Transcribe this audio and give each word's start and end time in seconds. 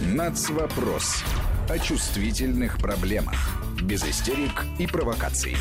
Нацвопрос. 0.00 1.22
О 1.68 1.78
чувствительных 1.78 2.78
проблемах. 2.78 3.34
Без 3.82 4.02
истерик 4.02 4.64
и 4.78 4.86
провокаций. 4.86 5.54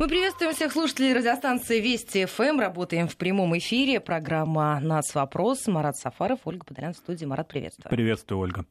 Мы 0.00 0.08
приветствуем 0.08 0.52
всех 0.52 0.72
слушателей 0.72 1.12
радиостанции 1.12 1.78
Вести 1.78 2.24
ФМ. 2.24 2.58
Работаем 2.58 3.06
в 3.06 3.16
прямом 3.16 3.56
эфире. 3.56 4.00
Программа 4.00 4.80
«Нас 4.80 5.14
вопрос». 5.14 5.68
Марат 5.68 5.96
Сафаров, 5.96 6.40
Ольга 6.42 6.64
Подолян 6.64 6.92
в 6.92 6.96
студии. 6.96 7.24
Марат, 7.24 7.46
приветствую. 7.46 7.88
Приветствую, 7.88 8.40
Ольга. 8.40 8.64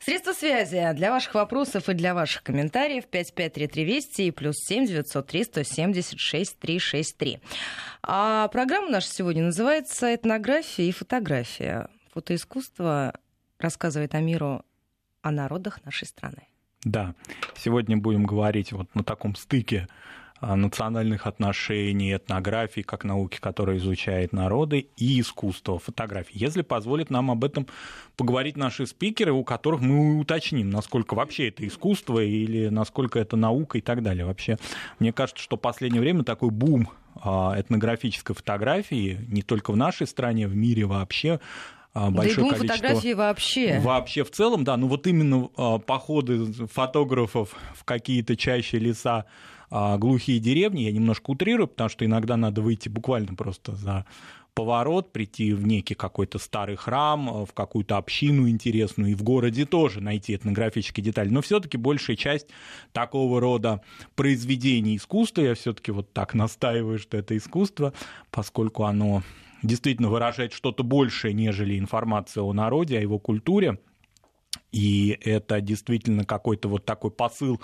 Средства 0.00 0.32
связи 0.32 0.84
для 0.94 1.12
ваших 1.12 1.34
вопросов 1.34 1.88
и 1.88 1.94
для 1.94 2.14
ваших 2.14 2.42
комментариев 2.42 3.06
5533 3.06 3.84
Вести 3.84 4.26
и 4.26 4.30
плюс 4.32 4.56
7 4.56 4.86
903 4.86 5.44
176 5.44 6.58
363. 6.58 7.38
А 8.02 8.48
программа 8.48 8.90
наша 8.90 9.08
сегодня 9.08 9.44
называется 9.44 10.12
«Этнография 10.12 10.86
и 10.86 10.90
фотография». 10.92 11.86
Фотоискусство 12.12 13.14
рассказывает 13.62 14.14
о 14.14 14.20
миру 14.20 14.64
о 15.22 15.30
народах 15.30 15.84
нашей 15.84 16.06
страны. 16.06 16.48
Да, 16.84 17.14
сегодня 17.56 17.96
будем 17.96 18.24
говорить 18.24 18.72
вот 18.72 18.92
на 18.94 19.04
таком 19.04 19.36
стыке 19.36 19.88
национальных 20.42 21.28
отношений, 21.28 22.16
этнографии, 22.16 22.80
как 22.80 23.04
науки, 23.04 23.38
которая 23.40 23.76
изучает 23.76 24.32
народы, 24.32 24.88
и 24.96 25.20
искусство, 25.20 25.78
фотографии. 25.78 26.32
Если 26.34 26.62
позволит 26.62 27.10
нам 27.10 27.30
об 27.30 27.44
этом 27.44 27.68
поговорить 28.16 28.56
наши 28.56 28.86
спикеры, 28.86 29.32
у 29.32 29.44
которых 29.44 29.80
мы 29.80 30.18
уточним, 30.18 30.70
насколько 30.70 31.14
вообще 31.14 31.48
это 31.48 31.66
искусство 31.66 32.18
или 32.18 32.68
насколько 32.68 33.20
это 33.20 33.36
наука 33.36 33.78
и 33.78 33.80
так 33.80 34.02
далее. 34.02 34.26
Вообще, 34.26 34.58
мне 34.98 35.12
кажется, 35.12 35.42
что 35.42 35.56
в 35.56 35.60
последнее 35.60 36.00
время 36.00 36.24
такой 36.24 36.50
бум 36.50 36.88
а, 37.14 37.54
этнографической 37.56 38.34
фотографии 38.34 39.24
не 39.28 39.42
только 39.42 39.70
в 39.70 39.76
нашей 39.76 40.08
стране, 40.08 40.48
в 40.48 40.56
мире 40.56 40.86
вообще 40.86 41.40
большое 41.94 42.48
да 42.50 42.56
и 42.56 42.58
количество... 42.58 42.66
фотографии 42.66 43.12
вообще. 43.12 43.80
Вообще 43.80 44.24
в 44.24 44.30
целом, 44.30 44.64
да. 44.64 44.76
Ну 44.76 44.88
вот 44.88 45.06
именно 45.06 45.50
а, 45.56 45.78
походы 45.78 46.52
фотографов 46.66 47.54
в 47.74 47.84
какие-то 47.84 48.36
чаще 48.36 48.78
леса 48.78 49.26
а, 49.70 49.96
глухие 49.98 50.38
деревни, 50.38 50.82
я 50.82 50.92
немножко 50.92 51.30
утрирую, 51.30 51.68
потому 51.68 51.88
что 51.88 52.04
иногда 52.04 52.36
надо 52.36 52.60
выйти 52.60 52.88
буквально 52.88 53.34
просто 53.34 53.74
за 53.74 54.06
поворот, 54.54 55.12
прийти 55.12 55.54
в 55.54 55.66
некий 55.66 55.94
какой-то 55.94 56.38
старый 56.38 56.76
храм, 56.76 57.28
а, 57.28 57.46
в 57.46 57.52
какую-то 57.52 57.96
общину 57.96 58.48
интересную, 58.48 59.12
и 59.12 59.14
в 59.14 59.22
городе 59.22 59.64
тоже 59.64 60.00
найти 60.00 60.34
этнографические 60.34 61.04
детали. 61.04 61.28
Но 61.30 61.40
все-таки 61.40 61.76
большая 61.78 62.16
часть 62.16 62.48
такого 62.92 63.40
рода 63.40 63.80
произведений 64.14 64.96
искусства, 64.96 65.42
я 65.42 65.54
все-таки 65.54 65.90
вот 65.90 66.12
так 66.12 66.34
настаиваю, 66.34 66.98
что 66.98 67.16
это 67.16 67.36
искусство, 67.36 67.92
поскольку 68.30 68.84
оно 68.84 69.22
действительно 69.62 70.08
выражает 70.08 70.52
что-то 70.52 70.82
большее, 70.82 71.34
нежели 71.34 71.78
информация 71.78 72.42
о 72.42 72.52
народе, 72.52 72.98
о 72.98 73.00
его 73.00 73.18
культуре. 73.18 73.78
И 74.70 75.18
это 75.22 75.60
действительно 75.60 76.24
какой-то 76.24 76.68
вот 76.68 76.84
такой 76.84 77.10
посыл 77.10 77.60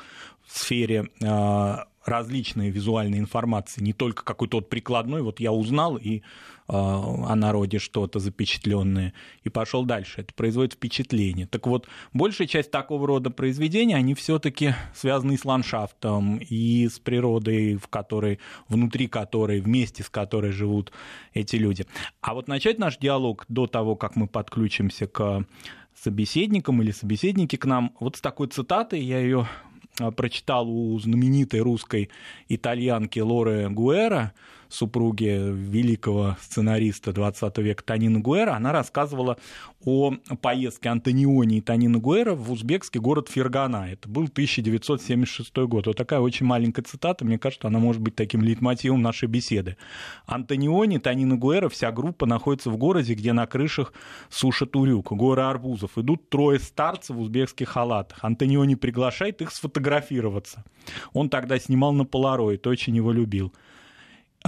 в 0.46 0.58
сфере 0.58 1.10
а, 1.22 1.86
различные 2.08 2.70
визуальные 2.70 3.20
информации, 3.20 3.82
не 3.82 3.92
только 3.92 4.24
какой-то 4.24 4.58
вот 4.58 4.68
прикладной, 4.68 5.22
вот 5.22 5.40
я 5.40 5.52
узнал 5.52 5.96
и 5.96 6.18
э, 6.18 6.20
о 6.68 7.34
народе 7.34 7.78
что-то 7.78 8.18
запечатленное, 8.18 9.12
и 9.44 9.48
пошел 9.48 9.84
дальше. 9.84 10.22
Это 10.22 10.34
производит 10.34 10.74
впечатление. 10.74 11.46
Так 11.46 11.66
вот, 11.66 11.86
большая 12.12 12.48
часть 12.48 12.70
такого 12.70 13.06
рода 13.06 13.30
произведений, 13.30 13.94
они 13.94 14.14
все-таки 14.14 14.74
связаны 14.94 15.38
с 15.38 15.44
ландшафтом 15.44 16.38
и 16.38 16.88
с 16.88 16.98
природой, 16.98 17.76
в 17.76 17.88
которой, 17.88 18.38
внутри 18.68 19.06
которой, 19.08 19.60
вместе 19.60 20.02
с 20.02 20.10
которой 20.10 20.52
живут 20.52 20.92
эти 21.34 21.56
люди. 21.56 21.86
А 22.20 22.34
вот 22.34 22.48
начать 22.48 22.78
наш 22.78 22.98
диалог 22.98 23.44
до 23.48 23.66
того, 23.66 23.96
как 23.96 24.16
мы 24.16 24.26
подключимся 24.26 25.06
к 25.06 25.44
собеседникам 26.02 26.82
или 26.82 26.90
собеседники 26.90 27.56
к 27.56 27.64
нам, 27.64 27.94
вот 28.00 28.16
с 28.16 28.20
такой 28.20 28.48
цитатой, 28.48 29.00
я 29.00 29.18
ее 29.18 29.48
прочитал 30.16 30.68
у 30.68 30.98
знаменитой 30.98 31.60
русской 31.60 32.10
итальянки 32.48 33.18
Лоры 33.18 33.68
Гуэра, 33.68 34.32
супруги 34.68 35.38
великого 35.52 36.36
сценариста 36.40 37.12
20 37.12 37.58
века 37.58 37.82
Танина 37.84 38.20
Гуэра, 38.20 38.54
она 38.54 38.72
рассказывала 38.72 39.38
о 39.84 40.12
поездке 40.40 40.88
Антониони 40.88 41.58
и 41.58 41.60
Танина 41.60 41.98
Гуэра 41.98 42.34
в 42.34 42.50
узбекский 42.52 43.00
город 43.00 43.28
Фергана. 43.28 43.90
Это 43.90 44.08
был 44.08 44.24
1976 44.24 45.56
год. 45.56 45.86
Вот 45.86 45.96
такая 45.96 46.20
очень 46.20 46.46
маленькая 46.46 46.82
цитата, 46.82 47.24
мне 47.24 47.38
кажется, 47.38 47.68
она 47.68 47.78
может 47.78 48.02
быть 48.02 48.14
таким 48.14 48.42
лейтмотивом 48.42 49.02
нашей 49.02 49.28
беседы. 49.28 49.76
Антониони, 50.26 50.98
Танина 50.98 51.36
Гуэра, 51.36 51.68
вся 51.68 51.92
группа 51.92 52.26
находится 52.26 52.70
в 52.70 52.76
городе, 52.76 53.14
где 53.14 53.32
на 53.32 53.46
крышах 53.46 53.92
сушат 54.28 54.76
урюк, 54.76 55.12
горы 55.12 55.42
арбузов. 55.42 55.96
Идут 55.96 56.28
трое 56.28 56.58
старцев 56.58 57.16
в 57.16 57.20
узбекских 57.20 57.68
халатах. 57.68 58.18
Антониони 58.22 58.74
приглашает 58.74 59.40
их 59.42 59.50
сфотографироваться. 59.50 60.64
Он 61.12 61.28
тогда 61.28 61.58
снимал 61.58 61.92
на 61.92 62.04
полароид, 62.04 62.66
очень 62.66 62.96
его 62.96 63.12
любил. 63.12 63.52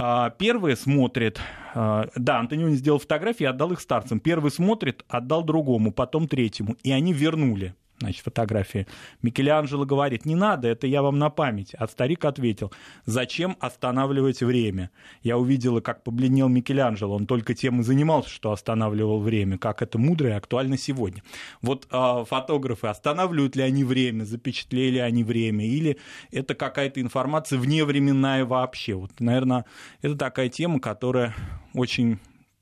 А, 0.03 0.31
первый 0.31 0.75
смотрит, 0.75 1.39
а, 1.75 2.07
да, 2.15 2.39
Антониони 2.39 2.73
сделал 2.73 2.97
фотографии, 2.97 3.43
отдал 3.43 3.71
их 3.71 3.79
старцам. 3.79 4.19
Первый 4.19 4.49
смотрит, 4.49 5.05
отдал 5.07 5.43
другому, 5.43 5.91
потом 5.91 6.27
третьему. 6.27 6.75
И 6.81 6.91
они 6.91 7.13
вернули 7.13 7.75
значит, 8.01 8.23
фотографии. 8.23 8.87
Микеланджело 9.21 9.85
говорит, 9.85 10.25
не 10.25 10.35
надо, 10.35 10.67
это 10.67 10.87
я 10.87 11.01
вам 11.01 11.17
на 11.19 11.29
память. 11.29 11.73
А 11.75 11.87
старик 11.87 12.25
ответил, 12.25 12.71
зачем 13.05 13.55
останавливать 13.59 14.41
время? 14.41 14.91
Я 15.23 15.37
увидела, 15.37 15.79
как 15.79 16.03
побледнел 16.03 16.49
Микеланджело, 16.49 17.15
он 17.15 17.25
только 17.25 17.53
тем 17.53 17.81
и 17.81 17.83
занимался, 17.83 18.29
что 18.29 18.51
останавливал 18.51 19.19
время, 19.19 19.57
как 19.57 19.81
это 19.81 19.97
мудро 19.97 20.29
и 20.29 20.33
актуально 20.33 20.77
сегодня. 20.77 21.23
Вот 21.61 21.87
э, 21.91 22.25
фотографы, 22.27 22.87
останавливают 22.87 23.55
ли 23.55 23.63
они 23.63 23.83
время, 23.83 24.23
запечатлели 24.23 24.97
они 24.99 25.23
время, 25.23 25.65
или 25.65 25.97
это 26.31 26.55
какая-то 26.55 27.01
информация 27.01 27.59
вневременная 27.59 28.45
вообще? 28.45 28.95
Вот, 28.95 29.11
наверное, 29.19 29.65
это 30.01 30.15
такая 30.15 30.49
тема, 30.49 30.79
которая 30.79 31.33
очень 31.73 32.19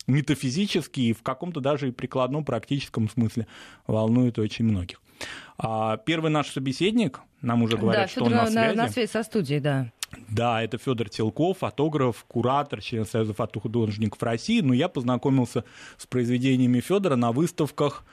метафизически 0.09 1.01
и 1.01 1.13
в 1.13 1.21
каком-то 1.21 1.61
даже 1.61 1.89
и 1.89 1.91
прикладном 1.91 2.43
практическом 2.43 3.09
смысле 3.09 3.47
волнует 3.87 4.39
очень 4.39 4.65
многих. 4.65 5.01
А 5.57 5.97
первый 5.97 6.31
наш 6.31 6.49
собеседник, 6.49 7.19
нам 7.41 7.63
уже 7.63 7.77
говорят, 7.77 8.03
да, 8.03 8.07
что 8.07 8.25
Федор 8.25 8.31
он 8.31 8.45
на 8.45 8.51
связи. 8.51 8.75
На 8.75 8.89
связи 8.89 9.11
со 9.11 9.23
студией, 9.23 9.59
да. 9.59 9.91
Да, 10.27 10.63
это 10.63 10.77
Федор 10.77 11.09
Телков, 11.09 11.59
фотограф, 11.59 12.25
куратор, 12.27 12.81
член 12.81 13.05
Союза 13.05 13.33
фотохудожников 13.33 14.21
России. 14.23 14.61
Но 14.61 14.73
я 14.73 14.89
познакомился 14.89 15.63
с 15.97 16.05
произведениями 16.05 16.79
Федора 16.79 17.15
на 17.15 17.31
выставках 17.31 18.03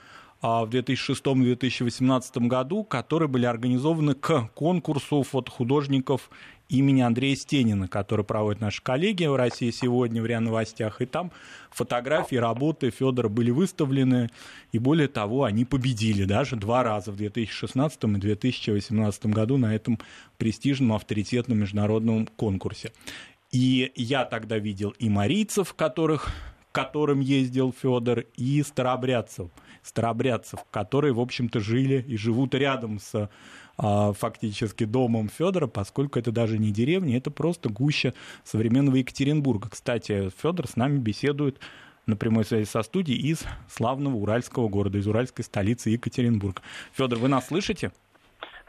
в 0.43 0.69
2006-2018 0.71 2.47
году, 2.47 2.85
которые 2.85 3.29
были 3.29 3.47
организованы 3.47 4.15
к 4.15 4.51
конкурсу 4.55 5.23
фотохудожников 5.23 6.31
имени 6.69 7.01
Андрея 7.01 7.37
Стенина, 7.37 7.89
который 7.89 8.25
проводят 8.25 8.61
наши 8.61 8.83
коллеги 8.83 9.25
в 9.27 9.37
России 9.37 9.71
сегодня 9.71 10.21
в 10.21 10.27
РИА 10.27 10.41
Новостях. 10.41 11.01
И 11.01 11.07
там 11.07 11.31
фотографии, 11.71 12.37
работы 12.37 12.91
Федора 12.91 13.29
были 13.29 13.51
выставлены, 13.51 14.31
и 14.73 14.79
более 14.79 15.09
того, 15.09 15.45
они 15.45 15.65
победили 15.65 16.25
даже 16.25 16.57
два 16.57 16.83
раза 16.83 17.13
в 17.13 17.17
2016 17.17 18.03
и 18.03 18.07
2018 18.07 19.27
году 19.27 19.57
на 19.59 19.75
этом 19.75 19.99
престижном 20.39 20.93
авторитетном 20.93 21.59
международном 21.59 22.27
конкурсе. 22.27 22.93
И 23.53 23.93
я 23.95 24.25
тогда 24.25 24.59
видел 24.59 24.91
и 24.99 25.09
марийцев, 25.09 25.73
которых, 25.75 26.31
к 26.73 26.75
которым 26.75 27.21
ездил 27.21 27.73
Федор, 27.73 28.25
и 28.37 28.63
старообрядцев, 28.63 29.51
старообрядцев, 29.87 30.61
которые, 30.71 31.13
в 31.13 31.21
общем-то, 31.21 31.61
жили 31.61 32.05
и 32.07 32.17
живут 32.17 32.55
рядом 32.55 32.99
с 32.99 33.31
а, 33.79 34.13
фактически 34.13 34.85
домом 34.85 35.29
Федора, 35.29 35.67
поскольку 35.67 36.19
это 36.19 36.33
даже 36.33 36.59
не 36.59 36.71
деревня, 36.73 37.17
это 37.17 37.31
просто 37.31 37.69
гуща 37.69 38.15
современного 38.45 38.97
Екатеринбурга. 38.97 39.69
Кстати, 39.71 40.31
Федор 40.43 40.67
с 40.67 40.77
нами 40.77 40.99
беседует 40.99 41.61
на 42.07 42.17
прямой 42.17 42.45
связи 42.45 42.67
со 42.67 42.83
студией 42.83 43.21
из 43.21 43.45
славного 43.69 44.17
уральского 44.17 44.69
города, 44.69 44.99
из 44.99 45.07
уральской 45.07 45.45
столицы 45.45 45.91
Екатеринбург. 45.91 46.63
Федор, 46.93 47.19
вы 47.19 47.29
нас 47.29 47.49
слышите? 47.49 47.93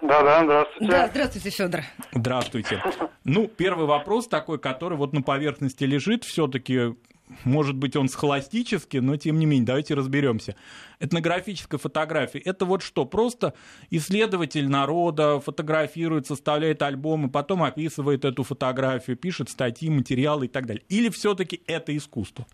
Да, 0.02 0.22
да, 0.22 0.44
здравствуйте. 0.44 0.92
Да, 0.92 1.08
здравствуйте, 1.08 1.50
Федор. 1.50 1.82
Здравствуйте. 2.12 2.84
Ну, 3.24 3.48
первый 3.48 3.88
вопрос 3.88 4.28
такой, 4.28 4.60
который 4.60 4.98
вот 4.98 5.14
на 5.14 5.22
поверхности 5.22 5.86
лежит, 5.86 6.24
все-таки 6.24 6.96
может 7.44 7.76
быть, 7.76 7.96
он 7.96 8.08
схоластический, 8.08 9.00
но 9.00 9.18
тем 9.18 9.40
не 9.40 9.46
менее, 9.46 9.66
давайте 9.66 9.94
разберемся. 9.94 10.56
Этнографическая 11.00 11.80
фотография– 11.80 12.40
это 12.46 12.66
вот 12.66 12.82
что? 12.82 13.06
Просто 13.06 13.54
исследователь 13.90 14.70
народа 14.70 15.40
фотографирует, 15.40 16.28
составляет 16.28 16.82
альбомы, 16.82 17.30
потом 17.30 17.64
описывает 17.64 18.26
эту 18.26 18.44
фотографию, 18.44 19.18
пишет 19.18 19.50
статьи, 19.50 19.90
материалы 19.90 20.46
и 20.46 20.50
так 20.50 20.66
далее. 20.66 20.84
Или 20.90 21.10
все-таки 21.10 21.62
это 21.68 21.96
искусство? 21.96 22.46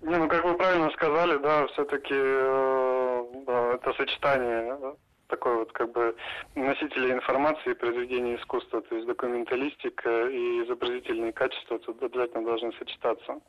Не, 0.00 0.16
ну, 0.16 0.28
как 0.28 0.44
вы 0.44 0.54
правильно 0.56 0.90
сказали, 0.90 1.38
да, 1.42 1.66
все-таки 1.68 2.14
э, 2.14 3.24
да, 3.46 3.74
это 3.74 3.92
сочетание 3.94 4.96
такой 5.28 5.56
вот 5.56 5.72
как 5.72 5.92
бы 5.92 6.16
носителей 6.54 7.12
информации 7.12 7.70
и 7.70 7.74
произведения 7.74 8.36
искусства, 8.36 8.80
то 8.82 8.94
есть 8.94 9.06
документалистика 9.06 10.28
и 10.28 10.64
изобразительные 10.64 11.32
качества 11.32 11.78
тут 11.78 12.02
обязательно 12.02 12.44
должны 12.44 12.72
сочетаться. 12.72 13.40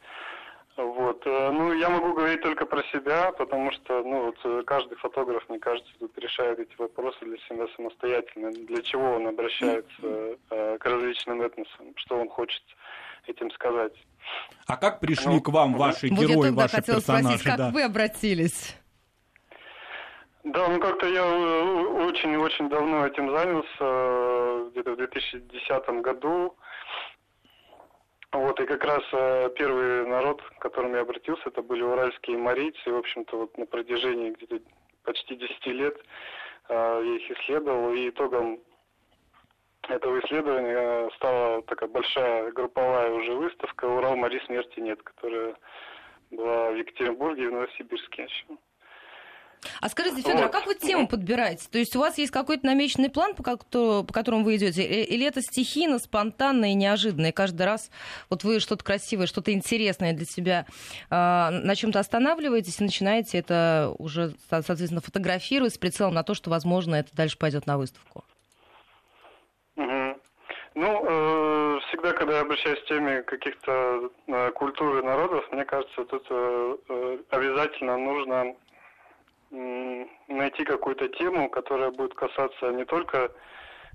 Вот. 0.77 1.21
Э, 1.25 1.51
ну, 1.51 1.73
я 1.73 1.89
могу 1.89 2.13
говорить 2.13 2.41
только 2.41 2.65
про 2.65 2.81
себя, 2.83 3.31
потому 3.33 3.71
что, 3.71 4.01
ну, 4.01 4.27
вот 4.27 4.37
э, 4.45 4.63
каждый 4.65 4.95
фотограф, 4.97 5.43
мне 5.49 5.59
кажется, 5.59 5.91
тут 5.99 6.17
решает 6.17 6.59
эти 6.59 6.73
вопросы 6.77 7.17
для 7.21 7.37
себя 7.49 7.67
самостоятельно. 7.75 8.51
Для 8.51 8.81
чего 8.83 9.15
он 9.15 9.27
обращается 9.27 10.37
э, 10.49 10.77
к 10.79 10.85
различным 10.85 11.41
этносам, 11.41 11.87
что 11.97 12.17
он 12.17 12.29
хочет 12.29 12.63
этим 13.27 13.51
сказать. 13.51 13.93
А 14.67 14.77
как 14.77 15.01
пришли 15.01 15.33
ну, 15.33 15.41
к 15.41 15.49
вам 15.49 15.73
ваши 15.73 16.07
вот 16.07 16.19
герои, 16.19 16.47
я 16.47 16.53
ваши 16.53 16.81
персонажи? 16.81 17.39
Спросить, 17.39 17.43
как 17.43 17.57
да. 17.57 17.69
вы 17.71 17.83
обратились? 17.83 18.75
Да, 20.51 20.67
ну 20.67 20.79
как-то 20.79 21.05
я 21.05 21.23
очень-очень 21.23 22.69
давно 22.69 23.05
этим 23.05 23.29
занялся, 23.29 24.71
где-то 24.71 24.93
в 24.93 24.97
2010 24.97 25.89
году. 26.01 26.55
Вот, 28.31 28.59
и 28.59 28.65
как 28.65 28.83
раз 28.83 29.03
э, 29.11 29.49
первый 29.55 30.07
народ, 30.07 30.41
к 30.41 30.59
которому 30.59 30.95
я 30.95 31.01
обратился, 31.01 31.43
это 31.45 31.61
были 31.61 31.83
уральские 31.83 32.39
марийцы. 32.39 32.91
В 32.91 32.97
общем-то, 32.97 33.37
вот 33.37 33.57
на 33.59 33.67
протяжении 33.67 34.31
где-то 34.31 34.59
почти 35.03 35.35
10 35.35 35.65
лет 35.67 35.97
э, 36.69 37.01
я 37.05 37.15
их 37.15 37.29
исследовал. 37.29 37.93
И 37.93 38.09
итогом 38.09 38.59
этого 39.87 40.19
исследования 40.21 41.11
стала 41.17 41.61
такая 41.63 41.89
большая 41.89 42.51
групповая 42.53 43.11
уже 43.11 43.33
выставка 43.33 43.85
«Урал 43.85 44.15
Мари 44.15 44.39
смерти 44.47 44.79
нет», 44.79 45.01
которая 45.03 45.55
была 46.31 46.71
в 46.71 46.75
Екатеринбурге 46.75 47.43
и 47.43 47.47
в 47.47 47.53
Новосибирске 47.53 48.23
еще. 48.23 48.45
А 49.81 49.89
скажите, 49.89 50.21
Федор, 50.21 50.35
вот. 50.35 50.45
а 50.45 50.49
как 50.49 50.65
вы 50.67 50.75
тему 50.75 51.07
подбираете? 51.07 51.67
То 51.71 51.77
есть 51.77 51.95
у 51.95 51.99
вас 51.99 52.17
есть 52.17 52.31
какой-то 52.31 52.65
намеченный 52.65 53.09
план, 53.09 53.35
по, 53.35 53.43
по 53.43 54.13
которому 54.13 54.43
вы 54.43 54.55
идете, 54.55 54.83
или 54.83 55.25
это 55.25 55.41
стихийно, 55.41 55.99
спонтанно 55.99 56.71
и 56.71 56.73
неожиданно, 56.73 57.27
и 57.27 57.31
каждый 57.31 57.65
раз 57.65 57.91
вот 58.29 58.43
вы 58.43 58.59
что-то 58.59 58.83
красивое, 58.83 59.27
что-то 59.27 59.51
интересное 59.51 60.13
для 60.13 60.25
себя 60.25 60.65
э, 61.09 61.15
на 61.15 61.75
чем-то 61.75 61.99
останавливаетесь 61.99 62.79
и 62.79 62.83
начинаете 62.83 63.37
это 63.37 63.93
уже, 63.97 64.33
соответственно, 64.49 65.01
фотографировать 65.01 65.73
с 65.73 65.77
прицелом 65.77 66.13
на 66.13 66.23
то, 66.23 66.33
что, 66.33 66.49
возможно, 66.49 66.95
это 66.95 67.15
дальше 67.15 67.37
пойдет 67.37 67.65
на 67.65 67.77
выставку? 67.77 68.23
Угу. 69.75 70.19
Ну, 70.75 71.05
э, 71.05 71.79
всегда, 71.87 72.13
когда 72.13 72.35
я 72.35 72.41
обращаюсь 72.41 72.79
к 72.79 72.85
теме 72.85 73.21
каких-то 73.23 74.11
э, 74.27 74.51
культур 74.51 74.99
и 74.99 75.01
народов, 75.01 75.45
мне 75.51 75.65
кажется, 75.65 76.05
тут 76.05 76.25
э, 76.29 76.77
э 76.89 77.17
обязательно 77.31 77.97
нужно 77.97 78.55
найти 79.51 80.63
какую-то 80.63 81.07
тему, 81.09 81.49
которая 81.49 81.91
будет 81.91 82.13
касаться 82.13 82.71
не 82.71 82.85
только 82.85 83.31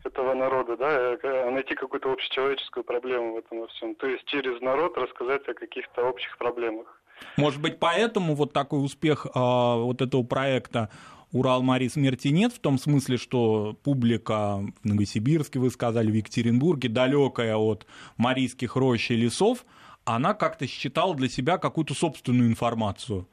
этого 0.04 0.34
народа, 0.34 0.76
да, 0.76 1.16
а 1.22 1.50
найти 1.50 1.74
какую-то 1.74 2.12
общечеловеческую 2.12 2.84
проблему 2.84 3.34
в 3.34 3.38
этом 3.38 3.60
во 3.60 3.66
всем. 3.68 3.94
То 3.94 4.06
есть 4.06 4.24
через 4.26 4.60
народ 4.60 4.96
рассказать 4.98 5.48
о 5.48 5.54
каких-то 5.54 6.04
общих 6.04 6.36
проблемах. 6.38 7.00
Может 7.36 7.60
быть, 7.62 7.78
поэтому 7.78 8.34
вот 8.34 8.52
такой 8.52 8.84
успех 8.84 9.26
э, 9.26 9.30
вот 9.34 10.02
этого 10.02 10.24
проекта 10.24 10.90
Урал 11.32 11.62
Мари 11.62 11.88
смерти 11.88 12.28
нет, 12.28 12.52
в 12.52 12.60
том 12.60 12.78
смысле, 12.78 13.16
что 13.16 13.76
публика 13.82 14.60
в 14.82 14.84
Новосибирске, 14.84 15.58
вы 15.58 15.70
сказали, 15.70 16.10
в 16.10 16.14
Екатеринбурге, 16.14 16.88
далекая 16.88 17.56
от 17.56 17.86
марийских 18.16 18.76
рощ 18.76 19.10
и 19.10 19.16
лесов, 19.16 19.64
она 20.04 20.34
как-то 20.34 20.66
считала 20.66 21.14
для 21.14 21.28
себя 21.28 21.56
какую-то 21.58 21.94
собственную 21.94 22.48
информацию 22.48 23.26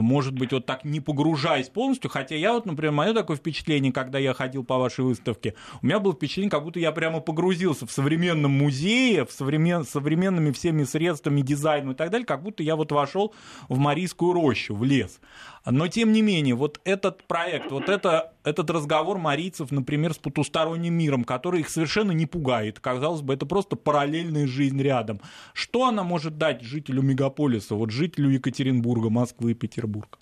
может 0.00 0.34
быть, 0.34 0.52
вот 0.52 0.64
так 0.64 0.84
не 0.84 1.00
погружаясь 1.00 1.68
полностью, 1.68 2.10
хотя 2.10 2.34
я 2.34 2.52
вот, 2.54 2.64
например, 2.64 2.92
мое 2.92 3.12
такое 3.12 3.36
впечатление, 3.36 3.92
когда 3.92 4.18
я 4.18 4.32
ходил 4.32 4.64
по 4.64 4.78
вашей 4.78 5.04
выставке, 5.04 5.54
у 5.82 5.86
меня 5.86 5.98
было 5.98 6.14
впечатление, 6.14 6.50
как 6.50 6.64
будто 6.64 6.80
я 6.80 6.92
прямо 6.92 7.20
погрузился 7.20 7.86
в 7.86 7.92
современном 7.92 8.52
музее, 8.52 9.26
в 9.26 9.32
современ... 9.32 9.84
современными 9.84 10.50
всеми 10.52 10.84
средствами 10.84 11.42
дизайна 11.42 11.92
и 11.92 11.94
так 11.94 12.10
далее, 12.10 12.26
как 12.26 12.42
будто 12.42 12.62
я 12.62 12.74
вот 12.76 12.90
вошел 12.90 13.34
в 13.68 13.78
Марийскую 13.78 14.32
рощу, 14.32 14.74
в 14.74 14.82
лес. 14.84 15.20
Но, 15.66 15.88
тем 15.88 16.12
не 16.12 16.22
менее, 16.22 16.54
вот 16.54 16.80
этот 16.84 17.24
проект, 17.24 17.70
вот 17.70 17.88
это, 17.88 18.31
этот 18.44 18.70
разговор 18.70 19.18
марийцев, 19.18 19.70
например, 19.70 20.12
с 20.14 20.18
потусторонним 20.18 20.94
миром, 20.94 21.24
который 21.24 21.60
их 21.60 21.68
совершенно 21.68 22.12
не 22.12 22.26
пугает, 22.26 22.80
казалось 22.80 23.22
бы, 23.22 23.34
это 23.34 23.46
просто 23.46 23.76
параллельная 23.76 24.46
жизнь 24.46 24.80
рядом. 24.82 25.20
Что 25.54 25.86
она 25.86 26.02
может 26.02 26.38
дать 26.38 26.62
жителю 26.62 27.02
мегаполиса, 27.02 27.74
вот 27.74 27.90
жителю 27.90 28.30
Екатеринбурга, 28.30 29.10
Москвы 29.10 29.52
и 29.52 29.54
Петербурга? 29.54 30.18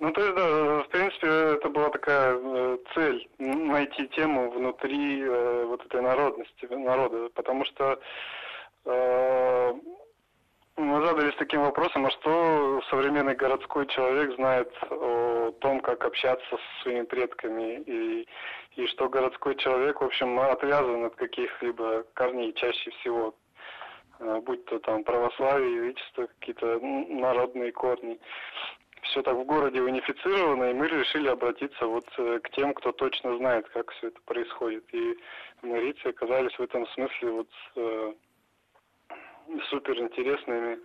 Ну, 0.00 0.10
то 0.12 0.22
есть, 0.22 0.34
да, 0.34 0.82
в 0.82 0.88
принципе, 0.88 1.26
это 1.26 1.68
была 1.68 1.90
такая 1.90 2.34
э, 2.34 2.78
цель 2.94 3.28
найти 3.38 4.08
тему 4.08 4.50
внутри 4.50 5.20
э, 5.20 5.64
вот 5.66 5.84
этой 5.84 6.00
народности, 6.00 6.64
народа, 6.70 7.28
потому 7.34 7.66
что 7.66 8.00
э, 8.86 9.72
мы 10.80 11.06
задались 11.06 11.34
таким 11.36 11.62
вопросом, 11.62 12.06
а 12.06 12.10
что 12.10 12.82
современный 12.90 13.34
городской 13.34 13.86
человек 13.86 14.34
знает 14.36 14.72
о 14.90 15.52
том, 15.60 15.80
как 15.80 16.04
общаться 16.04 16.46
со 16.50 16.82
своими 16.82 17.04
предками, 17.04 17.80
и, 17.80 18.26
и 18.76 18.86
что 18.88 19.08
городской 19.08 19.56
человек, 19.56 20.00
в 20.00 20.04
общем, 20.04 20.38
отвязан 20.40 21.04
от 21.04 21.14
каких-либо 21.16 22.04
корней 22.14 22.52
чаще 22.54 22.90
всего, 22.90 23.34
э, 24.18 24.40
будь 24.40 24.64
то 24.66 24.78
там 24.80 25.04
православие, 25.04 25.76
язычество, 25.76 26.26
какие-то 26.26 26.78
народные 26.80 27.72
корни. 27.72 28.18
Все 29.02 29.22
так 29.22 29.34
в 29.34 29.44
городе 29.44 29.80
унифицировано, 29.80 30.70
и 30.70 30.74
мы 30.74 30.88
решили 30.88 31.28
обратиться 31.28 31.86
вот 31.86 32.06
э, 32.18 32.40
к 32.42 32.50
тем, 32.50 32.74
кто 32.74 32.92
точно 32.92 33.36
знает, 33.36 33.68
как 33.70 33.90
все 33.92 34.08
это 34.08 34.20
происходит. 34.24 34.84
И 34.92 35.16
марийцы 35.62 36.06
оказались 36.06 36.58
в 36.58 36.62
этом 36.62 36.86
смысле 36.88 37.30
вот 37.30 37.48
э, 39.50 39.58
супер 39.70 39.98
интересными, 39.98 40.78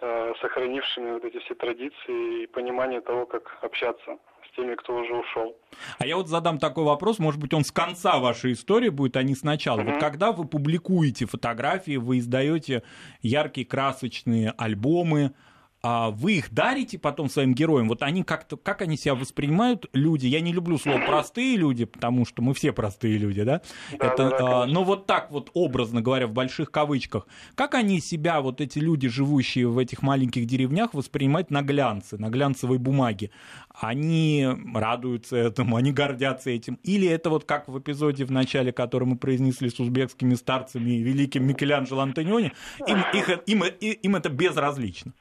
э, 0.00 0.32
сохранившими 0.40 1.12
вот 1.12 1.24
эти 1.24 1.38
все 1.38 1.54
традиции 1.54 2.44
и 2.44 2.46
понимание 2.46 3.00
того, 3.00 3.26
как 3.26 3.58
общаться 3.62 4.18
с 4.50 4.56
теми, 4.56 4.74
кто 4.74 4.96
уже 4.96 5.14
ушел. 5.14 5.56
А 5.98 6.06
я 6.06 6.16
вот 6.16 6.28
задам 6.28 6.58
такой 6.58 6.84
вопрос, 6.84 7.18
может 7.18 7.40
быть, 7.40 7.54
он 7.54 7.64
с 7.64 7.70
конца 7.70 8.18
вашей 8.18 8.52
истории 8.52 8.88
будет, 8.88 9.16
а 9.16 9.22
не 9.22 9.34
с 9.34 9.42
начала. 9.42 9.80
Mm-hmm. 9.80 9.92
Вот 9.92 10.00
когда 10.00 10.32
вы 10.32 10.46
публикуете 10.46 11.26
фотографии, 11.26 11.96
вы 11.96 12.18
издаете 12.18 12.82
яркие 13.22 13.66
красочные 13.66 14.54
альбомы, 14.56 15.34
а 15.82 16.10
вы 16.10 16.34
их 16.34 16.52
дарите 16.52 16.98
потом 16.98 17.30
своим 17.30 17.54
героям? 17.54 17.88
Вот 17.88 18.02
они 18.02 18.22
как-то, 18.22 18.56
как 18.56 18.82
они 18.82 18.96
себя 18.96 19.14
воспринимают, 19.14 19.86
люди? 19.94 20.26
Я 20.26 20.40
не 20.40 20.52
люблю 20.52 20.76
слово 20.78 20.98
простые 21.06 21.56
люди, 21.56 21.86
потому 21.86 22.26
что 22.26 22.42
мы 22.42 22.52
все 22.52 22.72
простые 22.72 23.16
люди, 23.16 23.42
да? 23.42 23.62
да 23.98 24.06
Это, 24.06 24.16
да, 24.16 24.30
да, 24.30 24.62
а, 24.62 24.66
но 24.66 24.84
вот 24.84 25.06
так 25.06 25.30
вот 25.30 25.50
образно 25.54 26.02
говоря, 26.02 26.26
в 26.26 26.32
больших 26.32 26.70
кавычках, 26.70 27.26
как 27.54 27.74
они 27.74 28.00
себя, 28.00 28.40
вот 28.42 28.60
эти 28.60 28.78
люди, 28.78 29.08
живущие 29.08 29.68
в 29.68 29.78
этих 29.78 30.02
маленьких 30.02 30.44
деревнях, 30.44 30.92
воспринимают 30.92 31.50
на 31.50 31.62
глянце, 31.62 32.18
на 32.18 32.28
глянцевой 32.28 32.78
бумаге? 32.78 33.30
Они 33.70 34.46
радуются 34.74 35.36
этому, 35.36 35.76
они 35.76 35.92
гордятся 35.92 36.50
этим? 36.50 36.78
Или 36.82 37.08
это 37.08 37.30
вот 37.30 37.44
как 37.44 37.68
в 37.68 37.78
эпизоде 37.78 38.26
в 38.26 38.32
начале, 38.32 38.72
который 38.72 39.04
мы 39.08 39.16
произнесли 39.16 39.70
с 39.70 39.80
узбекскими 39.80 40.34
старцами 40.34 40.90
и 40.90 41.02
великим 41.02 41.46
Микеланджело 41.46 42.02
Антониони, 42.02 42.52
им, 42.86 42.98
их, 43.14 43.30
им, 43.46 43.64
им 43.64 44.16
это 44.16 44.28
безразлично? 44.28 45.14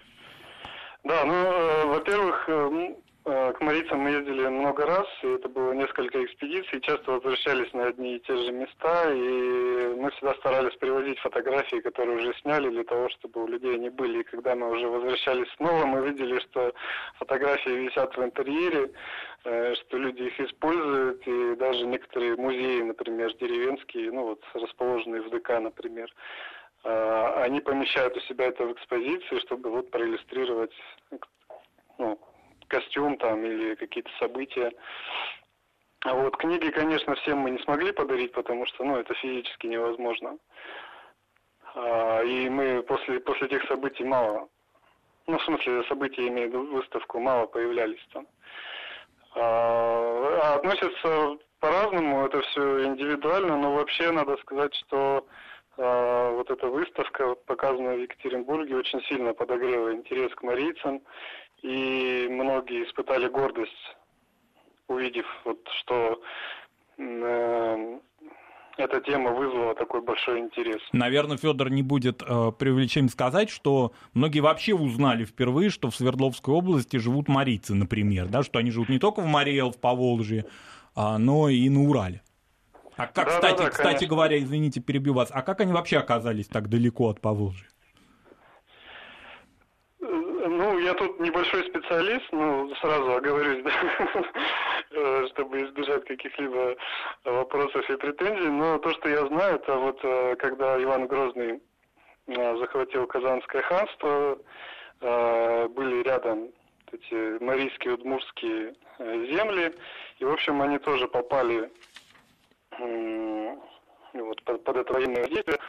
Да, 1.03 1.24
ну, 1.24 1.34
э, 1.34 1.86
во-первых, 1.86 2.44
э, 2.50 2.96
э, 3.25 3.53
к 3.53 3.62
Марицам 3.62 4.00
мы 4.00 4.10
ездили 4.10 4.46
много 4.48 4.86
раз, 4.86 5.08
и 5.24 5.27
это 5.27 5.48
было 5.48 5.72
несколько 5.72 6.25
экспедиций, 6.25 6.82
часто 6.82 7.12
возвращались 7.12 7.72
на 7.72 7.86
одни 7.86 8.18
и 8.18 8.20
те 8.20 8.36
же 8.36 8.51
места, 8.51 9.10
и 9.13 9.96
мы 9.96 10.12
всегда 10.12 10.34
старались 10.36 10.75
привозить 10.75 11.18
фотографии, 11.20 11.77
которые 11.77 12.18
уже 12.18 12.34
сняли, 12.41 12.70
для 12.70 12.84
того, 12.84 13.08
чтобы 13.10 13.44
у 13.44 13.48
людей 13.48 13.75
они 13.75 13.89
были. 13.89 14.20
И 14.20 14.24
когда 14.24 14.56
мы 14.56 14.72
уже 14.72 14.88
возвращались 14.89 15.48
снова, 15.56 15.86
мы 15.86 16.06
видели, 16.06 16.38
что 16.39 16.74
фотографии 17.18 17.70
висят 17.70 18.18
в 18.18 18.22
интерьере, 18.22 18.91
что 19.41 19.98
люди 19.98 20.24
их 20.24 20.39
используют, 20.41 21.25
и 21.25 21.56
даже 21.56 21.86
некоторые 21.86 22.36
музеи, 22.36 22.82
например, 22.82 23.34
деревенские, 23.36 24.12
ну 24.12 24.24
вот 24.24 24.44
расположенные 24.53 25.22
в 25.22 25.29
ДК, 25.29 25.60
например, 25.62 26.13
они 26.84 27.60
помещают 27.62 28.16
у 28.16 28.20
себя 28.22 28.48
это 28.48 28.66
в 28.66 28.74
экспозиции, 28.74 29.40
чтобы 29.40 29.70
вот 29.70 29.92
проиллюстрировать 29.92 30.74
ну, 31.98 32.20
костюм 32.68 33.18
там 33.18 33.44
или 33.44 33.76
какие-то 33.76 34.10
события. 34.20 34.72
А 36.06 36.14
вот 36.14 36.38
книги, 36.38 36.70
конечно, 36.70 37.16
всем 37.16 37.40
мы 37.40 37.52
не 37.52 37.60
смогли 37.60 37.92
подарить, 37.92 38.32
потому 38.32 38.66
что, 38.68 38.86
ну, 38.86 38.96
это 38.96 39.14
физически 39.16 39.68
невозможно. 39.68 40.38
А, 41.76 42.22
и 42.24 42.48
мы 42.50 42.82
после, 42.84 43.20
после 43.20 43.48
этих 43.48 43.64
событий 43.68 44.06
мало, 44.06 44.48
ну, 45.28 45.38
в 45.38 45.44
смысле, 45.44 45.84
события, 45.84 46.30
виду 46.30 46.62
выставку, 46.68 47.20
мало 47.20 47.48
появлялись 47.48 48.06
там. 48.14 48.26
А, 49.36 50.40
а 50.42 50.56
относятся 50.56 51.38
по-разному, 51.60 52.26
это 52.26 52.42
все 52.44 52.86
индивидуально, 52.86 53.58
но 53.58 53.74
вообще 53.74 54.10
надо 54.12 54.38
сказать, 54.38 54.74
что 54.76 55.28
а, 55.82 56.32
вот 56.32 56.50
эта 56.52 56.68
выставка, 56.68 57.36
показанная 57.46 57.96
в 57.96 58.02
Екатеринбурге, 58.02 58.76
очень 58.76 59.02
сильно 59.04 59.34
подогрела 59.34 59.94
интерес 59.94 60.34
к 60.36 60.44
марийцам, 60.44 61.02
и 61.62 62.28
многие 62.30 62.86
испытали 62.86 63.28
гордость, 63.30 63.96
увидев, 64.88 65.26
вот, 65.46 65.60
что 65.80 66.22
э, 66.98 68.00
эта 68.78 69.02
тема 69.02 69.32
вызвала 69.32 69.74
такой 69.76 70.02
большой 70.02 70.40
интерес. 70.40 70.82
Наверное, 70.92 71.38
Федор 71.38 71.70
не 71.70 71.84
будет 71.84 72.22
э, 72.24 72.52
преувеличением 72.58 73.10
сказать, 73.10 73.50
что 73.50 73.94
многие 74.14 74.42
вообще 74.42 74.74
узнали 74.74 75.24
впервые, 75.24 75.70
что 75.70 75.90
в 75.90 75.96
Свердловской 75.96 76.54
области 76.54 76.98
живут 76.98 77.30
марийцы, 77.30 77.74
например, 77.74 78.28
да, 78.28 78.44
что 78.44 78.60
они 78.60 78.72
живут 78.72 78.90
не 78.90 79.00
только 79.00 79.22
в 79.22 79.26
Мариэл, 79.26 79.72
в 79.72 79.80
Поволжье, 79.80 80.46
а, 80.96 81.18
но 81.18 81.48
и 81.48 81.70
на 81.70 81.84
Урале. 81.84 82.22
А 83.00 83.08
как, 83.08 83.15
да, 83.15 83.25
кстати, 83.25 83.58
да, 83.58 83.63
да, 83.63 83.70
кстати 83.70 84.03
говоря, 84.03 84.38
извините, 84.38 84.82
перебью 84.82 85.13
вас, 85.13 85.29
а 85.34 85.41
как 85.41 85.62
они 85.62 85.72
вообще 85.72 86.00
оказались 86.00 86.50
так 86.50 86.68
далеко 86.68 87.08
от 87.08 87.22
Поволжья? 87.22 87.65
Ну, 90.01 90.77
я 90.79 90.94
тут 90.96 91.18
небольшой 91.22 91.63
специалист, 91.63 92.25
ну, 92.34 92.75
сразу 92.82 93.13
оговорюсь, 93.13 93.63
да, 94.91 95.27
чтобы 95.29 95.63
избежать 95.63 96.03
каких-либо 96.08 96.75
вопросов 97.24 97.89
и 97.89 97.96
претензий, 97.96 98.50
но 98.50 98.79
то, 98.79 98.91
что 98.91 99.08
я 99.08 99.25
знаю, 99.27 99.56
это 99.56 99.75
вот 99.75 100.00
э, 100.03 100.36
когда 100.36 100.82
Иван 100.84 101.08
Грозный 101.08 101.62
э, 102.27 102.58
захватил 102.58 103.08
Казанское 103.08 103.62
ханство, 103.62 104.38
э, 105.00 105.68
были 105.70 106.03
рядом 106.03 106.50
эти 106.91 107.41
марийские, 107.41 107.94
удмурские 107.94 108.74
земли, 108.98 109.74
и, 110.18 110.25
в 110.25 110.34
общем, 110.34 110.62
они 110.62 110.79
тоже 110.79 111.08
попали 111.08 111.72
вот, 114.14 114.44
под, 114.44 114.64
под 114.64 114.78
это 114.78 114.94
военное 114.94 115.28
действие, 115.28 115.60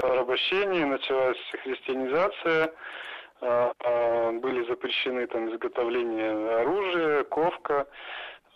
порабощение, 0.00 0.86
началась 0.86 1.38
христианизация, 1.62 2.72
а, 3.40 3.72
а, 3.84 4.32
были 4.32 4.66
запрещены 4.68 5.26
там 5.26 5.50
изготовление 5.50 6.56
оружия, 6.60 7.24
ковка, 7.24 7.86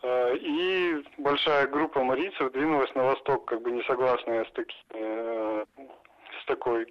и 0.05 1.03
большая 1.19 1.67
группа 1.67 2.05
марийцев 2.05 2.53
двинулась 2.53 2.95
на 2.95 3.03
восток, 3.03 3.47
как 3.47 3.63
бы 3.63 3.73
не 3.73 3.83
согласная 3.83 4.45
с, 4.45 4.53
таки, 4.53 4.77
э, 4.91 5.65
с 6.41 6.45
такой 6.47 6.87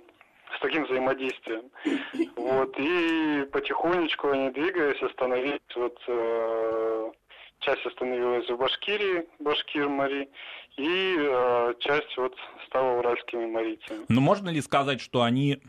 с 0.56 0.60
таким 0.60 0.86
взаимодействием. 0.86 1.72
Вот, 2.36 2.76
и 2.80 3.46
потихонечку 3.52 4.30
они 4.30 4.52
двигаясь, 4.52 5.02
остановились, 5.02 5.60
вот 5.76 6.00
э, 6.08 7.12
часть 7.60 7.86
остановилась 7.86 8.50
в 8.50 8.58
Башкирии, 8.58 9.26
Башкир-Мари, 9.40 10.30
и 10.78 11.16
э, 11.18 11.74
часть 11.80 12.16
вот 12.18 12.36
стала 12.68 13.00
уральскими 13.00 13.46
марийцами. 13.46 14.06
Но 14.10 14.22
можно 14.22 14.50
ли 14.50 14.62
сказать, 14.62 15.02
что 15.02 15.24
они, 15.24 15.60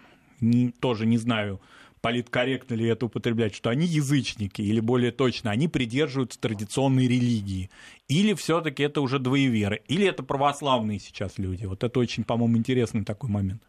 не, 0.40 0.70
тоже 0.70 1.06
не 1.06 1.16
знаю, 1.16 1.60
политкорректно 2.00 2.74
ли 2.74 2.86
это 2.86 3.06
употреблять, 3.06 3.54
что 3.54 3.70
они 3.70 3.86
язычники, 3.86 4.62
или 4.62 4.80
более 4.80 5.12
точно, 5.12 5.50
они 5.50 5.68
придерживаются 5.68 6.40
традиционной 6.40 7.08
религии, 7.08 7.70
или 8.08 8.34
все-таки 8.34 8.82
это 8.82 9.00
уже 9.00 9.18
двоеверы, 9.18 9.82
или 9.88 10.06
это 10.06 10.22
православные 10.22 10.98
сейчас 10.98 11.38
люди. 11.38 11.64
Вот 11.66 11.82
это 11.84 11.98
очень, 11.98 12.24
по-моему, 12.24 12.58
интересный 12.58 13.04
такой 13.04 13.30
момент. 13.30 13.62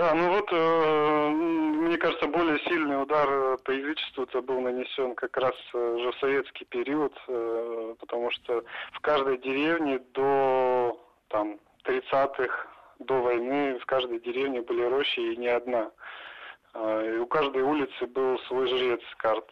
Да, 0.00 0.14
ну 0.14 0.30
вот, 0.30 0.48
э, 0.50 1.28
мне 1.28 1.98
кажется, 1.98 2.26
более 2.26 2.58
сильный 2.60 3.02
удар 3.02 3.58
по 3.58 3.70
язычеству 3.70 4.22
это 4.22 4.40
был 4.40 4.58
нанесен 4.62 5.14
как 5.14 5.36
раз 5.36 5.52
э, 5.74 5.78
уже 5.78 6.12
в 6.12 6.18
советский 6.20 6.64
период, 6.64 7.12
э, 7.28 7.94
потому 8.00 8.30
что 8.30 8.64
в 8.92 9.00
каждой 9.00 9.36
деревне 9.36 9.98
до 10.14 10.98
там 11.28 11.60
30-х 11.84 12.66
до 13.00 13.14
войны 13.20 13.78
в 13.78 13.84
каждой 13.84 14.20
деревне 14.20 14.62
были 14.62 14.84
рощи 14.84 15.20
и 15.20 15.36
не 15.36 15.48
одна. 15.48 15.90
А, 16.72 17.04
и 17.04 17.18
у 17.18 17.26
каждой 17.26 17.60
улицы 17.60 18.06
был 18.06 18.38
свой 18.48 18.68
жрец 18.68 19.02
карт. 19.18 19.44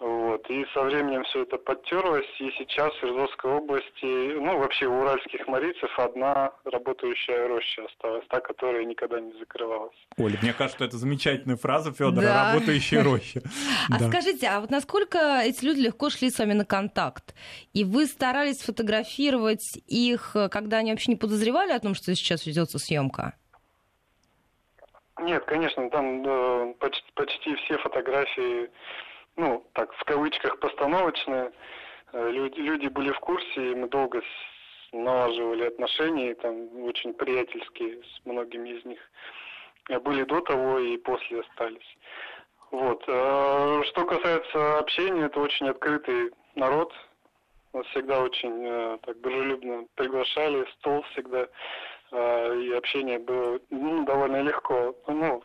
Вот. 0.00 0.50
И 0.50 0.66
со 0.74 0.82
временем 0.82 1.22
все 1.24 1.42
это 1.42 1.56
подтерлось, 1.56 2.26
и 2.40 2.50
сейчас 2.58 2.92
в 2.94 2.98
Свердловской 2.98 3.50
области, 3.52 4.38
ну, 4.38 4.58
вообще 4.58 4.86
у 4.86 5.00
уральских 5.00 5.46
марийцев 5.46 5.90
одна 5.98 6.52
работающая 6.64 7.46
роща 7.46 7.84
осталась, 7.84 8.24
та, 8.28 8.40
которая 8.40 8.84
никогда 8.84 9.20
не 9.20 9.32
закрывалась. 9.38 9.96
Оля, 10.18 10.36
мне 10.42 10.52
кажется, 10.52 10.84
это 10.84 10.96
замечательная 10.96 11.56
фраза 11.56 11.92
Федора, 11.92 12.22
да. 12.26 12.52
работающая 12.52 13.02
роща. 13.02 13.42
А 13.90 13.98
скажите, 13.98 14.48
а 14.48 14.60
вот 14.60 14.70
насколько 14.70 15.40
эти 15.42 15.64
люди 15.64 15.80
легко 15.80 16.10
шли 16.10 16.30
с 16.30 16.38
вами 16.38 16.54
на 16.54 16.64
контакт? 16.64 17.34
И 17.72 17.84
вы 17.84 18.06
старались 18.06 18.62
фотографировать 18.62 19.78
их, 19.86 20.36
когда 20.50 20.78
они 20.78 20.90
вообще 20.90 21.12
не 21.12 21.16
подозревали 21.16 21.72
о 21.72 21.78
том, 21.78 21.94
что 21.94 22.14
сейчас 22.14 22.46
ведется 22.46 22.78
съемка? 22.78 23.34
Нет, 25.20 25.44
конечно, 25.44 25.88
там 25.90 26.22
э, 26.26 26.74
почти 27.14 27.54
все 27.56 27.78
фотографии 27.78 28.68
ну, 29.36 29.64
так, 29.72 29.92
в 29.94 30.04
кавычках, 30.04 30.58
постановочные. 30.60 31.52
Э, 32.12 32.30
люди, 32.30 32.60
люди 32.60 32.86
были 32.88 33.10
в 33.10 33.20
курсе, 33.20 33.72
и 33.72 33.74
мы 33.74 33.88
долго 33.88 34.22
налаживали 34.92 35.64
отношения, 35.64 36.34
там, 36.36 36.84
очень 36.84 37.12
приятельские 37.14 38.02
с 38.02 38.24
многими 38.24 38.70
из 38.70 38.84
них. 38.84 39.00
Э, 39.88 39.98
были 39.98 40.22
до 40.22 40.40
того 40.40 40.78
и 40.78 40.96
после 40.98 41.40
остались. 41.40 41.98
Вот. 42.70 43.02
Э, 43.08 43.82
что 43.86 44.04
касается 44.04 44.78
общения, 44.78 45.24
это 45.26 45.40
очень 45.40 45.68
открытый 45.68 46.30
народ. 46.54 46.92
Нас 47.72 47.86
всегда 47.86 48.22
очень 48.22 49.00
так 49.00 49.20
дружелюбно 49.20 49.88
приглашали, 49.96 50.64
стол 50.78 51.02
всегда, 51.10 51.48
и 52.12 52.72
общение 52.72 53.18
было 53.18 53.58
ну, 53.70 54.04
довольно 54.04 54.42
легко. 54.42 54.94
Ну, 55.08 55.42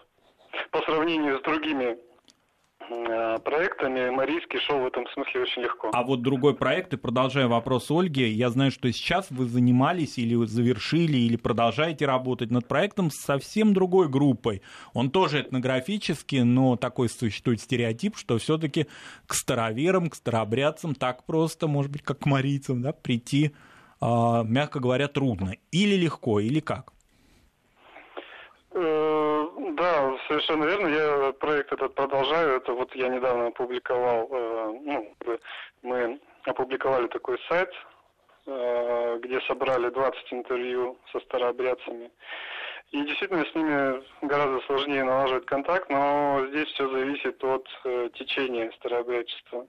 по 0.70 0.80
сравнению 0.84 1.40
с 1.40 1.42
другими 1.42 1.98
проектами 3.44 4.10
Марийский 4.10 4.60
шел 4.60 4.80
в 4.80 4.86
этом 4.86 5.06
смысле 5.14 5.42
очень 5.42 5.62
легко. 5.64 5.90
А 5.94 6.04
вот 6.04 6.22
другой 6.22 6.56
проект, 6.56 6.94
и 6.94 6.98
продолжая 6.98 7.48
вопрос 7.48 7.90
Ольги, 7.92 8.28
я 8.28 8.50
знаю, 8.50 8.72
что 8.72 8.92
сейчас 8.92 9.28
вы 9.30 9.46
занимались 9.46 10.18
или 10.18 10.36
завершили, 10.46 11.18
или 11.18 11.36
продолжаете 11.36 12.06
работать 12.06 12.52
над 12.52 12.68
проектом 12.68 13.12
с 13.12 13.16
совсем 13.16 13.74
другой 13.74 14.10
группой. 14.10 14.62
Он 14.94 15.10
тоже 15.12 15.42
этнографический, 15.42 16.44
но 16.44 16.76
такой 16.76 17.10
существует 17.10 17.62
стереотип, 17.62 18.18
что 18.18 18.38
все-таки 18.38 18.88
к 19.26 19.34
староверам, 19.34 20.10
к 20.10 20.16
старообрядцам 20.16 20.96
так 20.96 21.26
просто, 21.26 21.68
может 21.68 21.92
быть, 21.92 22.02
как 22.02 22.20
к 22.20 22.26
марийцам, 22.26 22.82
да, 22.82 22.92
прийти, 22.92 23.52
а, 24.02 24.44
мягко 24.44 24.80
говоря, 24.80 25.08
трудно. 25.08 25.56
Или 25.72 25.96
легко, 25.96 26.40
или 26.40 26.60
как? 26.60 26.94
Э, 28.82 29.48
да, 29.74 30.18
совершенно 30.28 30.64
верно. 30.64 30.88
Я 30.88 31.34
проект 31.34 31.72
этот 31.74 31.94
продолжаю. 31.96 32.58
Это 32.58 32.72
вот 32.74 32.94
я 32.96 33.10
недавно 33.10 33.48
опубликовал, 33.48 34.28
э, 34.32 34.80
ну, 34.82 35.16
мы 35.82 36.20
опубликовали 36.46 37.08
такой 37.08 37.40
сайт, 37.50 37.70
э, 38.46 39.20
где 39.22 39.42
собрали 39.42 39.90
20 39.90 40.34
интервью 40.34 40.98
со 41.12 41.20
старообрядцами. 41.22 42.10
И 42.92 43.02
действительно 43.04 43.46
с 43.46 43.54
ними 43.54 44.02
гораздо 44.22 44.62
сложнее 44.66 45.04
налаживать 45.04 45.46
контакт, 45.46 45.90
но 45.90 46.46
здесь 46.50 46.68
все 46.70 46.90
зависит 46.90 47.44
от 47.44 47.68
течения 48.14 48.72
старообрядчества. 48.78 49.68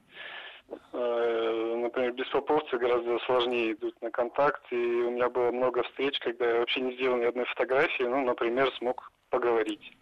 Э, 0.92 1.74
например, 1.76 2.12
беспоповцы 2.12 2.78
гораздо 2.78 3.18
сложнее 3.20 3.72
идут 3.72 4.00
на 4.02 4.10
контакт, 4.10 4.62
и 4.70 4.76
у 4.76 5.10
меня 5.10 5.28
было 5.28 5.50
много 5.50 5.82
встреч, 5.84 6.18
когда 6.20 6.50
я 6.50 6.58
вообще 6.60 6.80
не 6.80 6.94
сделал 6.94 7.16
ни 7.16 7.24
одной 7.24 7.44
фотографии, 7.46 8.04
ну, 8.04 8.24
например, 8.24 8.72
смог 8.78 9.10
поговорить. 9.30 9.92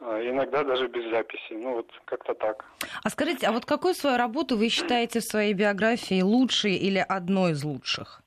А 0.00 0.20
иногда 0.22 0.62
даже 0.62 0.86
без 0.86 1.10
записи. 1.10 1.52
Ну 1.52 1.74
вот 1.74 1.90
как-то 2.04 2.34
так. 2.34 2.64
А 3.02 3.10
скажите, 3.10 3.46
а 3.46 3.52
вот 3.52 3.64
какую 3.64 3.94
свою 3.94 4.16
работу 4.16 4.56
вы 4.56 4.68
считаете 4.68 5.20
в 5.20 5.24
своей 5.24 5.54
биографии 5.54 6.22
лучшей 6.22 6.76
или 6.76 7.04
одной 7.06 7.52
из 7.52 7.64
лучших? 7.64 8.22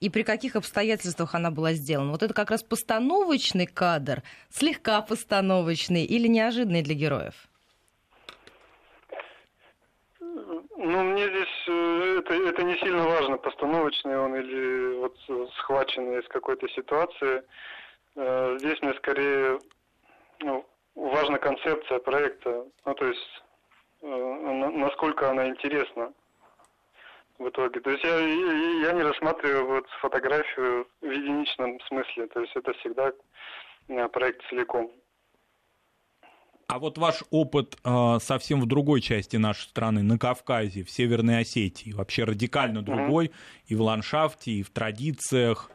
И 0.00 0.10
при 0.10 0.24
каких 0.24 0.56
обстоятельствах 0.56 1.34
она 1.34 1.50
была 1.50 1.72
сделана? 1.72 2.10
Вот 2.10 2.22
это 2.22 2.34
как 2.34 2.50
раз 2.50 2.62
постановочный 2.62 3.66
кадр, 3.66 4.22
слегка 4.50 5.00
постановочный 5.00 6.04
или 6.04 6.26
неожиданный 6.26 6.82
для 6.82 6.94
героев? 6.94 7.34
Ну, 10.88 11.02
мне 11.02 11.28
здесь 11.28 11.64
э, 11.66 12.18
это, 12.20 12.34
это 12.34 12.62
не 12.62 12.76
сильно 12.76 13.02
важно, 13.02 13.38
постановочный 13.38 14.20
он 14.20 14.36
или 14.36 14.94
вот 14.98 15.16
схваченный 15.56 16.20
из 16.20 16.28
какой-то 16.28 16.68
ситуации. 16.68 17.42
Э, 18.14 18.56
здесь 18.60 18.80
мне 18.82 18.94
скорее 18.94 19.58
ну, 20.42 20.64
важна 20.94 21.38
концепция 21.38 21.98
проекта, 21.98 22.64
ну, 22.84 22.94
то 22.94 23.04
есть 23.04 23.42
э, 24.02 24.70
насколько 24.76 25.28
она 25.28 25.48
интересна 25.48 26.12
в 27.40 27.48
итоге. 27.48 27.80
То 27.80 27.90
есть 27.90 28.04
я, 28.04 28.18
я 28.20 28.92
не 28.92 29.02
рассматриваю 29.02 29.66
вот 29.66 29.90
фотографию 30.00 30.86
в 31.00 31.10
единичном 31.10 31.80
смысле, 31.88 32.28
то 32.28 32.40
есть 32.42 32.54
это 32.54 32.72
всегда 32.74 33.12
проект 34.12 34.48
целиком. 34.48 34.92
А 36.68 36.80
вот 36.80 36.98
ваш 36.98 37.22
опыт 37.30 37.76
э, 37.84 38.18
совсем 38.20 38.60
в 38.60 38.66
другой 38.66 39.00
части 39.00 39.36
нашей 39.36 39.68
страны, 39.68 40.02
на 40.02 40.18
Кавказе, 40.18 40.82
в 40.82 40.90
Северной 40.90 41.40
Осетии, 41.40 41.92
вообще 41.92 42.24
радикально 42.24 42.82
другой 42.82 43.26
mm-hmm. 43.26 43.64
и 43.68 43.74
в 43.76 43.82
ландшафте, 43.82 44.50
и 44.50 44.62
в 44.64 44.70
традициях, 44.70 45.70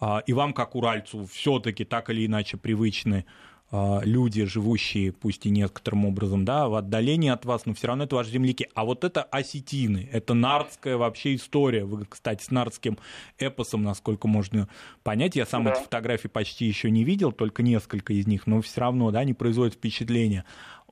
э, 0.00 0.20
и 0.26 0.32
вам, 0.32 0.54
как 0.54 0.76
уральцу, 0.76 1.26
все-таки 1.26 1.84
так 1.84 2.08
или 2.08 2.24
иначе 2.24 2.56
привычны 2.56 3.26
люди, 3.72 4.44
живущие, 4.44 5.12
пусть 5.12 5.46
и 5.46 5.50
некоторым 5.50 6.04
образом, 6.04 6.44
да, 6.44 6.68
в 6.68 6.74
отдалении 6.74 7.30
от 7.30 7.44
вас, 7.44 7.66
но 7.66 7.74
все 7.74 7.86
равно 7.86 8.04
это 8.04 8.16
ваши 8.16 8.30
земляки. 8.30 8.68
А 8.74 8.84
вот 8.84 9.04
это 9.04 9.22
осетины, 9.22 10.08
это 10.10 10.34
нардская 10.34 10.96
вообще 10.96 11.36
история. 11.36 11.84
Вы, 11.84 12.04
кстати, 12.06 12.42
с 12.42 12.50
нардским 12.50 12.98
эпосом, 13.38 13.84
насколько 13.84 14.26
можно 14.26 14.68
понять, 15.04 15.36
я 15.36 15.46
сам 15.46 15.64
да. 15.64 15.72
эти 15.72 15.82
фотографии 15.82 16.28
почти 16.28 16.64
еще 16.66 16.90
не 16.90 17.04
видел, 17.04 17.30
только 17.30 17.62
несколько 17.62 18.12
из 18.12 18.26
них, 18.26 18.46
но 18.46 18.60
все 18.60 18.80
равно, 18.80 19.10
да, 19.12 19.20
они 19.20 19.34
производят 19.34 19.74
впечатление. 19.74 20.44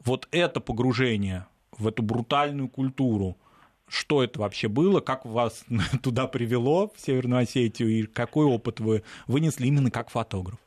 Вот 0.05 0.29
это 0.31 0.61
погружение 0.61 1.47
в 1.77 1.89
эту 1.89 2.03
брутальную 2.05 2.69
культуру, 2.69 3.37
что 3.89 4.23
это 4.23 4.39
вообще 4.39 4.69
было, 4.69 5.01
как 5.01 5.25
вас 5.25 5.65
туда 6.03 6.29
привело, 6.29 6.93
в 6.95 7.01
Северную 7.01 7.43
Осетию, 7.43 7.89
и 7.89 8.03
какой 8.05 8.47
опыт 8.47 8.79
вы 8.79 9.03
вынесли 9.27 9.67
именно 9.67 9.91
как 9.91 10.11
фотограф? 10.11 10.59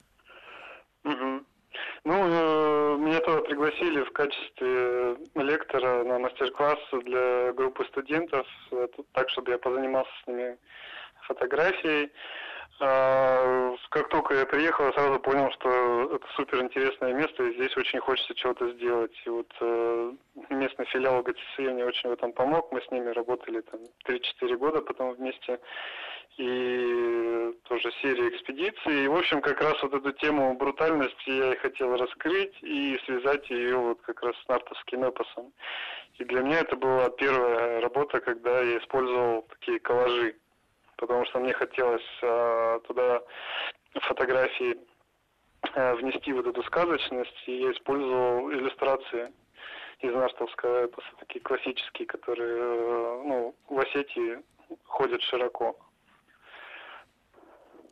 Ну, 2.04 2.14
э, 2.14 2.98
меня 2.98 3.20
туда 3.20 3.42
пригласили 3.42 4.02
в 4.02 4.12
качестве 4.12 5.18
лектора 5.36 6.04
на 6.04 6.18
мастер-класс 6.18 6.80
для 7.04 7.54
группы 7.54 7.86
студентов, 7.86 8.48
так, 9.14 9.30
чтобы 9.30 9.52
я 9.52 9.60
позанимался 9.60 10.12
с 10.24 10.28
ними 10.28 10.58
фотографией. 11.28 12.12
А, 12.84 13.76
как 13.90 14.10
только 14.10 14.34
я 14.34 14.46
приехал, 14.48 14.86
я 14.86 14.94
сразу 14.94 15.20
понял, 15.20 15.52
что 15.52 16.16
это 16.16 16.26
супер 16.36 16.64
интересное 16.64 17.14
место, 17.14 17.44
и 17.44 17.54
здесь 17.54 17.78
очень 17.78 18.00
хочется 18.00 18.34
чего-то 18.34 18.72
сделать. 18.72 19.12
И 19.24 19.30
вот 19.30 19.54
э, 19.62 20.14
местный 20.50 20.86
филиал 20.86 21.22
ГТСИ 21.22 21.62
мне 21.62 21.86
очень 21.86 22.10
в 22.10 22.14
этом 22.14 22.34
помог. 22.34 22.72
Мы 22.72 22.82
с 22.82 22.90
ними 22.90 23.10
работали 23.10 23.62
там 23.62 23.82
3-4 24.08 24.58
года 24.58 24.82
потом 24.82 25.14
вместе 25.14 25.60
и 26.38 27.54
тоже 27.68 27.92
серия 28.02 28.30
экспедиций. 28.30 29.04
И, 29.04 29.08
в 29.08 29.16
общем, 29.16 29.42
как 29.42 29.62
раз 29.62 29.76
вот 29.84 29.94
эту 29.94 30.12
тему 30.14 30.56
брутальности 30.58 31.30
я 31.30 31.54
и 31.54 31.58
хотел 31.58 31.96
раскрыть 31.96 32.56
и 32.64 33.00
связать 33.06 33.48
ее 33.52 33.78
вот 33.78 34.02
как 34.02 34.24
раз 34.24 34.36
с 34.38 34.48
нартовским 34.48 35.04
эпосом. 35.04 35.54
И 36.18 36.24
для 36.24 36.42
меня 36.42 36.62
это 36.62 36.76
была 36.76 37.10
первая 37.10 37.80
работа, 37.82 38.20
когда 38.22 38.62
я 38.62 38.80
использовал 38.80 39.44
такие 39.44 39.80
коллажи, 39.80 40.36
потому 41.02 41.26
что 41.26 41.40
мне 41.40 41.52
хотелось 41.52 42.06
а, 42.22 42.80
туда 42.82 43.22
фотографии 43.96 44.78
а, 45.74 45.96
внести 45.96 46.32
вот 46.32 46.46
эту 46.48 46.64
сказочность, 46.64 47.44
и 47.48 47.64
я 47.64 47.72
использовал 47.72 48.52
иллюстрации 48.52 49.34
из 50.00 50.14
нартовского 50.14 50.86
эпоса, 50.86 51.08
такие 51.20 51.42
классические, 51.42 52.08
которые 52.08 52.58
э, 52.58 53.24
ну, 53.26 53.56
в 53.68 53.80
Осетии 53.80 54.40
ходят 54.86 55.22
широко. 55.24 55.76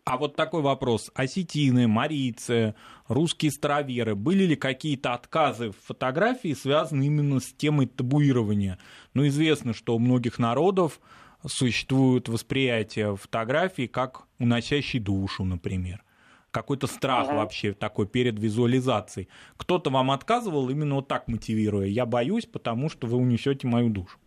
А 0.05 0.17
вот 0.17 0.35
такой 0.35 0.63
вопрос. 0.63 1.11
Осетины, 1.13 1.87
марийцы, 1.87 2.73
русские 3.07 3.51
староверы, 3.51 4.15
были 4.15 4.43
ли 4.43 4.55
какие-то 4.55 5.13
отказы 5.13 5.69
в 5.69 5.77
фотографии, 5.85 6.53
связанные 6.53 7.07
именно 7.07 7.39
с 7.39 7.53
темой 7.53 7.85
табуирования? 7.85 8.79
Ну, 9.13 9.27
известно, 9.27 9.75
что 9.75 9.95
у 9.95 9.99
многих 9.99 10.39
народов 10.39 10.99
существует 11.47 12.27
восприятие 12.29 13.15
фотографии 13.15 13.87
как 13.87 14.23
уносящей 14.39 14.99
душу, 14.99 15.43
например. 15.43 16.03
Какой-то 16.51 16.87
страх 16.87 17.27
ага. 17.29 17.37
вообще 17.37 17.73
такой 17.73 18.07
перед 18.07 18.39
визуализацией. 18.39 19.29
Кто-то 19.57 19.91
вам 19.91 20.09
отказывал 20.11 20.69
именно 20.69 20.95
вот 20.95 21.07
так 21.07 21.27
мотивируя. 21.27 21.85
Я 21.85 22.05
боюсь, 22.05 22.45
потому 22.45 22.89
что 22.89 23.05
вы 23.05 23.17
унесете 23.17 23.67
мою 23.67 23.89
душу. 23.89 24.17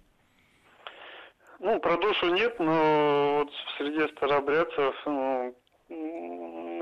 Ну, 1.59 1.78
про 1.81 1.97
душу 1.97 2.26
нет, 2.26 2.59
но 2.59 3.38
вот 3.38 3.52
среди 3.76 4.09
старообрядцев 4.16 4.95
ну, 5.07 5.54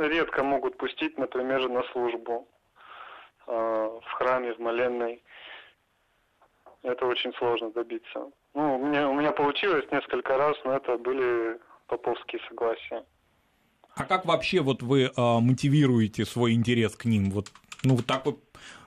редко 0.09 0.43
могут 0.43 0.77
пустить, 0.77 1.19
например, 1.19 1.69
на 1.69 1.83
службу 1.93 2.49
э, 3.47 3.53
в 3.53 4.11
храме, 4.13 4.55
в 4.55 4.59
моленной. 4.59 5.23
Это 6.83 7.07
очень 7.07 7.33
сложно 7.35 7.71
добиться. 7.71 8.31
Ну, 8.55 8.77
у 8.77 8.87
меня, 8.87 9.09
у 9.09 9.15
меня 9.15 9.33
получилось 9.33 9.85
несколько 9.93 10.37
раз, 10.37 10.57
но 10.65 10.77
это 10.77 10.99
были 10.99 11.59
поповские 11.87 12.41
согласия. 12.49 13.05
А 13.95 14.05
как 14.05 14.25
вообще 14.25 14.61
вот 14.61 14.83
вы 14.83 15.05
э, 15.05 15.11
мотивируете 15.17 16.25
свой 16.25 16.53
интерес 16.53 16.97
к 16.97 17.05
ним? 17.05 17.31
Вот, 17.31 17.51
ну, 17.85 17.97
вот 17.97 18.07
такой 18.07 18.37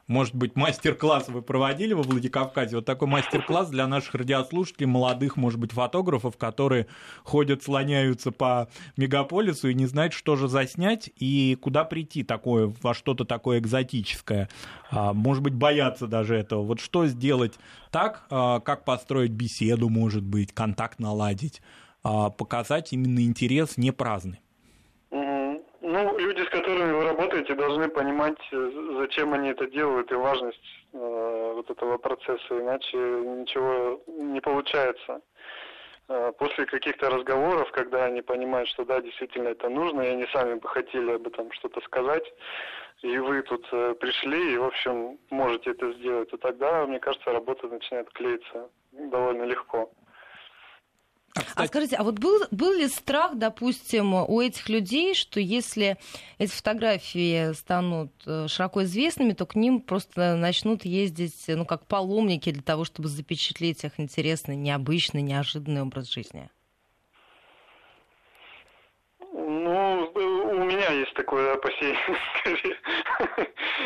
может 0.07 0.35
быть, 0.35 0.55
мастер-класс 0.55 1.29
вы 1.29 1.41
проводили 1.41 1.93
во 1.93 2.03
Владикавказе? 2.03 2.75
Вот 2.75 2.85
такой 2.85 3.07
мастер-класс 3.07 3.69
для 3.69 3.87
наших 3.87 4.15
радиослушателей, 4.15 4.85
молодых, 4.85 5.37
может 5.37 5.59
быть, 5.59 5.71
фотографов, 5.71 6.37
которые 6.37 6.87
ходят, 7.23 7.63
слоняются 7.63 8.31
по 8.31 8.67
мегаполису 8.97 9.69
и 9.69 9.73
не 9.73 9.85
знают, 9.85 10.13
что 10.13 10.35
же 10.35 10.47
заснять 10.49 11.09
и 11.17 11.57
куда 11.61 11.85
прийти 11.85 12.23
такое, 12.23 12.73
во 12.81 12.93
что-то 12.93 13.23
такое 13.23 13.59
экзотическое. 13.59 14.49
А, 14.91 15.13
может 15.13 15.41
быть, 15.41 15.53
боятся 15.53 16.07
даже 16.07 16.35
этого. 16.35 16.63
Вот 16.63 16.81
что 16.81 17.07
сделать 17.07 17.53
так, 17.89 18.25
а, 18.29 18.59
как 18.59 18.83
построить 18.83 19.31
беседу, 19.31 19.87
может 19.87 20.23
быть, 20.23 20.51
контакт 20.51 20.99
наладить, 20.99 21.61
а, 22.03 22.29
показать 22.29 22.91
именно 22.91 23.23
интерес 23.23 23.77
не 23.77 23.91
праздный. 23.91 24.41
Работаете, 27.43 27.55
должны 27.55 27.89
понимать, 27.89 28.37
э, 28.51 28.71
зачем 28.97 29.33
они 29.33 29.49
это 29.49 29.67
делают 29.67 30.11
и 30.11 30.15
важность 30.15 30.85
э, 30.93 31.51
вот 31.55 31.69
этого 31.69 31.97
процесса, 31.97 32.59
иначе 32.59 32.97
ничего 32.97 34.01
не 34.07 34.41
получается. 34.41 35.21
Э, 36.09 36.31
после 36.37 36.65
каких-то 36.65 37.09
разговоров, 37.09 37.71
когда 37.71 38.05
они 38.05 38.21
понимают, 38.21 38.69
что 38.69 38.85
да, 38.85 39.01
действительно 39.01 39.49
это 39.49 39.69
нужно, 39.69 40.01
и 40.01 40.09
они 40.09 40.25
сами 40.33 40.55
бы 40.55 40.67
хотели 40.67 41.11
об 41.11 41.27
этом 41.27 41.51
что-то 41.51 41.81
сказать, 41.81 42.25
и 43.01 43.17
вы 43.17 43.41
тут 43.41 43.67
э, 43.71 43.95
пришли, 43.99 44.53
и, 44.53 44.57
в 44.57 44.65
общем, 44.65 45.17
можете 45.29 45.71
это 45.71 45.91
сделать, 45.93 46.29
то 46.29 46.37
тогда, 46.37 46.85
мне 46.85 46.99
кажется, 46.99 47.31
работа 47.31 47.67
начинает 47.67 48.09
клеиться 48.11 48.69
довольно 48.91 49.43
легко. 49.43 49.89
А, 51.35 51.41
кстати... 51.41 51.53
а 51.55 51.67
скажите, 51.67 51.95
а 51.95 52.03
вот 52.03 52.19
был, 52.19 52.43
был 52.51 52.73
ли 52.73 52.87
страх, 52.87 53.35
допустим, 53.35 54.13
у 54.13 54.39
этих 54.39 54.69
людей, 54.69 55.15
что 55.15 55.39
если 55.39 55.97
эти 56.37 56.51
фотографии 56.51 57.53
станут 57.53 58.11
э, 58.27 58.47
широко 58.47 58.83
известными, 58.83 59.33
то 59.33 59.45
к 59.45 59.55
ним 59.55 59.81
просто 59.81 60.35
начнут 60.35 60.85
ездить, 60.85 61.45
ну, 61.47 61.65
как 61.65 61.87
паломники 61.87 62.51
для 62.51 62.61
того, 62.61 62.85
чтобы 62.85 63.07
запечатлеть 63.07 63.83
их 63.83 63.99
интересный, 63.99 64.55
необычный, 64.55 65.23
неожиданный 65.23 65.81
образ 65.81 66.11
жизни? 66.11 66.49
Ну, 69.33 70.11
у 70.13 70.63
меня 70.65 70.91
есть 70.91 71.13
такое 71.15 71.53
опасение, 71.53 71.97
скорее, 72.39 72.77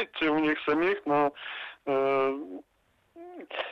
чем 0.20 0.36
у 0.36 0.40
них 0.40 0.58
самих, 0.66 0.98
но 1.06 1.34
э, 1.86 2.60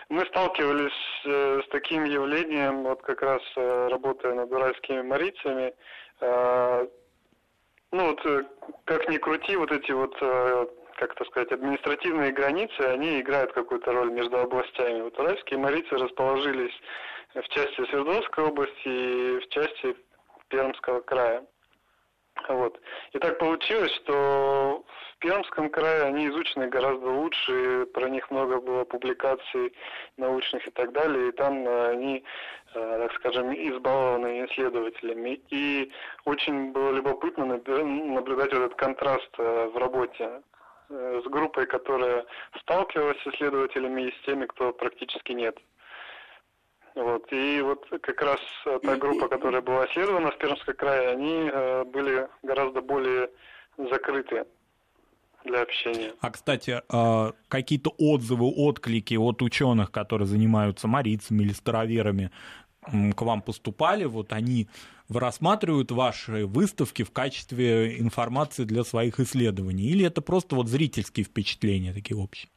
мы 0.10 0.26
сталкивались 0.26 0.92
э, 1.26 1.62
с 1.66 1.70
таким 1.70 2.04
явлением, 2.04 2.84
вот 2.84 3.02
как 3.02 3.22
раз 3.22 3.42
э, 3.56 3.88
работая 3.90 4.34
над 4.34 4.52
уральскими 4.52 5.02
марицами. 5.02 5.74
Э, 6.22 6.88
ну 7.92 8.10
вот, 8.10 8.48
как 8.86 9.08
ни 9.10 9.18
крути, 9.18 9.56
вот 9.56 9.72
эти 9.72 9.92
вот, 9.92 10.18
как 10.20 11.14
это 11.14 11.24
сказать, 11.26 11.52
административные 11.52 12.32
границы, 12.32 12.82
они 12.82 13.22
играют 13.22 13.54
какую-то 13.54 13.94
роль 13.94 14.12
между 14.12 14.38
областями. 14.38 15.02
Вот 15.02 15.18
уральские 15.18 15.60
марицы 15.60 15.96
расположились 15.96 16.74
в 17.34 17.48
части 17.50 17.86
Свердловской 17.86 18.44
области 18.44 18.88
и 18.88 19.40
в 19.40 19.48
части 19.48 19.96
Пермского 20.50 21.02
края. 21.02 21.46
Вот. 22.50 22.80
И 23.14 23.20
так 23.20 23.40
получилось, 23.40 23.92
что 24.04 24.84
в 25.16 25.20
Пермском 25.20 25.70
крае 25.70 26.04
они 26.04 26.28
изучены 26.28 26.68
гораздо 26.68 27.08
лучше, 27.08 27.86
про 27.94 28.10
них 28.10 28.30
много 28.30 28.60
было 28.60 28.84
публикаций 28.84 29.74
научных 30.18 30.68
и 30.68 30.72
так 30.72 30.92
далее, 30.92 31.30
и 31.30 31.32
там 31.32 31.68
э, 31.68 31.90
они, 31.92 32.24
э, 32.74 32.98
так 33.02 33.14
скажем, 33.16 33.54
избалованы 33.54 34.46
исследователями. 34.46 35.42
И 35.50 35.92
очень 36.26 36.72
было 36.72 36.92
любопытно 36.92 37.46
наблюдать 37.46 38.52
этот 38.52 38.76
контраст 38.76 39.30
э, 39.38 39.70
в 39.74 39.78
работе 39.78 40.42
с 40.88 41.24
группой, 41.24 41.66
которая 41.66 42.26
сталкивалась 42.60 43.18
с 43.24 43.28
исследователями, 43.28 44.04
и 44.04 44.12
с 44.12 44.26
теми, 44.26 44.46
кто 44.46 44.72
практически 44.72 45.32
нет. 45.32 45.58
Вот. 46.96 47.32
И 47.32 47.62
вот 47.62 47.86
как 48.02 48.22
раз 48.22 48.40
та 48.82 48.96
группа, 48.96 49.28
которая 49.28 49.62
была 49.62 49.86
исследована 49.86 50.32
в 50.32 50.38
Пермском 50.38 50.76
крае, 50.76 51.10
они 51.10 51.50
э, 51.52 51.84
были 51.84 52.28
гораздо 52.42 52.82
более 52.82 53.30
закрыты 53.78 54.46
для 55.44 55.62
общения. 55.62 56.14
А, 56.22 56.32
кстати, 56.32 56.82
э, 56.90 57.32
какие-то 57.50 57.94
отзывы, 57.98 58.46
отклики 58.46 59.16
от 59.16 59.42
ученых, 59.42 59.92
которые 59.92 60.28
занимаются 60.28 60.88
марицами 60.88 61.44
или 61.44 61.52
староверами, 61.52 62.32
к 63.16 63.22
вам 63.22 63.42
поступали, 63.42 64.06
вот 64.06 64.32
они 64.32 64.70
рассматривают 65.10 65.92
ваши 65.92 66.46
выставки 66.46 67.04
в 67.04 67.12
качестве 67.12 68.00
информации 68.00 68.64
для 68.64 68.84
своих 68.84 69.20
исследований? 69.20 69.86
Или 69.86 70.06
это 70.06 70.22
просто 70.22 70.56
вот 70.56 70.68
зрительские 70.68 71.26
впечатления 71.26 71.94
такие 71.94 72.18
общие? 72.18 72.50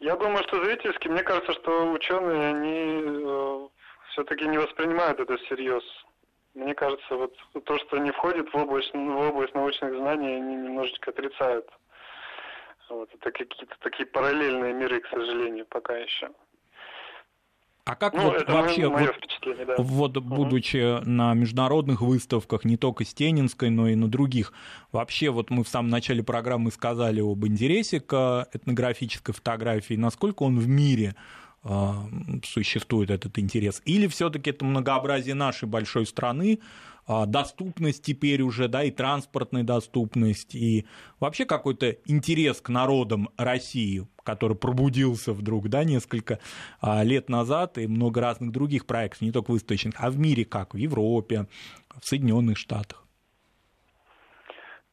Я 0.00 0.16
думаю, 0.16 0.42
что 0.44 0.64
зрительски, 0.64 1.08
мне 1.08 1.22
кажется, 1.22 1.52
что 1.52 1.92
ученые, 1.92 2.48
они 2.48 3.02
э, 3.04 3.68
все-таки 4.12 4.46
не 4.46 4.56
воспринимают 4.56 5.20
это 5.20 5.36
всерьез. 5.36 5.84
Мне 6.54 6.74
кажется, 6.74 7.14
вот 7.14 7.36
то, 7.64 7.78
что 7.78 7.98
не 7.98 8.10
входит 8.10 8.50
в 8.50 8.56
область, 8.56 8.92
в 8.94 9.28
область 9.28 9.54
научных 9.54 9.94
знаний, 9.94 10.36
они 10.36 10.56
немножечко 10.56 11.10
отрицают. 11.10 11.68
Вот, 12.88 13.10
это 13.14 13.30
какие-то 13.30 13.76
такие 13.80 14.06
параллельные 14.06 14.72
миры, 14.72 15.00
к 15.00 15.08
сожалению, 15.08 15.66
пока 15.66 15.96
еще. 15.96 16.30
А 17.90 17.96
как 17.96 18.14
ну, 18.14 18.22
вот 18.22 18.48
вообще, 18.48 18.86
вот, 18.86 19.00
да. 19.66 19.74
вот 19.78 20.16
угу. 20.16 20.28
будучи 20.36 21.04
на 21.04 21.34
международных 21.34 22.02
выставках, 22.02 22.64
не 22.64 22.76
только 22.76 23.04
с 23.04 23.12
Тенинской, 23.12 23.68
но 23.68 23.88
и 23.88 23.96
на 23.96 24.06
других, 24.06 24.52
вообще 24.92 25.30
вот 25.30 25.50
мы 25.50 25.64
в 25.64 25.68
самом 25.68 25.90
начале 25.90 26.22
программы 26.22 26.70
сказали 26.70 27.20
об 27.20 27.44
интересе 27.44 27.98
к 27.98 28.46
этнографической 28.52 29.34
фотографии, 29.34 29.94
насколько 29.94 30.44
он 30.44 30.60
в 30.60 30.68
мире 30.68 31.16
э, 31.16 31.49
существует 31.62 33.10
этот 33.10 33.38
интерес, 33.38 33.82
или 33.84 34.06
все-таки 34.06 34.50
это 34.50 34.64
многообразие 34.64 35.34
нашей 35.34 35.68
большой 35.68 36.06
страны, 36.06 36.60
а, 37.12 37.26
доступность 37.26 38.04
теперь 38.04 38.40
уже, 38.40 38.68
да, 38.68 38.84
и 38.84 38.92
транспортная 38.92 39.64
доступность, 39.64 40.54
и 40.54 40.86
вообще 41.18 41.44
какой-то 41.44 41.96
интерес 42.06 42.60
к 42.60 42.68
народам 42.68 43.30
России, 43.36 44.06
который 44.22 44.56
пробудился 44.56 45.32
вдруг, 45.32 45.68
да, 45.68 45.82
несколько 45.82 46.38
а, 46.80 47.02
лет 47.02 47.28
назад, 47.28 47.78
и 47.78 47.88
много 47.88 48.20
разных 48.20 48.52
других 48.52 48.86
проектов, 48.86 49.22
не 49.22 49.32
только 49.32 49.50
выставочных, 49.50 49.94
а 49.98 50.08
в 50.10 50.18
мире 50.18 50.44
как, 50.44 50.74
в 50.74 50.76
Европе, 50.76 51.46
в 52.00 52.06
Соединенных 52.06 52.58
Штатах. 52.58 53.04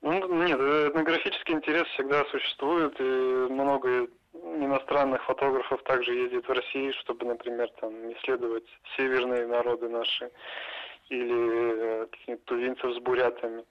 Ну, 0.01 0.43
нет, 0.43 0.59
этнографический 0.59 1.53
интерес 1.53 1.85
всегда 1.89 2.23
существует, 2.31 2.95
и 2.99 3.03
много 3.53 4.07
иностранных 4.43 5.23
фотографов 5.23 5.81
также 5.83 6.13
ездит 6.13 6.47
в 6.47 6.51
Россию, 6.51 6.93
чтобы, 7.01 7.25
например, 7.25 7.69
там 7.79 8.11
исследовать 8.13 8.67
северные 8.95 9.47
народы 9.47 9.89
наши 9.89 10.31
или 11.09 12.07
э, 12.27 12.37
тувинцев 12.45 12.95
с 12.95 12.99
бурятами. 12.99 13.63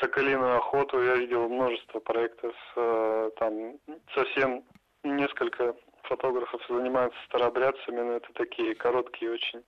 Соколиную 0.00 0.56
охоту 0.56 1.02
я 1.02 1.16
видел 1.16 1.48
множество 1.48 2.00
проектов. 2.00 2.54
Э, 2.76 3.30
там 3.38 3.78
совсем 4.14 4.64
несколько 5.02 5.74
фотографов 6.02 6.60
занимаются 6.68 7.18
старообрядцами, 7.26 8.00
но 8.00 8.12
это 8.14 8.32
такие 8.34 8.74
короткие 8.74 9.32
очень 9.32 9.62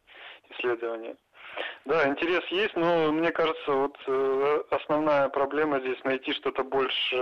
исследования. 0.50 1.16
Да, 1.84 2.06
интерес 2.08 2.44
есть, 2.50 2.76
но 2.76 3.11
мне 3.12 3.30
кажется, 3.32 3.72
вот 3.72 3.96
э, 4.06 4.62
основная 4.70 5.28
проблема 5.28 5.80
здесь 5.80 5.98
найти 6.04 6.32
что-то 6.32 6.62
больше 6.62 7.16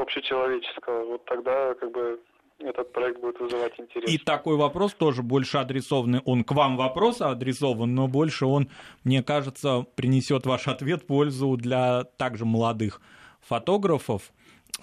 общечеловеческого. 0.00 1.04
Вот 1.04 1.24
тогда 1.24 1.74
как 1.74 1.90
бы 1.90 2.20
этот 2.64 2.92
проект 2.92 3.20
будет 3.20 3.40
вызывать 3.40 3.78
интерес. 3.78 4.08
И 4.08 4.18
такой 4.18 4.56
вопрос 4.56 4.94
тоже 4.94 5.22
больше 5.22 5.58
адресованный, 5.58 6.20
он 6.24 6.44
к 6.44 6.52
вам 6.52 6.76
вопрос 6.76 7.20
адресован, 7.20 7.94
но 7.94 8.08
больше 8.08 8.46
он, 8.46 8.68
мне 9.04 9.22
кажется, 9.22 9.84
принесет 9.96 10.46
ваш 10.46 10.68
ответ 10.68 11.06
пользу 11.06 11.56
для 11.56 12.04
также 12.04 12.44
молодых 12.44 13.00
фотографов. 13.40 14.32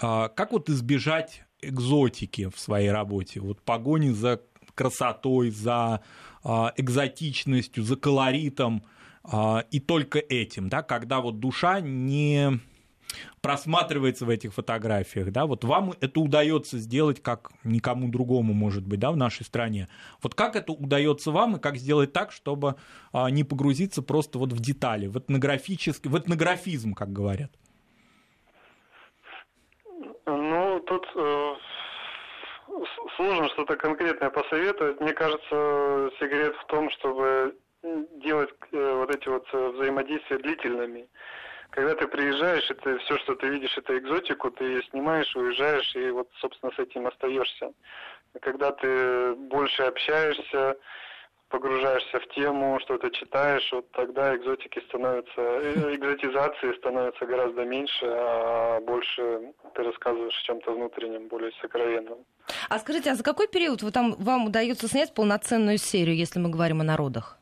А, 0.01 0.27
как 0.29 0.51
вот 0.51 0.69
избежать 0.69 1.43
экзотики 1.61 2.49
в 2.49 2.59
своей 2.59 2.91
работе, 2.91 3.39
вот 3.39 3.61
погони 3.61 4.09
за 4.09 4.41
красотой, 4.75 5.49
за 5.49 6.01
экзотичностью, 6.43 7.83
за 7.83 7.95
колоритом 7.95 8.83
а, 9.23 9.63
и 9.71 9.79
только 9.79 10.19
этим, 10.19 10.69
да, 10.69 10.81
когда 10.81 11.21
вот 11.21 11.39
душа 11.39 11.79
не 11.81 12.59
просматривается 13.41 14.25
в 14.25 14.29
этих 14.29 14.53
фотографиях, 14.53 15.31
да, 15.31 15.45
вот 15.45 15.63
вам 15.63 15.93
это 15.99 16.19
удается 16.19 16.77
сделать 16.77 17.21
как 17.21 17.51
никому 17.63 18.09
другому, 18.09 18.53
может 18.53 18.85
быть, 18.85 18.99
да, 18.99 19.11
в 19.11 19.17
нашей 19.17 19.43
стране. 19.43 19.87
Вот 20.21 20.35
как 20.35 20.55
это 20.55 20.71
удается 20.71 21.31
вам 21.31 21.57
и 21.57 21.59
как 21.59 21.77
сделать 21.77 22.13
так, 22.13 22.31
чтобы 22.31 22.75
а, 23.11 23.29
не 23.29 23.43
погрузиться 23.43 24.01
просто 24.01 24.39
вот 24.39 24.53
в 24.53 24.59
детали, 24.59 25.07
в 25.07 25.17
этнографический, 25.17 26.09
в 26.09 26.17
этнографизм, 26.17 26.93
как 26.93 27.11
говорят? 27.11 27.51
Ну, 30.25 30.79
тут 30.81 31.05
э, 31.15 31.53
сложно 33.15 33.49
что-то 33.49 33.75
конкретное 33.75 34.29
посоветовать. 34.29 34.99
Мне 34.99 35.13
кажется, 35.13 36.11
секрет 36.19 36.55
в 36.55 36.65
том, 36.67 36.89
чтобы 36.91 37.55
делать 37.83 38.49
э, 38.71 38.93
вот 38.93 39.15
эти 39.15 39.27
вот 39.27 39.47
э, 39.53 39.69
взаимодействия 39.69 40.37
длительными 40.37 41.07
когда 41.71 41.95
ты 41.95 42.07
приезжаешь, 42.07 42.69
это 42.69 42.97
все, 42.99 43.17
что 43.19 43.35
ты 43.35 43.47
видишь, 43.47 43.77
это 43.77 43.97
экзотику, 43.97 44.51
ты 44.51 44.63
ее 44.63 44.83
снимаешь, 44.83 45.35
уезжаешь, 45.35 45.95
и 45.95 46.09
вот, 46.09 46.27
собственно, 46.39 46.71
с 46.73 46.79
этим 46.79 47.07
остаешься. 47.07 47.73
Когда 48.41 48.71
ты 48.71 49.33
больше 49.35 49.83
общаешься, 49.83 50.77
погружаешься 51.49 52.19
в 52.19 52.27
тему, 52.29 52.79
что-то 52.81 53.09
читаешь, 53.09 53.67
вот 53.71 53.91
тогда 53.91 54.35
экзотики 54.35 54.79
становятся, 54.87 55.41
э, 55.41 55.95
экзотизации 55.95 56.77
становятся 56.77 57.25
гораздо 57.25 57.65
меньше, 57.65 58.05
а 58.05 58.79
больше 58.81 59.53
ты 59.73 59.83
рассказываешь 59.83 60.39
о 60.39 60.45
чем-то 60.45 60.71
внутреннем, 60.71 61.27
более 61.27 61.51
сокровенном. 61.61 62.19
А 62.69 62.79
скажите, 62.79 63.11
а 63.11 63.15
за 63.15 63.23
какой 63.23 63.47
период 63.47 63.81
вы 63.81 63.91
там, 63.91 64.13
вам 64.19 64.45
удается 64.45 64.87
снять 64.87 65.13
полноценную 65.13 65.77
серию, 65.77 66.15
если 66.15 66.39
мы 66.39 66.49
говорим 66.49 66.81
о 66.81 66.83
народах? 66.83 67.39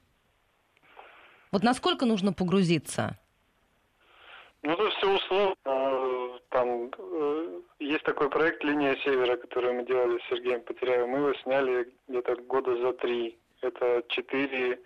Вот 1.51 1.63
насколько 1.63 2.05
нужно 2.05 2.33
погрузиться? 2.33 3.17
Ну, 4.63 4.73
это 4.73 4.89
все 4.97 5.15
условно. 5.15 5.55
Там 6.49 6.91
э, 6.97 7.61
есть 7.79 8.03
такой 8.03 8.29
проект 8.29 8.63
«Линия 8.63 8.95
севера», 9.03 9.37
который 9.37 9.73
мы 9.73 9.85
делали 9.85 10.19
с 10.19 10.29
Сергеем 10.29 10.61
Потеряевым. 10.61 11.09
Мы 11.09 11.17
его 11.19 11.33
сняли 11.35 11.93
где-то 12.07 12.35
года 12.37 12.75
за 12.77 12.93
три. 12.93 13.37
Это 13.61 14.03
четыре 14.09 14.79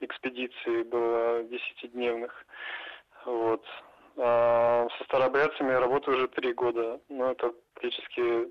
экспедиции 0.00 0.82
было 0.82 1.42
десятидневных. 1.44 2.46
Вот. 3.24 3.64
А 4.16 4.88
со 4.98 5.04
старобрядцами 5.04 5.72
я 5.72 5.80
работаю 5.80 6.16
уже 6.16 6.28
три 6.28 6.52
года. 6.52 7.00
Ну, 7.08 7.30
это 7.30 7.52
практически 7.74 8.48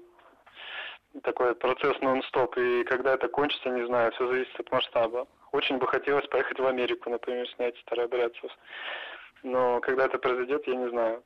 такой 1.24 1.56
процесс 1.56 2.00
нон-стоп. 2.02 2.58
И 2.58 2.84
когда 2.84 3.14
это 3.14 3.28
кончится, 3.28 3.70
не 3.70 3.86
знаю, 3.86 4.12
все 4.12 4.28
зависит 4.28 4.60
от 4.60 4.72
масштаба. 4.72 5.28
Очень 5.52 5.78
бы 5.78 5.88
хотелось 5.88 6.28
поехать 6.28 6.60
в 6.60 6.66
Америку, 6.66 7.10
например, 7.10 7.48
снять 7.50 7.78
старообрядцев 7.80 8.52
но 9.46 9.80
когда 9.82 10.06
это 10.06 10.18
произойдет, 10.18 10.68
я 10.68 10.76
не 10.76 10.90
знаю. 10.90 11.24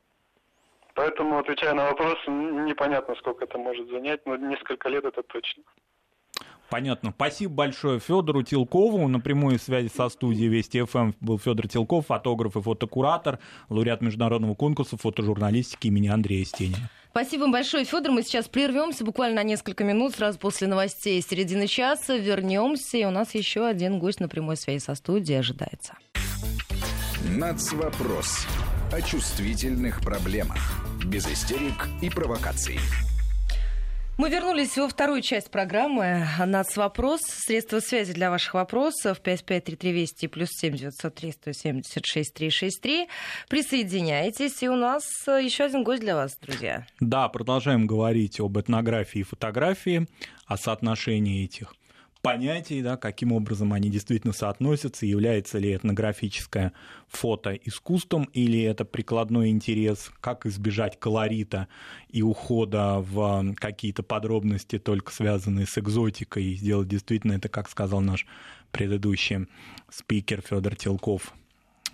Поэтому, 0.94 1.38
отвечая 1.38 1.72
на 1.72 1.86
вопрос, 1.86 2.18
непонятно, 2.26 3.14
сколько 3.16 3.44
это 3.44 3.58
может 3.58 3.88
занять, 3.88 4.24
но 4.26 4.36
несколько 4.36 4.88
лет 4.88 5.04
это 5.04 5.22
точно. 5.22 5.62
Понятно. 6.70 7.12
Спасибо 7.14 7.52
большое 7.52 7.98
Федору 7.98 8.42
Тилкову. 8.42 9.08
На 9.08 9.18
прямой 9.18 9.58
связи 9.58 9.90
со 9.94 10.08
студией 10.08 10.48
Вести 10.48 10.82
ФМ 10.82 11.12
был 11.20 11.38
Федор 11.38 11.66
Тилков, 11.66 12.06
фотограф 12.06 12.56
и 12.56 12.62
фотокуратор, 12.62 13.40
лауреат 13.68 14.00
международного 14.00 14.54
конкурса 14.54 14.96
фотожурналистики 14.96 15.88
имени 15.88 16.08
Андрея 16.08 16.44
Стенина. 16.44 16.88
Спасибо 17.10 17.42
вам 17.42 17.52
большое, 17.52 17.84
Федор. 17.84 18.12
Мы 18.12 18.22
сейчас 18.22 18.46
прервемся 18.46 19.04
буквально 19.04 19.36
на 19.36 19.42
несколько 19.42 19.82
минут, 19.82 20.14
сразу 20.14 20.38
после 20.38 20.68
новостей 20.68 21.20
середины 21.20 21.66
часа. 21.66 22.16
Вернемся, 22.16 22.98
и 22.98 23.04
у 23.04 23.10
нас 23.10 23.34
еще 23.34 23.66
один 23.66 23.98
гость 23.98 24.20
на 24.20 24.28
прямой 24.28 24.56
связи 24.56 24.82
со 24.82 24.94
студией 24.94 25.40
ожидается. 25.40 25.94
Нацвопрос. 27.36 28.46
О 28.92 29.02
чувствительных 29.02 30.00
проблемах. 30.02 30.84
Без 31.04 31.26
истерик 31.26 31.88
и 32.00 32.10
провокаций. 32.10 32.78
Мы 34.20 34.28
вернулись 34.28 34.76
во 34.76 34.86
вторую 34.86 35.22
часть 35.22 35.50
программы 35.50 36.26
«Нацвопрос». 36.44 37.22
Средства 37.22 37.80
связи 37.80 38.12
для 38.12 38.28
ваших 38.28 38.52
вопросов 38.52 39.18
553320 39.20 40.30
плюс 40.30 40.50
7 40.50 40.76
903 40.76 41.32
176 41.32 42.34
363. 42.34 43.08
Присоединяйтесь. 43.48 44.62
И 44.62 44.68
у 44.68 44.76
нас 44.76 45.04
еще 45.26 45.64
один 45.64 45.84
гость 45.84 46.02
для 46.02 46.16
вас, 46.16 46.36
друзья. 46.36 46.86
Да, 47.00 47.30
продолжаем 47.30 47.86
говорить 47.86 48.40
об 48.40 48.58
этнографии 48.58 49.20
и 49.20 49.22
фотографии, 49.22 50.06
о 50.44 50.58
соотношении 50.58 51.44
этих 51.44 51.74
понятий, 52.22 52.82
да, 52.82 52.96
каким 52.96 53.32
образом 53.32 53.72
они 53.72 53.90
действительно 53.90 54.32
соотносятся, 54.32 55.06
является 55.06 55.58
ли 55.58 55.74
этнографическое 55.74 56.72
фото 57.08 57.52
искусством 57.54 58.24
или 58.32 58.60
это 58.62 58.84
прикладной 58.84 59.50
интерес, 59.50 60.10
как 60.20 60.46
избежать 60.46 60.98
колорита 60.98 61.68
и 62.08 62.22
ухода 62.22 62.98
в 62.98 63.54
какие-то 63.56 64.02
подробности, 64.02 64.78
только 64.78 65.12
связанные 65.12 65.66
с 65.66 65.78
экзотикой, 65.78 66.44
и 66.44 66.54
сделать 66.54 66.88
действительно 66.88 67.32
это, 67.32 67.48
как 67.48 67.68
сказал 67.68 68.00
наш 68.00 68.26
предыдущий 68.70 69.46
спикер 69.90 70.42
Федор 70.42 70.76
Телков, 70.76 71.34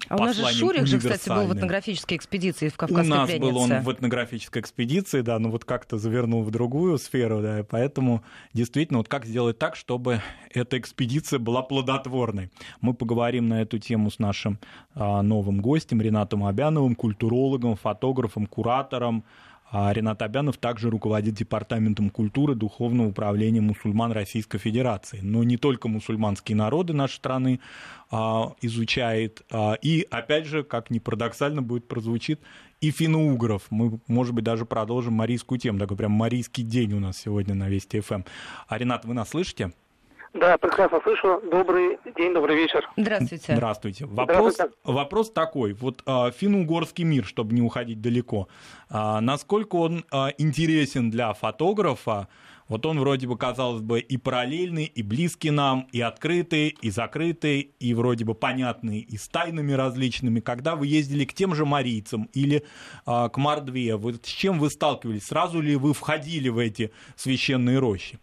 а 0.08 0.16
у 0.16 0.18
нас 0.20 0.36
же 0.36 0.46
Шурик 0.46 0.86
же, 0.86 0.98
кстати, 0.98 1.28
был 1.28 1.46
в 1.46 1.54
этнографической 1.54 2.16
экспедиции 2.16 2.68
в 2.68 2.76
Кавказской 2.76 3.06
У 3.06 3.14
нас 3.14 3.28
пленнице. 3.28 3.52
был 3.52 3.58
он 3.58 3.80
в 3.80 3.92
этнографической 3.92 4.62
экспедиции, 4.62 5.20
да, 5.20 5.38
но 5.38 5.50
вот 5.50 5.64
как-то 5.64 5.98
завернул 5.98 6.42
в 6.42 6.50
другую 6.50 6.98
сферу, 6.98 7.42
да, 7.42 7.60
и 7.60 7.62
поэтому 7.62 8.22
действительно 8.52 8.98
вот 8.98 9.08
как 9.08 9.26
сделать 9.26 9.58
так, 9.58 9.76
чтобы 9.76 10.22
эта 10.52 10.78
экспедиция 10.78 11.38
была 11.38 11.62
плодотворной. 11.62 12.50
Мы 12.80 12.94
поговорим 12.94 13.48
на 13.48 13.62
эту 13.62 13.78
тему 13.78 14.10
с 14.10 14.18
нашим 14.18 14.58
а, 14.94 15.22
новым 15.22 15.60
гостем 15.60 16.00
Ренатом 16.00 16.44
Абяновым, 16.44 16.94
культурологом, 16.94 17.76
фотографом, 17.76 18.46
куратором 18.46 19.24
А 19.70 19.92
Ренат 19.92 20.22
Абянов 20.22 20.58
также 20.58 20.90
руководит 20.90 21.34
Департаментом 21.34 22.10
культуры 22.10 22.54
Духовного 22.54 23.08
управления 23.08 23.60
мусульман 23.60 24.12
Российской 24.12 24.58
Федерации. 24.58 25.18
Но 25.22 25.42
не 25.42 25.56
только 25.56 25.88
мусульманские 25.88 26.56
народы 26.56 26.92
нашей 26.92 27.16
страны 27.16 27.60
а, 28.10 28.54
изучает. 28.62 29.42
А, 29.50 29.74
и, 29.74 30.06
опять 30.10 30.46
же, 30.46 30.62
как 30.62 30.90
ни 30.90 30.98
парадоксально 30.98 31.62
будет 31.62 31.88
прозвучит, 31.88 32.40
и 32.80 32.90
финно-угров. 32.90 33.64
Мы, 33.70 33.98
может 34.06 34.34
быть, 34.34 34.44
даже 34.44 34.66
продолжим 34.66 35.14
марийскую 35.14 35.58
тему. 35.58 35.78
Такой 35.78 35.96
прям 35.96 36.12
марийский 36.12 36.62
день 36.62 36.92
у 36.92 37.00
нас 37.00 37.16
сегодня 37.18 37.54
на 37.54 37.68
Вести 37.68 38.00
ФМ. 38.00 38.22
А, 38.68 38.78
Ренат, 38.78 39.04
вы 39.04 39.14
нас 39.14 39.30
слышите? 39.30 39.72
Да, 40.36 40.58
прекрасно 40.58 41.00
слышу. 41.02 41.40
Добрый 41.50 41.98
день, 42.16 42.34
добрый 42.34 42.56
вечер. 42.56 42.86
Здравствуйте. 42.96 43.54
Здравствуйте. 43.54 44.04
Вопрос, 44.04 44.54
Здравствуйте. 44.54 44.74
вопрос 44.84 45.30
такой. 45.30 45.72
Вот 45.72 46.02
а, 46.04 46.30
финно-угорский 46.30 47.04
мир, 47.04 47.24
чтобы 47.24 47.54
не 47.54 47.62
уходить 47.62 48.02
далеко, 48.02 48.48
а, 48.90 49.20
насколько 49.22 49.76
он 49.76 50.04
а, 50.10 50.28
интересен 50.36 51.10
для 51.10 51.32
фотографа? 51.32 52.28
Вот 52.68 52.84
он 52.84 52.98
вроде 52.98 53.28
бы, 53.28 53.38
казалось 53.38 53.80
бы, 53.80 54.00
и 54.00 54.16
параллельный, 54.16 54.84
и 54.84 55.02
близкий 55.02 55.50
нам, 55.50 55.86
и 55.92 56.00
открытый, 56.00 56.76
и 56.82 56.90
закрытый, 56.90 57.72
и 57.78 57.94
вроде 57.94 58.24
бы 58.24 58.34
понятный, 58.34 58.98
и 58.98 59.16
с 59.16 59.28
тайнами 59.28 59.72
различными. 59.72 60.40
Когда 60.40 60.74
вы 60.74 60.88
ездили 60.88 61.24
к 61.24 61.32
тем 61.32 61.54
же 61.54 61.64
марийцам 61.64 62.28
или 62.34 62.64
а, 63.06 63.30
к 63.30 63.38
Мордве, 63.38 63.96
вот 63.96 64.26
с 64.26 64.28
чем 64.28 64.58
вы 64.58 64.68
сталкивались? 64.68 65.28
Сразу 65.28 65.62
ли 65.62 65.76
вы 65.76 65.94
входили 65.94 66.50
в 66.50 66.58
эти 66.58 66.92
священные 67.14 67.78
рощи? 67.78 68.18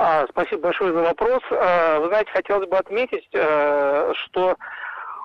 А, 0.00 0.26
спасибо 0.30 0.62
большое 0.62 0.92
за 0.92 1.00
вопрос. 1.00 1.42
А, 1.50 1.98
вы 1.98 2.06
знаете, 2.06 2.30
хотелось 2.32 2.68
бы 2.68 2.76
отметить, 2.76 3.28
а, 3.34 4.12
что 4.14 4.56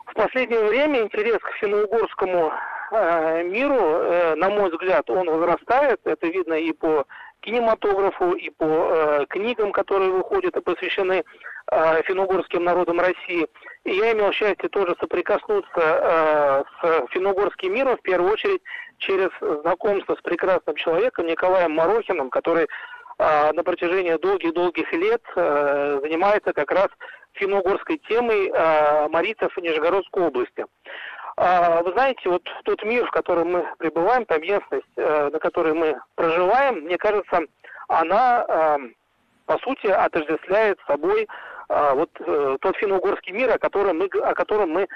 в 0.08 0.14
последнее 0.16 0.64
время 0.64 1.02
интерес 1.02 1.38
к 1.38 1.52
финно-угорскому 1.60 2.52
а, 2.92 3.44
миру, 3.44 3.78
а, 3.80 4.36
на 4.36 4.50
мой 4.50 4.72
взгляд, 4.72 5.08
он 5.12 5.30
возрастает. 5.30 6.00
Это 6.06 6.26
видно 6.26 6.56
и 6.56 6.74
по 6.74 7.06
кинематографу, 7.42 8.32
и 8.32 8.50
по 8.50 8.66
э, 8.66 9.26
книгам, 9.30 9.74
которые 9.74 10.12
выходят 10.12 10.56
и 10.56 10.62
посвящены 10.62 11.24
э, 11.72 12.02
финно-угорским 12.04 12.64
народам 12.64 13.02
России. 13.02 13.48
И 13.84 13.92
я 13.92 14.14
имел 14.14 14.32
счастье 14.32 14.70
тоже 14.70 14.96
соприкоснуться 15.00 15.68
э, 15.76 16.64
с 16.82 17.12
финно-угорским 17.12 17.74
миром, 17.74 17.98
в 17.98 18.02
первую 18.02 18.32
очередь, 18.32 18.62
через 18.98 19.30
знакомство 19.62 20.16
с 20.16 20.22
прекрасным 20.22 20.76
человеком 20.78 21.28
Николаем 21.28 21.74
Морохиным, 21.74 22.30
который 22.30 22.68
на 23.54 23.64
протяжении 23.64 24.16
долгих-долгих 24.18 24.92
лет 24.94 25.22
э, 25.36 26.00
занимается 26.02 26.52
как 26.52 26.72
раз 26.72 26.88
финно-угорской 27.34 28.00
темой 28.10 28.52
а, 28.54 29.08
марийцев 29.10 29.56
Нижегородской 29.58 30.28
области. 30.28 30.66
А, 31.36 31.82
вы 31.82 31.92
знаете, 31.94 32.30
вот 32.30 32.44
тот 32.64 32.84
мир, 32.84 33.08
в 33.08 33.12
котором 33.12 33.54
мы 33.54 33.66
пребываем, 33.80 34.26
та 34.26 34.38
местность, 34.38 34.86
э, 34.98 35.30
на 35.32 35.40
которой 35.40 35.74
мы 35.74 36.00
проживаем, 36.16 36.82
мне 36.82 36.98
кажется, 36.98 37.40
она, 37.88 38.78
по 39.46 39.58
сути, 39.60 39.88
отождествляет 39.88 40.80
собой 40.88 41.28
вот 41.70 42.10
э, 42.20 42.58
тот 42.62 42.78
финно-угорский 42.78 43.34
мир, 43.34 43.52
о 43.52 43.58
котором 43.58 44.00
мы, 44.00 44.06
о 44.06 44.34
котором 44.34 44.72
мы 44.72 44.88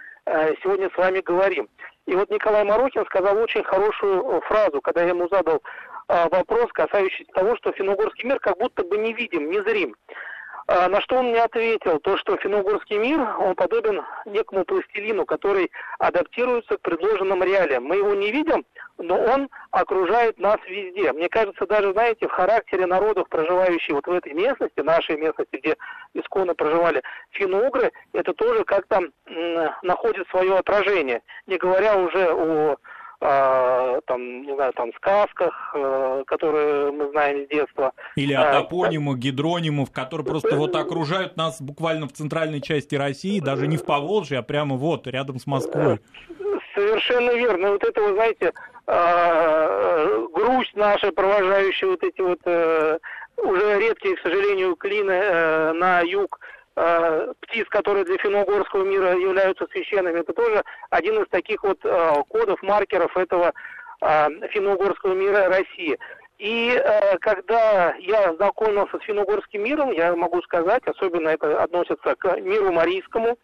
сегодня 0.61 0.89
с 0.93 0.97
вами 0.97 1.21
говорим. 1.21 1.67
И 2.05 2.15
вот 2.15 2.29
Николай 2.29 2.63
Морохин 2.63 3.05
сказал 3.05 3.37
очень 3.37 3.63
хорошую 3.63 4.41
фразу, 4.41 4.79
когда 4.81 5.01
я 5.01 5.09
ему 5.09 5.27
задал 5.29 5.55
а, 5.55 5.61
вопрос, 6.07 6.71
касающийся 6.71 7.31
того, 7.33 7.55
что 7.57 7.71
финно-угорский 7.71 8.27
мир 8.27 8.39
как 8.39 8.57
будто 8.57 8.83
бы 8.83 8.97
не 8.97 9.13
видим, 9.13 9.49
не 9.49 9.61
зрим. 9.61 9.95
А, 10.69 10.89
на 10.89 10.99
что 10.99 11.15
он 11.15 11.27
мне 11.27 11.41
ответил, 11.41 11.99
то, 11.99 12.17
что 12.17 12.35
финно-угорский 12.35 12.97
мир, 12.97 13.21
он 13.39 13.55
подобен 13.55 14.03
некому 14.25 14.65
пластилину, 14.65 15.25
который 15.25 15.71
адаптируется 15.97 16.75
к 16.75 16.81
предложенным 16.81 17.41
реалиям. 17.41 17.85
Мы 17.85 17.95
его 17.95 18.13
не 18.13 18.33
видим, 18.33 18.65
но 18.97 19.17
он 19.17 19.49
окружает 19.71 20.37
нас 20.39 20.57
везде. 20.67 21.13
Мне 21.13 21.29
кажется, 21.29 21.65
даже, 21.67 21.93
знаете, 21.93 22.27
в 22.27 22.31
характере 22.31 22.85
народов, 22.85 23.29
проживающих 23.29 23.95
вот 23.95 24.07
в 24.07 24.11
этой 24.11 24.33
местности, 24.33 24.81
нашей 24.81 25.15
местности, 25.15 25.55
где 25.55 25.77
исконно 26.13 26.53
проживали 26.53 27.01
финно-угры, 27.31 27.93
это 28.11 28.33
тоже 28.33 28.65
как-то 28.65 29.03
находит 29.83 30.27
свое 30.27 30.57
отражение. 30.57 31.21
Не 31.45 31.55
говоря 31.57 31.95
уже 31.95 32.29
о 32.29 32.75
э, 33.21 34.01
там, 34.05 34.41
не 34.43 34.55
знаю, 34.55 34.73
там, 34.73 34.91
сказках, 34.93 35.71
э, 35.75 36.23
которые 36.27 36.91
мы 36.91 37.09
знаем 37.11 37.45
с 37.45 37.49
детства. 37.49 37.91
Или 38.15 38.33
о 38.33 38.49
а, 38.49 38.53
топонимах, 38.61 39.17
гидронимов, 39.17 39.91
которые 39.91 40.25
просто 40.25 40.55
вот 40.55 40.75
окружают 40.75 41.37
нас 41.37 41.61
буквально 41.61 42.07
в 42.07 42.13
центральной 42.13 42.61
части 42.61 42.95
России, 42.95 43.39
даже 43.39 43.67
не 43.67 43.77
в 43.77 43.85
Поволжье, 43.85 44.39
а 44.39 44.43
прямо 44.43 44.75
вот, 44.75 45.07
рядом 45.07 45.39
с 45.39 45.47
Москвой. 45.47 45.99
Совершенно 46.73 47.31
верно. 47.31 47.71
Вот 47.71 47.83
это, 47.83 48.01
вы 48.01 48.13
знаете, 48.13 48.53
э, 48.85 50.27
грусть 50.33 50.75
наша, 50.75 51.11
провожающая 51.11 51.87
вот 51.89 52.03
эти 52.03 52.21
вот 52.21 52.39
э, 52.45 52.99
уже 53.37 53.79
редкие, 53.79 54.15
к 54.15 54.21
сожалению, 54.21 54.75
клины 54.75 55.11
э, 55.11 55.71
на 55.73 56.01
юг 56.01 56.39
Э, 56.79 57.33
птиц, 57.41 57.67
которые 57.69 58.05
для 58.05 58.19
финно-угорского 58.19 58.83
мира 58.83 59.17
являются 59.17 59.65
священными, 59.71 60.19
это 60.19 60.31
тоже 60.31 60.63
один 60.91 61.23
из 61.23 61.27
таких 61.29 61.63
вот 61.63 61.79
э, 61.83 62.23
кодов, 62.29 62.61
маркеров 62.61 63.17
этого 63.17 63.51
э, 64.01 64.27
финно-угорского 64.49 65.15
мира 65.15 65.49
России. 65.49 65.97
И 66.37 66.79
э, 66.79 67.17
когда 67.17 67.95
я 67.95 68.31
знакомился 68.35 68.99
с 68.99 69.01
финно-угорским 69.01 69.63
миром, 69.63 69.91
я 69.91 70.15
могу 70.15 70.39
сказать, 70.43 70.83
особенно 70.85 71.29
это 71.29 71.63
относится 71.63 72.15
к 72.15 72.39
миру 72.41 72.71
марийскому, 72.71 73.39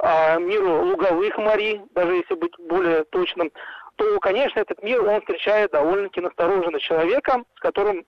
э, 0.00 0.38
миру 0.40 0.82
луговых 0.84 1.38
морей, 1.38 1.80
даже 1.94 2.16
если 2.16 2.34
быть 2.34 2.52
более 2.58 3.04
точным, 3.04 3.50
то, 3.96 4.18
конечно, 4.20 4.60
этот 4.60 4.82
мир, 4.82 5.02
он 5.08 5.20
встречает 5.20 5.70
довольно-таки 5.70 6.20
настороженно 6.20 6.78
человека, 6.80 7.44
с 7.56 7.60
которым 7.60 8.04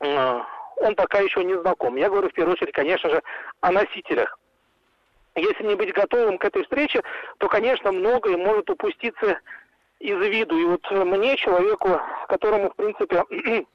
э, 0.00 0.40
он 0.82 0.94
пока 0.94 1.20
еще 1.20 1.44
не 1.44 1.54
знаком. 1.60 1.96
Я 1.96 2.10
говорю 2.10 2.28
в 2.28 2.32
первую 2.32 2.54
очередь, 2.54 2.74
конечно 2.74 3.08
же, 3.08 3.22
о 3.60 3.72
носителях. 3.72 4.38
Если 5.34 5.64
не 5.64 5.74
быть 5.76 5.94
готовым 5.94 6.36
к 6.36 6.44
этой 6.44 6.62
встрече, 6.62 7.02
то, 7.38 7.48
конечно, 7.48 7.90
многое 7.90 8.36
может 8.36 8.68
упуститься 8.68 9.38
из 9.98 10.18
виду. 10.18 10.58
И 10.58 10.64
вот 10.64 10.90
мне, 10.90 11.36
человеку, 11.36 12.00
которому, 12.28 12.70
в 12.70 12.76
принципе, 12.76 13.24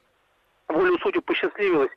волю 0.68 0.98
судеб 0.98 1.24
посчастливилось 1.24 1.90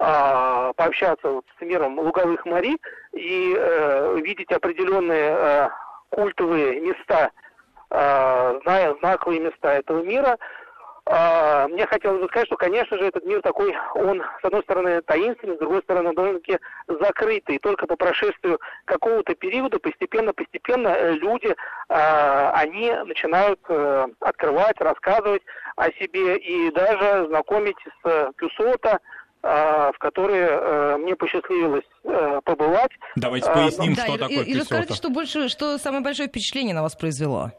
а, 0.00 0.72
пообщаться 0.72 1.28
вот 1.28 1.44
с 1.56 1.60
миром 1.60 1.98
луговых 1.98 2.44
морей 2.46 2.80
и 3.12 3.54
э, 3.56 4.18
видеть 4.20 4.50
определенные 4.50 5.36
э, 5.36 5.68
культовые 6.10 6.80
места, 6.80 7.30
э, 7.90 8.60
зная 8.64 8.94
знаковые 8.96 9.40
места 9.40 9.74
этого 9.74 10.02
мира, 10.02 10.36
а, 11.06 11.68
мне 11.68 11.86
хотелось 11.86 12.22
бы 12.22 12.28
сказать, 12.28 12.46
что, 12.46 12.56
конечно 12.56 12.96
же, 12.96 13.04
этот 13.04 13.26
мир 13.26 13.42
такой, 13.42 13.74
он, 13.94 14.22
с 14.40 14.44
одной 14.44 14.62
стороны, 14.62 15.02
таинственный, 15.02 15.56
с 15.56 15.58
другой 15.58 15.82
стороны, 15.82 16.14
довольно-таки 16.14 16.58
закрытый. 16.88 17.56
И 17.56 17.58
только 17.58 17.86
по 17.86 17.96
прошествию 17.96 18.58
какого-то 18.86 19.34
периода 19.34 19.78
постепенно-постепенно 19.78 20.88
э, 20.88 21.12
люди, 21.12 21.54
а, 21.90 22.52
они 22.54 22.90
начинают 23.04 23.60
э, 23.68 24.06
открывать, 24.20 24.80
рассказывать 24.80 25.42
о 25.76 25.90
себе 25.92 26.38
и 26.38 26.70
даже 26.70 27.26
знакомить 27.26 27.76
с 28.02 28.32
Кюсота, 28.38 28.98
а, 29.42 29.92
в 29.92 29.98
которые 29.98 30.48
э, 30.48 30.96
мне 30.96 31.16
посчастливилось 31.16 31.84
побывать. 32.44 32.92
Давайте 33.16 33.50
поясним, 33.50 33.94
да, 33.94 34.04
что 34.04 34.14
и, 34.14 34.18
такое 34.18 34.44
и, 34.44 34.52
и 34.52 34.58
расскажите, 34.58 34.94
что 34.94 35.10
больше, 35.10 35.48
что 35.48 35.76
самое 35.76 36.02
большое 36.02 36.28
впечатление 36.28 36.74
на 36.74 36.82
вас 36.82 36.94
произвело? 36.94 37.50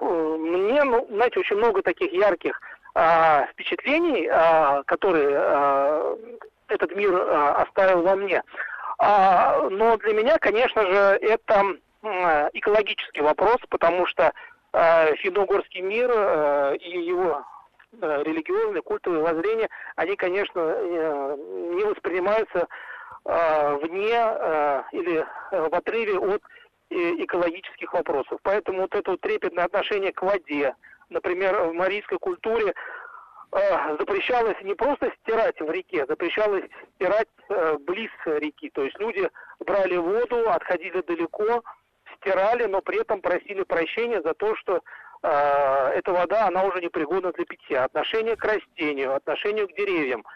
Мне, 0.00 0.82
ну, 0.84 1.06
знаете, 1.10 1.40
очень 1.40 1.56
много 1.56 1.82
таких 1.82 2.12
ярких 2.12 2.60
а, 2.94 3.46
впечатлений, 3.52 4.28
а, 4.30 4.82
которые 4.84 5.36
а, 5.38 6.16
этот 6.68 6.94
мир 6.96 7.14
а, 7.14 7.62
оставил 7.62 8.02
во 8.02 8.16
мне. 8.16 8.42
А, 8.98 9.68
но 9.70 9.96
для 9.98 10.14
меня, 10.14 10.38
конечно 10.38 10.82
же, 10.82 11.18
это 11.20 11.76
а, 12.02 12.50
экологический 12.52 13.20
вопрос, 13.20 13.58
потому 13.68 14.06
что 14.06 14.32
а, 14.72 15.14
финно-угорский 15.16 15.80
мир 15.80 16.10
а, 16.12 16.72
и 16.72 16.98
его 16.98 17.44
а, 18.00 18.22
религиозные, 18.22 18.82
культовые 18.82 19.22
воззрения, 19.22 19.68
они, 19.96 20.16
конечно, 20.16 20.60
э, 20.60 21.36
не 21.74 21.84
воспринимаются 21.84 22.66
а, 23.24 23.74
вне 23.76 24.14
а, 24.14 24.84
или 24.92 25.26
в 25.50 25.74
отрыве 25.74 26.18
от 26.18 26.42
экологических 26.90 27.92
вопросов. 27.92 28.38
Поэтому 28.42 28.82
вот 28.82 28.94
это 28.94 29.12
вот 29.12 29.20
трепетное 29.20 29.64
отношение 29.64 30.12
к 30.12 30.22
воде, 30.22 30.74
например, 31.08 31.56
в 31.64 31.72
марийской 31.72 32.18
культуре 32.18 32.74
э, 33.52 33.96
запрещалось 33.98 34.60
не 34.62 34.74
просто 34.74 35.12
стирать 35.22 35.60
в 35.60 35.70
реке, 35.70 36.06
запрещалось 36.06 36.64
стирать 36.94 37.28
э, 37.48 37.76
близ 37.80 38.10
реки. 38.24 38.70
То 38.70 38.84
есть 38.84 38.98
люди 38.98 39.28
брали 39.60 39.96
воду, 39.96 40.50
отходили 40.50 41.00
далеко, 41.02 41.62
стирали, 42.16 42.66
но 42.66 42.80
при 42.80 43.00
этом 43.00 43.20
просили 43.20 43.62
прощения 43.64 44.22
за 44.22 44.34
то, 44.34 44.54
что 44.56 44.80
э, 45.22 45.90
эта 45.94 46.12
вода, 46.12 46.46
она 46.46 46.64
уже 46.64 46.80
не 46.80 46.88
пригодна 46.88 47.32
для 47.32 47.44
питья. 47.44 47.84
Отношение 47.84 48.36
к 48.36 48.44
растению, 48.44 49.14
отношение 49.14 49.66
к 49.66 49.74
деревьям– 49.74 50.24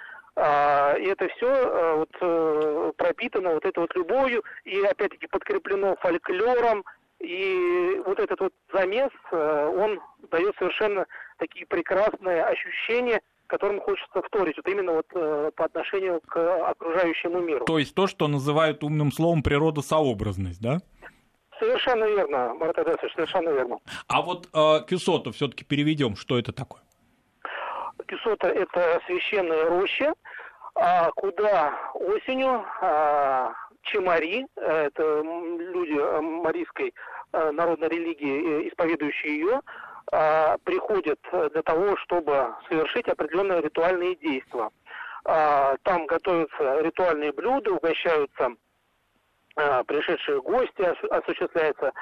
и 0.98 1.04
это 1.04 1.28
все 1.36 1.46
а, 1.48 1.96
вот, 1.96 2.16
э, 2.20 2.92
пропитано 2.96 3.54
вот 3.54 3.64
этой 3.64 3.80
вот 3.80 3.94
любовью 3.94 4.42
и 4.64 4.80
опять-таки 4.80 5.26
подкреплено 5.26 5.96
фольклором 6.00 6.84
И 7.20 8.00
вот 8.06 8.18
этот 8.18 8.40
вот 8.40 8.52
замес, 8.72 9.10
э, 9.30 9.72
он 9.76 10.00
дает 10.30 10.54
совершенно 10.58 11.06
такие 11.36 11.66
прекрасные 11.66 12.42
ощущения, 12.42 13.20
которым 13.46 13.80
хочется 13.80 14.22
вторить, 14.22 14.56
вот 14.56 14.66
именно 14.68 14.92
вот 14.92 15.06
э, 15.14 15.50
по 15.54 15.66
отношению 15.66 16.20
к 16.22 16.70
окружающему 16.70 17.40
миру. 17.40 17.66
То 17.66 17.78
есть 17.78 17.94
то, 17.94 18.06
что 18.06 18.26
называют 18.28 18.82
умным 18.82 19.12
словом 19.12 19.42
природосообразность, 19.42 20.62
да? 20.62 20.78
Совершенно 21.58 22.04
верно, 22.04 22.54
Марат 22.54 22.78
Эдесович, 22.78 23.12
совершенно 23.14 23.50
верно. 23.50 23.78
А 24.08 24.22
вот 24.22 24.48
э, 24.54 24.86
Кюсоту 24.88 25.32
все-таки 25.32 25.64
переведем, 25.64 26.16
что 26.16 26.38
это 26.38 26.52
такое? 26.52 26.80
Кюсота– 28.06 28.48
это 28.48 29.00
священная 29.06 29.66
роща, 29.66 30.14
а 30.80 31.10
куда 31.10 31.74
осенью 31.92 32.64
а, 32.80 33.52
чемари, 33.82 34.46
это 34.56 35.20
люди 35.22 35.98
э, 35.98 36.20
марийской 36.20 36.94
э, 37.32 37.50
народной 37.50 37.88
религии, 37.88 38.64
э, 38.64 38.68
исповедующие 38.68 39.34
ее, 39.40 39.60
а, 40.10 40.56
приходят 40.64 41.18
для 41.32 41.62
того, 41.62 41.96
чтобы 41.98 42.54
совершить 42.68 43.08
определенные 43.08 43.60
ритуальные 43.60 44.16
действия. 44.16 44.70
А, 45.26 45.76
там 45.82 46.06
готовятся 46.06 46.80
ритуальные 46.80 47.32
блюда, 47.32 47.72
угощаются 47.72 48.50
пришедшие 49.86 50.40
гости, 50.40 50.80
осуществляется 51.10 51.92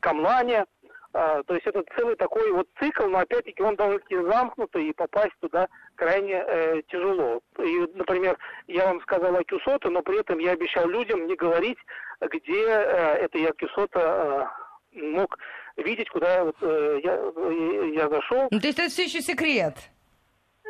камлание– 0.00 0.64
а, 1.12 1.42
то 1.42 1.54
есть 1.54 1.66
это 1.66 1.82
целый 1.96 2.14
такой 2.16 2.52
вот 2.52 2.68
цикл, 2.78 3.06
но 3.06 3.18
опять-таки 3.18 3.62
он 3.62 3.74
довольно-таки 3.74 4.16
замкнутый, 4.16 4.88
и 4.88 4.92
попасть 4.92 5.34
туда 5.40 5.66
крайне 5.96 6.44
э, 6.46 6.82
тяжело. 6.88 7.40
И, 7.58 7.86
например, 7.94 8.38
я 8.68 8.86
вам 8.86 9.00
сказал 9.02 9.34
о 9.34 9.42
Кюсото, 9.42 9.90
но 9.90 10.02
при 10.02 10.20
этом 10.20 10.38
я 10.38 10.52
обещал 10.52 10.88
людям 10.88 11.26
не 11.26 11.34
говорить, 11.34 11.78
где 12.20 12.64
э, 12.64 13.16
это 13.24 13.38
я 13.38 13.50
Кюсото 13.52 14.50
э, 14.94 15.00
мог 15.00 15.36
видеть, 15.76 16.08
куда 16.10 16.44
вот, 16.44 16.56
э, 16.60 17.00
я, 17.02 17.14
э, 17.16 17.90
я 17.94 18.08
зашел. 18.08 18.48
Ну, 18.50 18.60
то 18.60 18.66
есть 18.66 18.78
это 18.78 18.88
все 18.88 19.04
еще 19.04 19.20
секрет? 19.20 19.74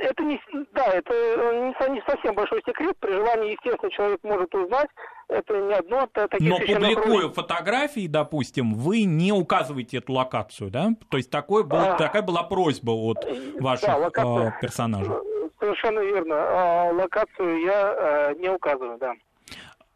Это 0.00 0.22
не, 0.22 0.40
да, 0.72 0.86
это 0.86 1.12
не, 1.12 1.94
не 1.94 2.02
совсем 2.08 2.34
большой 2.34 2.62
секрет. 2.66 2.96
При 3.00 3.12
желании, 3.12 3.52
естественно, 3.52 3.90
человек 3.90 4.20
может 4.22 4.54
узнать. 4.54 4.88
Это 5.28 5.56
не 5.58 5.74
одно 5.74 6.08
таких 6.12 6.40
Но 6.40 6.58
публикуя 6.58 7.28
фотографии, 7.28 8.06
допустим, 8.06 8.74
вы 8.74 9.04
не 9.04 9.32
указываете 9.32 9.98
эту 9.98 10.14
локацию, 10.14 10.70
да? 10.70 10.90
То 11.10 11.18
есть 11.18 11.30
такой 11.30 11.64
был, 11.64 11.78
а, 11.78 11.96
такая 11.96 12.22
была 12.22 12.42
просьба 12.42 12.92
от 12.92 13.18
ваших 13.60 13.86
да, 13.86 13.96
локация, 13.98 14.48
э, 14.48 14.60
персонажей. 14.60 15.14
Совершенно 15.60 16.00
верно. 16.00 16.34
А 16.34 16.92
локацию 16.92 17.60
я 17.60 17.94
э, 18.32 18.34
не 18.38 18.48
указываю, 18.48 18.98
да. 18.98 19.14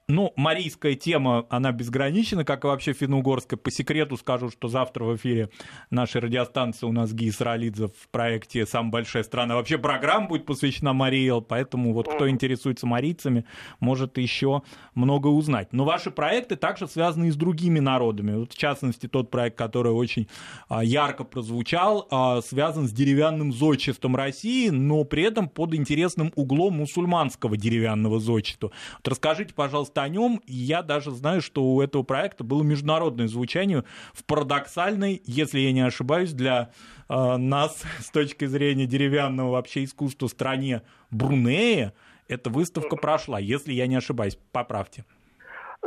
Ну, 0.07 0.35
марийская 0.37 0.97
тема, 0.97 1.47
она 1.49 1.73
безгранична, 1.73 2.45
как 2.45 2.65
и 2.65 2.67
вообще 2.67 2.93
финно-угорская. 2.93 3.57
По 3.57 3.71
секрету 3.71 4.19
скажу, 4.19 4.51
что 4.51 4.69
завтра 4.69 5.05
в 5.05 5.17
эфире 5.17 5.49
нашей 5.89 6.21
радиостанции 6.21 6.85
у 6.85 6.93
нас 6.93 7.15
Гий 7.15 7.33
Саралидзе 7.33 7.87
в 7.87 8.09
проекте 8.11 8.67
«Самая 8.67 8.93
большая 8.93 9.23
страна». 9.23 9.55
Вообще 9.55 9.79
программа 9.79 10.29
будет 10.29 10.45
посвящена 10.45 10.93
Марии, 10.93 11.33
поэтому 11.41 11.95
вот 11.95 12.07
кто 12.07 12.29
интересуется 12.29 12.87
марийцами, 12.87 13.47
может 13.81 14.19
еще 14.19 14.61
много 14.95 15.29
узнать. 15.29 15.73
Но 15.73 15.87
ваши 15.87 16.11
проекты 16.11 16.57
также 16.57 16.87
связаны 16.87 17.29
и 17.29 17.31
с 17.31 17.37
другими 17.37 17.79
народами. 17.79 18.37
Вот, 18.41 18.53
в 18.53 18.59
частности, 18.59 19.07
тот 19.07 19.31
проект, 19.31 19.57
который 19.57 19.93
очень 19.93 20.29
а, 20.69 20.85
ярко 20.85 21.25
прозвучал, 21.25 22.07
а, 22.11 22.43
связан 22.43 22.89
с 22.89 22.93
деревянным 22.93 23.55
зодчеством 23.55 24.17
России, 24.17 24.69
но 24.69 25.05
при 25.05 25.23
этом 25.23 25.49
под 25.49 25.75
интересным 25.75 26.31
углом 26.37 26.75
мусульманского 26.75 27.57
деревянного 27.57 28.21
зодчества. 28.21 28.71
Вот 28.99 29.09
расскажите, 29.09 29.55
пожалуйста, 29.55 29.94
просто 29.95 30.03
о 30.03 30.09
нем. 30.09 30.41
И 30.47 30.53
я 30.53 30.83
даже 30.83 31.11
знаю, 31.11 31.41
что 31.41 31.63
у 31.63 31.81
этого 31.81 32.03
проекта 32.03 32.45
было 32.45 32.63
международное 32.63 33.29
звучание 33.29 33.85
в 34.13 34.25
парадоксальной, 34.25 35.23
если 35.25 35.61
я 35.61 35.73
не 35.73 35.83
ошибаюсь, 35.83 36.33
для 36.33 36.71
э, 37.09 37.37
нас 37.37 37.83
с 38.01 38.11
точки 38.11 38.47
зрения 38.47 38.87
деревянного 38.87 39.53
вообще 39.53 39.85
искусства 39.85 40.29
стране 40.29 40.83
Брунея 41.11 41.93
эта 42.29 42.51
выставка 42.51 42.97
прошла, 42.97 43.39
если 43.39 43.73
я 43.73 43.87
не 43.87 43.97
ошибаюсь. 43.97 44.39
Поправьте. 44.53 45.05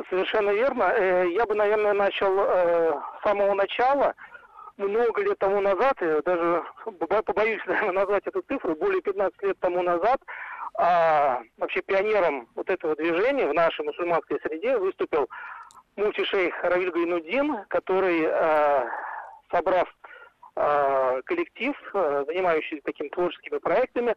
Совершенно 0.10 0.52
верно. 0.52 0.84
Э, 0.84 1.26
я 1.34 1.46
бы, 1.46 1.56
наверное, 1.56 1.94
начал 1.94 2.40
э, 2.40 2.94
с 3.20 3.24
самого 3.24 3.54
начала. 3.56 4.14
Много 4.78 5.24
лет 5.24 5.40
тому 5.40 5.60
назад, 5.60 5.98
даже 6.24 6.64
побоюсь 7.26 7.62
назвать 7.94 8.28
эту 8.28 8.44
цифру, 8.44 8.76
более 8.76 9.02
15 9.02 9.44
лет 9.44 9.58
тому 9.60 9.82
назад, 9.82 10.22
а 10.78 11.42
вообще 11.58 11.82
пионером 11.82 12.48
вот 12.56 12.70
этого 12.70 12.96
движения 12.96 13.48
в 13.48 13.54
нашей 13.54 13.84
мусульманской 13.84 14.40
среде 14.42 14.78
выступил 14.78 15.28
муфти 15.96 16.24
шейх 16.26 16.54
Равиль 16.64 16.92
Гайнудин, 16.92 17.66
который, 17.70 18.28
а, 18.28 18.86
собрав 19.52 19.88
а, 20.56 21.20
коллектив, 21.24 21.76
а, 21.94 22.24
занимающийся 22.28 22.84
такими 22.84 23.10
творческими 23.10 23.58
проектами, 23.58 24.16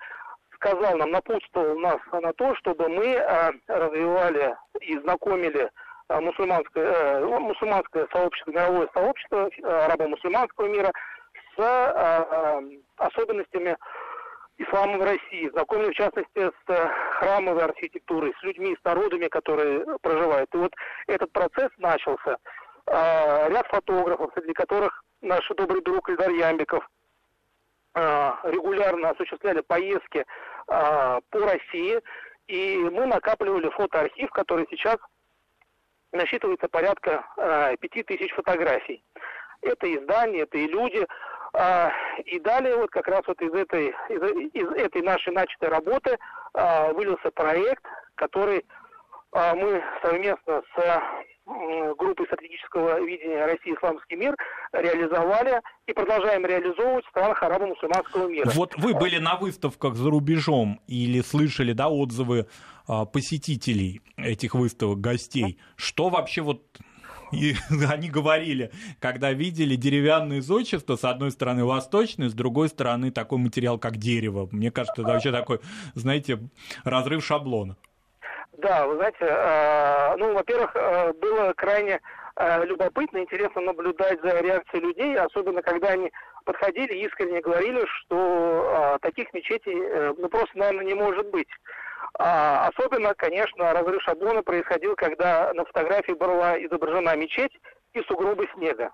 сказал 0.56 0.98
нам, 0.98 1.10
напутствовал 1.10 1.78
нас 1.78 1.98
на 2.12 2.34
то, 2.34 2.54
чтобы 2.56 2.90
мы 2.90 3.16
развивали 3.66 4.54
и 4.82 4.98
знакомили 4.98 5.70
мусульманское, 6.10 7.20
ну, 7.20 7.40
мусульманское 7.40 8.06
сообщество, 8.12 8.50
мировое 8.50 8.88
сообщество 8.92 9.48
арабо-мусульманского 9.62 10.66
мира 10.66 10.92
с 11.56 12.62
особенностями 12.98 13.74
ислама 14.60 14.98
в 14.98 15.02
России, 15.02 15.50
знакомы 15.50 15.90
в 15.90 15.94
частности 15.94 16.38
с 16.38 16.52
э, 16.68 16.88
храмовой 17.18 17.64
архитектурой, 17.64 18.34
с 18.38 18.42
людьми, 18.42 18.76
с 18.78 18.84
народами, 18.84 19.28
которые 19.28 19.84
проживают. 20.02 20.54
И 20.54 20.58
вот 20.58 20.74
этот 21.06 21.32
процесс 21.32 21.70
начался. 21.78 22.36
А, 22.86 23.48
ряд 23.48 23.66
фотографов, 23.68 24.32
среди 24.34 24.52
которых 24.52 25.04
наш 25.22 25.46
добрый 25.56 25.82
друг 25.82 26.08
Ильдар 26.08 26.30
Ямбиков, 26.30 26.88
а, 27.94 28.38
регулярно 28.44 29.10
осуществляли 29.10 29.60
поездки 29.60 30.26
а, 30.66 31.20
по 31.30 31.38
России, 31.40 32.00
и 32.48 32.76
мы 32.78 33.06
накапливали 33.06 33.68
фотоархив, 33.70 34.30
который 34.30 34.66
сейчас 34.70 34.96
насчитывается 36.12 36.66
порядка 36.68 37.24
пяти 37.78 38.02
тысяч 38.02 38.32
фотографий. 38.32 39.04
Это 39.62 39.86
и 39.86 39.98
здания, 39.98 40.40
это 40.40 40.58
и 40.58 40.66
люди, 40.66 41.06
а, 41.52 41.90
и 42.24 42.38
далее 42.38 42.76
вот 42.76 42.90
как 42.90 43.08
раз 43.08 43.22
вот 43.26 43.40
из 43.42 43.52
этой, 43.52 43.88
из, 44.08 44.52
из 44.54 44.70
этой 44.72 45.02
нашей 45.02 45.32
начатой 45.32 45.68
работы 45.68 46.18
а, 46.54 46.92
вылился 46.92 47.30
проект, 47.32 47.84
который 48.14 48.64
а, 49.32 49.54
мы 49.54 49.82
совместно 50.02 50.62
с 50.76 51.02
группой 51.98 52.26
стратегического 52.26 53.00
видения 53.00 53.44
России 53.44 53.74
«Исламский 53.74 54.14
мир» 54.14 54.36
реализовали 54.72 55.60
и 55.86 55.92
продолжаем 55.92 56.46
реализовывать 56.46 57.04
в 57.04 57.08
странах 57.08 57.42
арабо-мусульманского 57.42 58.28
мира. 58.28 58.48
Вот 58.54 58.76
вы 58.76 58.94
были 58.94 59.18
на 59.18 59.34
выставках 59.34 59.96
за 59.96 60.10
рубежом 60.10 60.80
или 60.86 61.20
слышали 61.22 61.72
да, 61.72 61.88
отзывы 61.88 62.46
посетителей 63.12 64.00
этих 64.16 64.54
выставок, 64.54 65.00
гостей. 65.00 65.58
Что 65.74 66.08
вообще 66.08 66.42
вот 66.42 66.62
и 67.32 67.54
они 67.90 68.08
говорили, 68.08 68.70
когда 69.00 69.32
видели 69.32 69.76
деревянные 69.76 70.42
зодчества, 70.42 70.96
с 70.96 71.04
одной 71.04 71.30
стороны 71.30 71.64
восточный, 71.64 72.28
с 72.28 72.34
другой 72.34 72.68
стороны 72.68 73.10
такой 73.10 73.38
материал, 73.38 73.78
как 73.78 73.96
дерево. 73.96 74.48
Мне 74.52 74.70
кажется, 74.70 75.02
это 75.02 75.12
вообще 75.12 75.32
такой, 75.32 75.60
знаете, 75.94 76.38
разрыв 76.84 77.24
шаблона. 77.24 77.76
Да, 78.60 78.86
вы 78.86 78.96
знаете, 78.96 79.18
э, 79.20 80.16
ну, 80.18 80.34
во-первых, 80.34 80.72
э, 80.74 81.12
было 81.14 81.54
крайне 81.56 81.98
э, 82.36 82.64
любопытно, 82.66 83.18
интересно 83.18 83.62
наблюдать 83.62 84.20
за 84.22 84.40
реакцией 84.40 84.82
людей, 84.82 85.16
особенно 85.16 85.62
когда 85.62 85.88
они 85.88 86.12
подходили 86.44 86.94
искренне 87.04 87.40
говорили, 87.40 87.84
что 87.86 88.98
таких 89.02 89.32
мечетей, 89.34 89.76
ну, 90.16 90.28
просто, 90.28 90.58
наверное, 90.58 90.84
не 90.84 90.94
может 90.94 91.30
быть. 91.30 91.48
А, 92.18 92.68
особенно, 92.68 93.14
конечно, 93.14 93.72
разрыв 93.72 94.02
шаблона 94.02 94.42
происходил, 94.42 94.94
когда 94.96 95.52
на 95.54 95.64
фотографии 95.64 96.12
была 96.12 96.58
изображена 96.58 97.16
мечеть 97.16 97.52
и 97.94 98.02
сугробы 98.02 98.48
снега. 98.54 98.90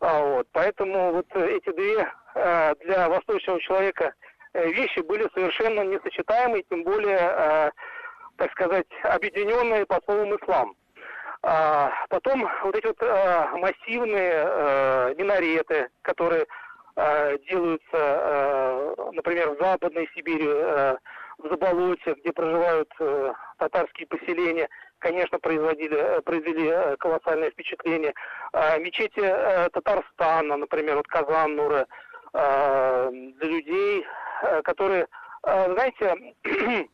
А, 0.00 0.22
вот, 0.22 0.46
поэтому 0.52 1.12
вот 1.12 1.26
эти 1.34 1.70
две 1.72 2.08
а, 2.34 2.74
для 2.76 3.08
восточного 3.08 3.60
человека 3.60 4.14
э, 4.52 4.68
вещи 4.70 5.00
были 5.00 5.28
совершенно 5.34 5.82
несочетаемы, 5.82 6.62
тем 6.70 6.84
более, 6.84 7.18
а, 7.18 7.72
так 8.36 8.50
сказать, 8.52 8.86
объединенные 9.02 9.84
по 9.86 10.00
словам 10.04 10.36
ислам. 10.36 10.74
А, 11.42 11.92
потом 12.08 12.48
вот 12.64 12.76
эти 12.76 12.86
вот 12.86 13.02
а, 13.02 13.48
массивные 13.56 14.32
а, 14.34 15.14
минареты, 15.14 15.88
которые 16.02 16.46
а, 16.96 17.36
делаются, 17.50 17.82
а, 17.92 19.10
например, 19.12 19.50
в 19.50 19.58
Западной 19.58 20.08
Сибири, 20.14 20.48
а, 20.48 20.98
в 21.42 22.16
где 22.22 22.32
проживают 22.32 22.90
э, 22.98 23.32
татарские 23.58 24.06
поселения, 24.06 24.68
конечно, 24.98 25.38
производили, 25.38 25.96
э, 25.96 26.20
произвели 26.22 26.68
э, 26.68 26.96
колоссальное 26.96 27.50
впечатление. 27.50 28.14
Э, 28.52 28.78
мечети 28.78 29.20
э, 29.20 29.68
Татарстана, 29.70 30.56
например, 30.56 30.96
вот 30.96 31.06
Казан, 31.08 31.56
Нура, 31.56 31.86
э, 32.32 33.10
для 33.12 33.48
людей, 33.48 34.06
э, 34.42 34.62
которые, 34.62 35.06
э, 35.44 35.72
знаете, 35.72 36.34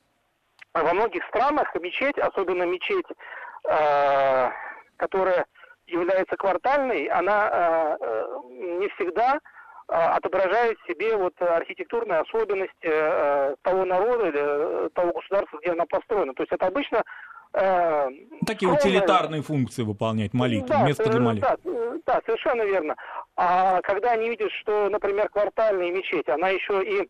во 0.74 0.94
многих 0.94 1.24
странах 1.28 1.74
мечеть, 1.74 2.18
особенно 2.18 2.64
мечеть, 2.64 3.06
э, 3.64 4.50
которая 4.96 5.46
является 5.86 6.36
квартальной, 6.36 7.06
она 7.06 7.96
не 8.50 8.88
всегда 8.88 9.38
отображает 9.88 10.78
в 10.80 10.86
себе 10.86 11.16
вот 11.16 11.34
архитектурные 11.40 12.18
особенности 12.18 12.90
того 13.62 13.84
народа 13.84 14.28
или 14.28 14.88
того 14.90 15.12
государства, 15.12 15.58
где 15.58 15.72
она 15.72 15.86
построена. 15.86 16.34
То 16.34 16.42
есть 16.42 16.52
это 16.52 16.66
обычно 16.66 17.02
Э, 17.58 18.08
Такие 18.46 18.70
утилитарные 18.70 19.40
функции 19.40 19.82
выполнять 19.82 20.34
молитвы, 20.34 20.68
да, 20.68 20.82
место 20.82 21.08
для 21.08 21.20
молитвы. 21.20 21.56
Да, 21.64 21.70
да, 22.04 22.20
совершенно 22.26 22.62
верно. 22.62 22.96
А 23.34 23.80
когда 23.80 24.12
они 24.12 24.28
видят, 24.28 24.50
что, 24.60 24.90
например, 24.90 25.30
квартальная 25.30 25.90
мечеть, 25.90 26.28
она 26.28 26.50
еще 26.50 26.84
и 26.84 27.08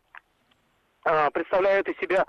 а, 1.05 1.31
представляет 1.31 1.89
из 1.89 1.99
себя 1.99 2.25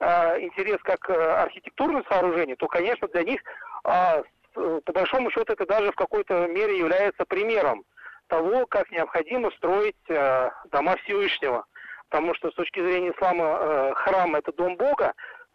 а, 0.00 0.38
интерес 0.38 0.78
как 0.82 1.08
а, 1.08 1.44
архитектурное 1.44 2.04
сооружение, 2.10 2.56
то, 2.56 2.68
конечно, 2.68 3.08
для 3.08 3.22
них, 3.22 3.40
а, 3.84 4.22
по 4.52 4.92
большому 4.92 5.30
счету, 5.30 5.54
это 5.54 5.64
даже 5.64 5.92
в 5.92 5.96
какой-то 5.96 6.46
мере 6.48 6.78
является 6.78 7.24
примером 7.24 7.84
того, 8.28 8.66
как 8.66 8.90
необходимо 8.90 9.50
строить 9.52 9.96
а, 10.10 10.50
дома 10.70 10.96
Всевышнего. 11.04 11.64
Потому 12.08 12.34
что 12.34 12.50
с 12.50 12.54
точки 12.54 12.80
зрения 12.80 13.10
ислама 13.10 13.44
а, 13.44 13.94
храм– 13.94 14.34
это 14.36 14.52
дом 14.52 14.76
Бога, 14.76 15.12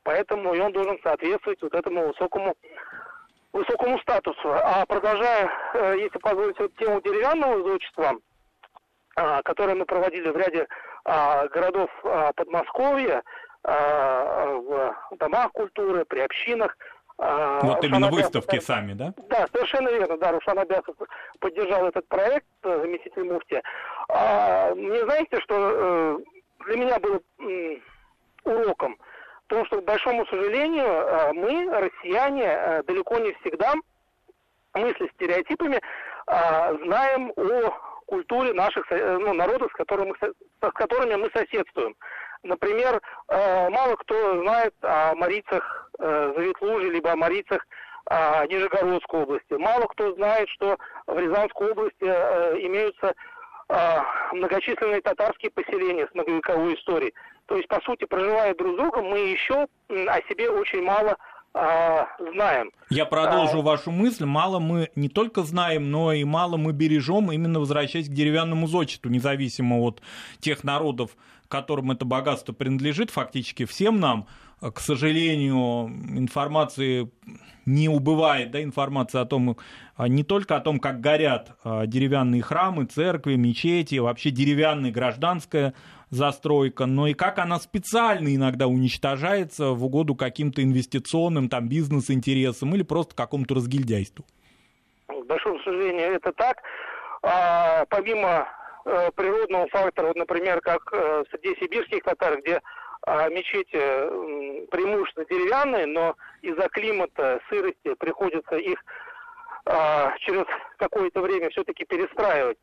Поэтому 0.07 0.53
и 0.53 0.59
он 0.61 0.71
должен 0.71 0.97
соответствовать 1.03 1.61
вот 1.61 1.73
этому 1.73 2.07
высокому 2.07 2.55
высокому 3.51 3.99
статусу. 3.99 4.53
А 4.53 4.85
продолжая, 4.85 5.51
э, 5.73 5.95
если 5.97 6.17
позволить, 6.19 6.57
вот 6.59 6.73
тему 6.77 7.01
деревянного 7.01 7.61
зодчества, 7.61 8.13
а, 9.17 9.41
которое 9.43 9.75
мы 9.75 9.83
проводили 9.85 10.29
в 10.29 10.37
ряде 10.37 10.65
а, 11.03 11.47
городов 11.49 11.89
а, 12.05 12.31
Подмосковья, 12.33 13.21
в 13.63 14.95
домах 15.17 15.51
культуры, 15.51 16.05
при 16.05 16.19
общинах. 16.19 16.77
Вот 17.17 17.83
именно 17.83 18.09
выставки 18.09 18.59
сами, 18.59 18.93
да? 18.93 19.13
Да, 19.29 19.47
совершенно 19.51 19.89
верно. 19.89 20.17
Да, 20.17 20.31
Рушан 20.31 20.59
Абясов 20.59 20.95
поддержал 21.39 21.87
этот 21.87 22.07
проект, 22.07 22.45
э, 22.63 22.79
заместитель 22.81 23.23
муфти. 23.23 23.61
Мне 24.75 25.03
знаете, 25.03 25.39
что 25.41 25.55
э, 25.57 26.17
для 26.65 26.77
меня 26.77 26.99
было 26.99 27.19
уроком– 28.43 28.97
Потому 29.47 29.65
что, 29.67 29.81
к 29.81 29.85
большому 29.85 30.25
сожалению, 30.27 30.85
э, 30.85 31.33
мы, 31.33 31.69
россияне, 31.71 32.83
далеко 32.83 33.17
не 33.19 33.31
всегда, 33.33 33.73
мысли 34.73 35.09
стереотипами, 35.15 35.77
э, 35.77 36.77
знаем 36.83 37.31
о 37.37 37.71
культуре 38.05 38.53
наших 38.53 38.89
ну, 38.89 39.33
народов, 39.33 39.71
с 39.71 39.75
которыми, 39.75 40.13
с 40.21 40.71
которыми 40.73 41.15
мы 41.15 41.29
соседствуем. 41.33 41.95
Например, 42.43 43.01
мало 43.27 43.95
кто 43.97 44.41
знает 44.41 44.73
о 44.81 45.13
марийцах 45.15 45.86
Заветлужи, 45.99 46.89
либо 46.89 47.11
о 47.11 47.15
марийцах 47.15 47.65
Нижегородской 48.09 49.23
области. 49.23 49.53
Мало 49.53 49.87
кто 49.87 50.13
знает, 50.15 50.47
что 50.49 50.77
в 51.07 51.17
Рязанской 51.17 51.71
области 51.71 52.03
имеются 52.03 53.13
многочисленные 54.33 55.01
татарские 55.01 55.51
поселения 55.51 56.07
с 56.07 56.13
многовековой 56.13 56.75
историей. 56.75 57.13
То 57.47 57.57
есть, 57.57 57.67
по 57.67 57.81
сути, 57.81 58.05
проживая 58.05 58.55
друг 58.55 58.75
с 58.75 58.77
другом, 58.77 59.05
мы 59.05 59.19
еще 59.19 59.67
о 59.89 60.21
себе 60.29 60.49
очень 60.49 60.83
мало 60.83 61.17
а, 61.53 62.07
знаем. 62.33 62.71
Я 62.89 63.05
продолжу 63.05 63.59
а... 63.59 63.61
вашу 63.61 63.91
мысль. 63.91 64.25
Мало 64.25 64.59
мы 64.59 64.89
не 64.95 65.09
только 65.09 65.41
знаем, 65.41 65.89
но 65.89 66.13
и 66.13 66.23
мало 66.23 66.57
мы 66.57 66.71
бережем, 66.71 67.31
именно 67.31 67.59
возвращаясь 67.59 68.07
к 68.07 68.13
деревянному 68.13 68.67
зодчеству, 68.67 69.09
независимо 69.09 69.79
от 69.81 70.01
тех 70.39 70.63
народов, 70.63 71.11
которым 71.47 71.91
это 71.91 72.05
богатство 72.05 72.53
принадлежит, 72.53 73.09
фактически 73.09 73.65
всем 73.65 73.99
нам. 73.99 74.27
К 74.59 74.79
сожалению, 74.79 75.87
информации 76.17 77.11
не 77.67 77.89
убывает, 77.89 78.51
да, 78.51 78.63
информация 78.63 79.21
о 79.21 79.25
том, 79.25 79.57
не 79.99 80.23
только 80.23 80.55
о 80.55 80.61
том, 80.61 80.79
как 80.79 81.01
горят 81.01 81.51
а, 81.63 81.85
деревянные 81.85 82.41
храмы, 82.41 82.85
церкви, 82.85 83.35
мечети, 83.35 83.99
вообще 83.99 84.31
деревянная 84.31 84.91
гражданская 84.91 85.73
застройка, 86.09 86.85
но 86.85 87.07
и 87.07 87.13
как 87.13 87.39
она 87.39 87.59
специально 87.59 88.33
иногда 88.33 88.67
уничтожается 88.67 89.71
в 89.71 89.83
угоду 89.83 90.15
каким-то 90.15 90.63
инвестиционным 90.63 91.49
там 91.49 91.67
бизнес-интересам 91.67 92.73
или 92.73 92.83
просто 92.83 93.15
какому-то 93.15 93.55
разгильдяйству. 93.55 94.25
К 95.07 95.25
большому 95.25 95.59
сожалению, 95.59 96.13
это 96.13 96.31
так. 96.31 96.57
А, 97.21 97.85
помимо 97.89 98.47
э, 98.85 99.11
природного 99.15 99.67
фактора, 99.67 100.07
вот, 100.07 100.15
например, 100.15 100.61
как 100.61 100.81
э, 100.93 101.23
среди 101.31 101.59
сибирских 101.59 102.03
татар, 102.03 102.39
где 102.41 102.61
а, 103.07 103.29
мечети 103.29 104.67
преимущественно 104.67 105.25
деревянные, 105.29 105.85
но 105.85 106.15
из-за 106.41 106.67
климата, 106.67 107.39
сырости 107.49 107.93
приходится 107.97 108.57
их 108.57 108.83
а, 109.65 110.13
через 110.19 110.45
какое-то 110.77 111.21
время 111.21 111.49
все-таки 111.51 111.85
перестраивать. 111.85 112.57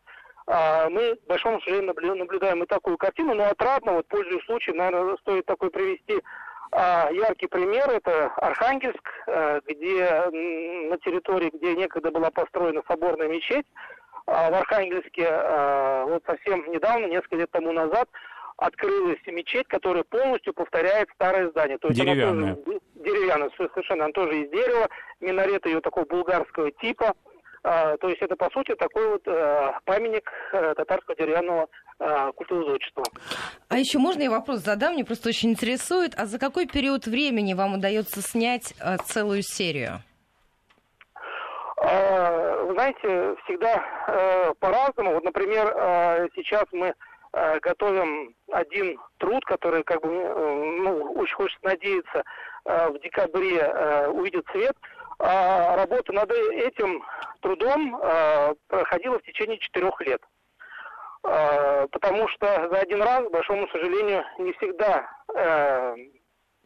А, 0.47 0.91
мы, 0.91 1.17
к 1.17 1.27
большому 1.27 1.61
сожалению, 1.63 1.95
наблюдаем 2.19 2.63
и 2.63 2.67
такую 2.67 2.99
картину, 2.99 3.35
но 3.35 3.45
отрадно, 3.45 3.93
вот 3.93 4.07
пользуясь 4.09 4.45
случаем, 4.45 4.77
наверное, 4.77 5.17
стоит 5.17 5.47
такой 5.47 5.71
привести 5.71 6.21
а, 6.73 7.09
яркий 7.11 7.47
пример. 7.47 7.89
Это 7.89 8.27
Архангельск, 8.37 9.09
а, 9.27 9.61
где 9.67 10.05
на 10.91 10.99
территории, 10.99 11.51
где 11.55 11.75
некогда 11.75 12.11
была 12.11 12.31
построена 12.31 12.83
соборная 12.87 13.29
мечеть, 13.29 13.67
в 14.27 14.31
Архангельске 14.31 15.29
вот 16.07 16.23
совсем 16.25 16.65
недавно, 16.73 17.05
несколько 17.05 17.37
лет 17.37 17.51
тому 17.51 17.73
назад, 17.73 18.09
открылась 18.57 19.21
мечеть, 19.27 19.69
которая 19.69 20.05
полностью 20.05 20.55
повторяет 20.55 21.09
старое 21.15 21.51
здание. 21.51 21.79
То 21.79 21.89
есть 21.89 22.01
деревянная. 22.01 22.53
Она 22.53 22.55
тоже, 22.55 22.81
деревянная, 22.95 23.51
совершенно, 23.57 24.05
она 24.05 24.13
тоже 24.13 24.43
из 24.43 24.51
дерева, 24.51 24.89
минарет 25.21 25.67
ее 25.67 25.81
такого 25.81 26.05
булгарского 26.05 26.71
типа– 26.73 27.15
а, 27.65 27.97
то 27.97 28.11
есть 28.11 28.21
это, 28.21 28.37
по 28.37 28.51
сути, 28.51 28.75
такой 28.75 29.09
вот 29.09 29.27
э, 29.27 29.73
памятник 29.87 30.31
э, 30.53 30.75
татарского 30.77 31.17
деревянного 31.17 31.67
э, 31.99 32.33
культурозодчества. 32.37 33.03
А 33.71 33.79
еще 33.79 33.99
можно 33.99 34.21
я 34.21 34.31
вопрос 34.31 34.59
задам? 34.59 34.93
Мне 34.93 35.05
просто 35.05 35.31
очень 35.31 35.53
интересует. 35.53 36.13
А 36.19 36.27
за 36.27 36.39
какой 36.39 36.67
период 36.67 37.07
времени 37.07 37.55
вам 37.55 37.77
удается 37.77 38.21
снять 38.21 38.75
целую 39.07 39.41
серию? 39.41 40.03
А, 41.79 42.65
вы 42.65 42.75
знаете, 42.75 43.35
всегда 43.45 44.55
по-разному. 44.61 45.15
Вот, 45.15 45.25
например, 45.25 46.29
сейчас 46.35 46.65
мы 46.73 46.93
готовим 47.63 48.35
один 48.53 49.01
труд, 49.19 49.45
который, 49.45 49.83
как 49.83 50.03
бы, 50.03 50.09
ну, 50.09 51.13
очень 51.15 51.35
хочется 51.35 51.65
надеяться, 51.65 52.23
в 52.65 52.99
декабре 53.01 54.09
увидит 54.09 54.47
свет– 54.53 54.77
а, 55.19 55.77
работа 55.77 56.13
над 56.13 56.31
этим 56.33 57.05
трудом 57.41 57.99
проходила 58.69 59.19
в 59.19 59.23
течение 59.23 59.59
четырех 59.59 60.01
лет. 60.01 60.21
Потому 61.23 62.29
что 62.29 62.69
за 62.71 62.81
один 62.81 63.03
раз, 63.03 63.27
к 63.27 63.31
большому 63.31 63.67
сожалению, 63.69 64.25
не 64.39 64.53
всегда 64.55 65.09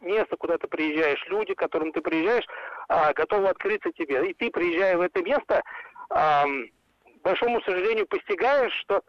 место, 0.01 0.35
куда 0.37 0.57
ты 0.57 0.67
приезжаешь, 0.67 1.25
люди, 1.27 1.53
к 1.53 1.59
которым 1.59 1.91
ты 1.93 2.01
приезжаешь, 2.01 2.45
готовы 3.15 3.47
открыться 3.49 3.91
тебе. 3.91 4.29
И 4.29 4.33
ты, 4.33 4.49
приезжая 4.49 4.97
в 4.97 5.01
это 5.01 5.21
место, 5.23 5.61
к 6.09 6.47
большому 7.23 7.61
сожалению, 7.61 8.07
постигаешь, 8.07 8.73
что 8.81 9.01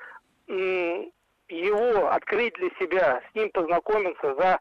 его 1.50 2.10
открыть 2.10 2.54
для 2.54 2.70
себя, 2.78 3.22
с 3.30 3.34
ним 3.34 3.50
познакомиться 3.50 4.34
за 4.34 4.58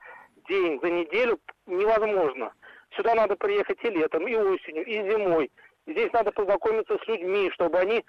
день, 0.47 0.79
за 0.81 0.89
неделю 0.89 1.39
невозможно. 1.65 2.51
Сюда 2.95 3.15
надо 3.15 3.35
приехать 3.35 3.77
и 3.83 3.89
летом, 3.89 4.27
и 4.27 4.35
осенью, 4.35 4.85
и 4.85 4.93
зимой. 5.09 5.51
Здесь 5.85 6.11
надо 6.11 6.31
познакомиться 6.31 6.97
с 6.97 7.07
людьми, 7.07 7.51
чтобы 7.51 7.77
они 7.79 8.03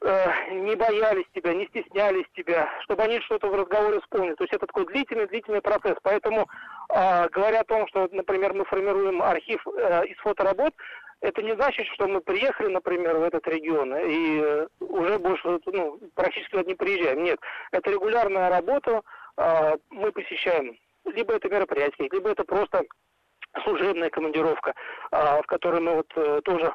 э, 0.00 0.26
не 0.52 0.74
боялись 0.76 1.26
тебя, 1.34 1.54
не 1.54 1.66
стеснялись 1.66 2.26
тебя, 2.34 2.68
чтобы 2.82 3.02
они 3.02 3.20
что-то 3.20 3.48
в 3.48 3.54
разговоре 3.54 4.00
вспомнили. 4.00 4.34
То 4.34 4.44
есть 4.44 4.54
это 4.54 4.66
такой 4.66 4.86
длительный-длительный 4.86 5.60
процесс. 5.60 5.96
Поэтому, 6.02 6.48
э, 6.88 7.28
говоря 7.28 7.60
о 7.60 7.64
том, 7.64 7.86
что, 7.88 8.08
например, 8.10 8.54
мы 8.54 8.64
формируем 8.64 9.22
архив 9.22 9.66
э, 9.66 10.06
из 10.06 10.16
фоторабот, 10.18 10.74
это 11.22 11.40
не 11.40 11.54
значит, 11.54 11.86
что 11.94 12.06
мы 12.06 12.20
приехали, 12.20 12.68
например, 12.68 13.16
в 13.16 13.22
этот 13.22 13.46
регион 13.46 13.96
и 13.96 14.40
э, 14.40 14.66
уже 14.80 15.18
больше 15.18 15.60
ну, 15.66 15.98
практически 16.14 16.56
не 16.66 16.74
приезжаем. 16.74 17.22
Нет, 17.22 17.38
это 17.70 17.90
регулярная 17.90 18.50
работа. 18.50 19.02
Э, 19.36 19.76
мы 19.90 20.12
посещаем 20.12 20.76
либо 21.04 21.34
это 21.34 21.48
мероприятие, 21.48 22.08
либо 22.10 22.30
это 22.30 22.44
просто 22.44 22.84
служебная 23.64 24.10
командировка, 24.10 24.74
а, 25.10 25.42
в 25.42 25.46
которой 25.46 25.80
мы 25.80 25.96
вот 25.96 26.12
э, 26.16 26.40
тоже 26.44 26.74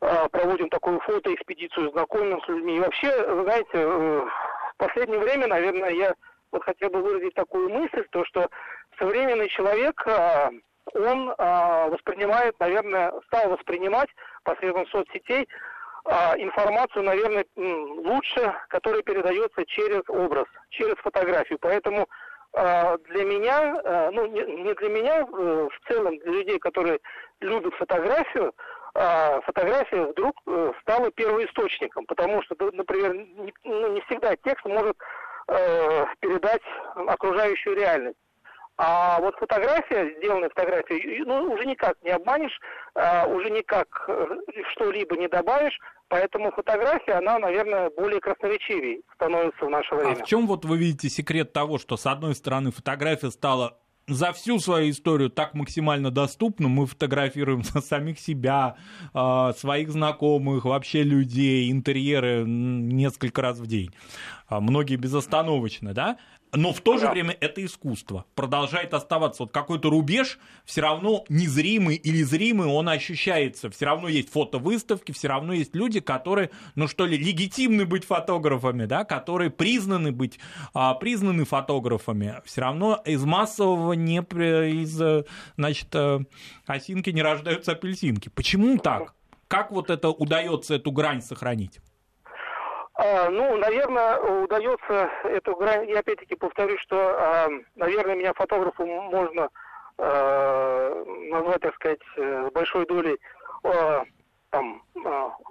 а, 0.00 0.28
проводим 0.28 0.68
такую 0.68 1.00
фотоэкспедицию, 1.00 1.90
знакомим 1.90 2.42
с 2.42 2.48
людьми. 2.48 2.76
И 2.76 2.80
вообще, 2.80 3.10
знаете, 3.42 3.70
э, 3.72 4.26
в 4.26 4.76
последнее 4.76 5.18
время, 5.18 5.46
наверное, 5.46 5.90
я 5.90 6.14
вот 6.52 6.64
хотел 6.64 6.90
бы 6.90 7.00
выразить 7.00 7.34
такую 7.34 7.70
мысль, 7.70 8.06
то, 8.10 8.24
что 8.24 8.48
современный 8.98 9.48
человек, 9.48 10.04
он 10.94 11.28
воспринимает, 11.28 12.58
наверное, 12.58 13.12
стал 13.26 13.50
воспринимать 13.50 14.08
посредством 14.44 14.86
соцсетей 14.88 15.46
информацию, 16.38 17.04
наверное, 17.04 17.44
лучше, 17.56 18.54
которая 18.68 19.02
передается 19.02 19.64
через 19.66 20.02
образ, 20.08 20.46
через 20.70 20.94
фотографию. 20.96 21.58
Поэтому 21.60 22.08
а, 22.52 22.98
для 22.98 23.24
меня, 23.24 23.80
а, 23.84 24.10
ну 24.10 24.26
не 24.26 24.74
для 24.74 24.88
меня, 24.88 25.20
э, 25.20 25.24
в 25.70 25.88
целом 25.88 26.18
для 26.18 26.32
людей, 26.32 26.58
которые 26.58 26.98
любят 27.40 27.74
фотографию, 27.74 28.52
а, 28.94 29.40
фотография 29.42 30.06
вдруг 30.06 30.34
э, 30.46 30.72
стала 30.82 31.12
первоисточником, 31.12 32.06
потому 32.06 32.42
что, 32.42 32.56
например, 32.72 33.14
не, 33.14 33.54
ну, 33.62 33.92
не 33.92 34.00
всегда 34.02 34.34
текст 34.36 34.64
может 34.64 34.96
э, 35.46 36.06
передать 36.18 36.62
окружающую 36.96 37.76
реальность. 37.76 38.18
А 38.82 39.20
вот 39.20 39.34
фотография, 39.36 40.16
сделанная 40.16 40.48
фотография, 40.48 41.22
ну, 41.26 41.52
уже 41.52 41.66
никак 41.66 41.98
не 42.02 42.12
обманешь, 42.12 42.58
а, 42.94 43.26
уже 43.26 43.50
никак 43.50 44.06
э, 44.08 44.26
что-либо 44.72 45.18
не 45.18 45.28
добавишь, 45.28 45.78
поэтому 46.08 46.50
фотография, 46.50 47.12
она, 47.12 47.38
наверное, 47.38 47.90
более 47.90 48.20
красноречивее 48.20 49.02
становится 49.16 49.66
в 49.66 49.68
наше 49.68 49.94
время. 49.94 50.12
А 50.12 50.14
в 50.14 50.26
чем 50.26 50.46
вот 50.46 50.64
вы 50.64 50.78
видите 50.78 51.10
секрет 51.10 51.52
того, 51.52 51.76
что, 51.76 51.98
с 51.98 52.06
одной 52.06 52.34
стороны, 52.34 52.70
фотография 52.70 53.30
стала 53.30 53.76
за 54.08 54.32
всю 54.32 54.58
свою 54.58 54.90
историю 54.90 55.28
так 55.28 55.52
максимально 55.52 56.10
доступна. 56.10 56.68
Мы 56.68 56.86
фотографируем 56.86 57.62
самих 57.64 58.18
себя, 58.18 58.76
а, 59.12 59.52
своих 59.52 59.90
знакомых, 59.90 60.64
вообще 60.64 61.02
людей, 61.02 61.70
интерьеры 61.70 62.44
несколько 62.46 63.42
раз 63.42 63.58
в 63.58 63.66
день. 63.66 63.90
А, 64.48 64.60
многие 64.60 64.96
безостановочно, 64.96 65.92
да? 65.92 66.16
Но 66.52 66.72
в 66.72 66.80
то 66.80 66.98
же 66.98 67.08
время 67.08 67.36
это 67.40 67.64
искусство. 67.64 68.24
Продолжает 68.34 68.94
оставаться 68.94 69.44
вот 69.44 69.52
какой-то 69.52 69.90
рубеж, 69.90 70.38
все 70.64 70.80
равно 70.80 71.24
незримый 71.28 71.96
или 71.96 72.22
зримый, 72.22 72.68
он 72.68 72.88
ощущается. 72.88 73.70
Все 73.70 73.86
равно 73.86 74.08
есть 74.08 74.30
фотовыставки, 74.30 75.12
все 75.12 75.28
равно 75.28 75.52
есть 75.52 75.74
люди, 75.74 76.00
которые, 76.00 76.50
ну 76.74 76.88
что 76.88 77.06
ли, 77.06 77.16
легитимны 77.16 77.84
быть 77.84 78.04
фотографами, 78.04 78.86
да, 78.86 79.04
которые 79.04 79.50
признаны 79.50 80.12
быть, 80.12 80.38
а, 80.74 80.94
признаны 80.94 81.44
фотографами. 81.44 82.40
Все 82.44 82.62
равно 82.62 83.00
из 83.04 83.24
массового 83.24 83.92
не 83.92 84.20
из, 84.20 85.26
значит, 85.56 85.88
э, 85.94 86.20
осинки 86.66 87.10
не 87.10 87.22
рождаются 87.22 87.72
апельсинки. 87.72 88.28
Почему 88.28 88.78
так? 88.78 89.14
Как 89.48 89.70
вот 89.70 89.90
это 89.90 90.10
удается 90.10 90.74
эту 90.74 90.92
грань 90.92 91.22
сохранить? 91.22 91.80
А, 93.02 93.30
ну, 93.30 93.56
наверное, 93.56 94.18
удается 94.18 95.10
эту 95.24 95.56
грань. 95.56 95.88
Я 95.88 96.00
опять-таки 96.00 96.34
повторюсь, 96.34 96.80
что, 96.80 96.98
а, 96.98 97.48
наверное, 97.74 98.14
меня 98.14 98.34
фотографом 98.34 98.88
можно 98.88 99.48
а, 99.96 101.04
назвать, 101.30 101.62
так 101.62 101.74
сказать, 101.76 102.00
э, 102.16 102.48
с 102.48 102.52
большой 102.52 102.86
долей 102.86 103.18
там, 104.50 104.82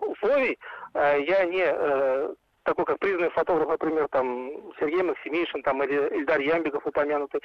условий. 0.01 0.59
Я 0.93 1.45
не 1.45 1.63
а, 1.63 2.35
такой, 2.63 2.85
как 2.85 2.99
признанный 2.99 3.31
фотограф, 3.31 3.67
например, 3.67 4.07
там 4.09 4.51
Сергей 4.79 5.01
Максимишин, 5.01 5.63
там 5.63 5.81
или 5.81 6.19
Ильдар 6.19 6.39
Ямбиков 6.41 6.85
упомянутый. 6.85 7.41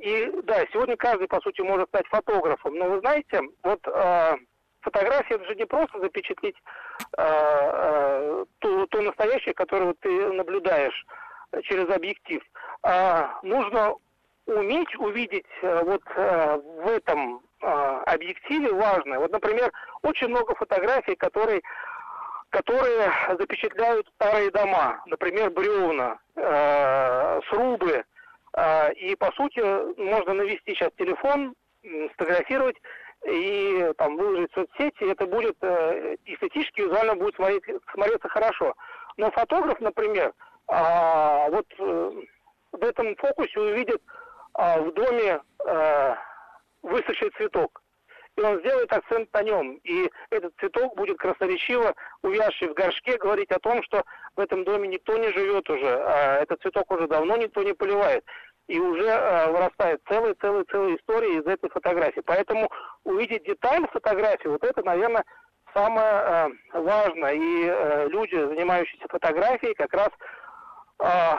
И 0.00 0.32
да, 0.44 0.64
сегодня 0.72 0.96
каждый, 0.96 1.28
по 1.28 1.40
сути, 1.42 1.60
может 1.60 1.88
стать 1.88 2.06
фотографом. 2.06 2.74
Но 2.76 2.88
вы 2.88 3.00
знаете, 3.00 3.42
вот 3.62 3.80
фотография 4.86 5.34
это 5.34 5.44
же 5.46 5.54
не 5.56 5.66
просто 5.66 5.98
запечатлеть 6.00 6.56
э, 7.18 7.22
э, 7.22 8.44
то, 8.60 8.86
то 8.86 9.00
настоящее, 9.02 9.54
которое 9.54 9.94
ты 9.94 10.32
наблюдаешь 10.32 11.06
через 11.62 11.88
объектив. 11.90 12.42
А 12.82 13.38
нужно 13.42 13.94
уметь 14.46 14.94
увидеть 14.96 15.46
э, 15.62 15.82
вот 15.82 16.02
э, 16.14 16.56
в 16.56 16.88
этом 16.88 17.40
э, 17.62 17.66
объективе 18.06 18.72
важное. 18.72 19.18
Вот, 19.18 19.32
например, 19.32 19.72
очень 20.02 20.28
много 20.28 20.54
фотографий, 20.54 21.16
которые 21.16 21.62
которые 22.50 23.12
запечатляют 23.38 24.06
старые 24.14 24.50
дома, 24.50 25.02
например, 25.06 25.50
бревна, 25.50 26.18
э, 26.36 27.40
срубы. 27.50 28.04
Э, 28.56 28.92
и, 28.92 29.16
по 29.16 29.32
сути, 29.32 29.60
можно 30.00 30.32
навести 30.34 30.74
сейчас 30.74 30.90
телефон, 30.96 31.54
сфотографировать 32.12 32.76
и 33.26 33.92
там 33.98 34.16
выложить 34.16 34.50
в 34.52 34.54
соцсети, 34.54 35.10
это 35.10 35.26
будет 35.26 35.56
э, 35.60 36.16
эстетически, 36.24 36.82
визуально 36.82 37.16
будет 37.16 37.34
смотреть, 37.36 37.64
смотреться 37.92 38.28
хорошо. 38.28 38.74
Но 39.16 39.30
фотограф, 39.30 39.80
например, 39.80 40.32
э, 40.70 41.50
вот 41.50 41.66
э, 41.78 42.10
в 42.72 42.82
этом 42.82 43.16
фокусе 43.16 43.60
увидит 43.60 44.02
э, 44.58 44.80
в 44.80 44.92
доме 44.92 45.40
э, 45.64 46.14
высохший 46.82 47.30
цветок. 47.30 47.82
И 48.36 48.40
он 48.42 48.60
сделает 48.60 48.92
акцент 48.92 49.32
на 49.32 49.42
нем. 49.42 49.80
И 49.82 50.10
этот 50.30 50.52
цветок 50.60 50.94
будет 50.94 51.16
красноречиво, 51.18 51.94
увязший 52.22 52.68
в 52.68 52.74
горшке, 52.74 53.16
говорить 53.16 53.50
о 53.50 53.58
том, 53.58 53.82
что 53.82 54.04
в 54.36 54.40
этом 54.40 54.64
доме 54.64 54.88
никто 54.88 55.16
не 55.16 55.32
живет 55.32 55.68
уже, 55.70 55.88
а 55.88 56.42
этот 56.42 56.60
цветок 56.60 56.90
уже 56.90 57.08
давно 57.08 57.36
никто 57.36 57.62
не 57.62 57.72
поливает 57.72 58.24
и 58.68 58.78
уже 58.78 59.06
э, 59.06 59.50
вырастает 59.50 60.00
целая-целая-целая 60.08 60.96
история 60.96 61.38
из 61.38 61.46
этой 61.46 61.70
фотографии. 61.70 62.20
Поэтому 62.20 62.70
увидеть 63.04 63.44
деталь 63.44 63.86
фотографии, 63.92 64.48
вот 64.48 64.64
это, 64.64 64.82
наверное, 64.82 65.24
самое 65.72 66.50
э, 66.72 66.80
важное. 66.80 67.34
И 67.34 67.66
э, 67.68 68.08
люди, 68.08 68.34
занимающиеся 68.34 69.06
фотографией, 69.08 69.74
как 69.74 69.92
раз 69.92 70.08
э, 70.98 71.36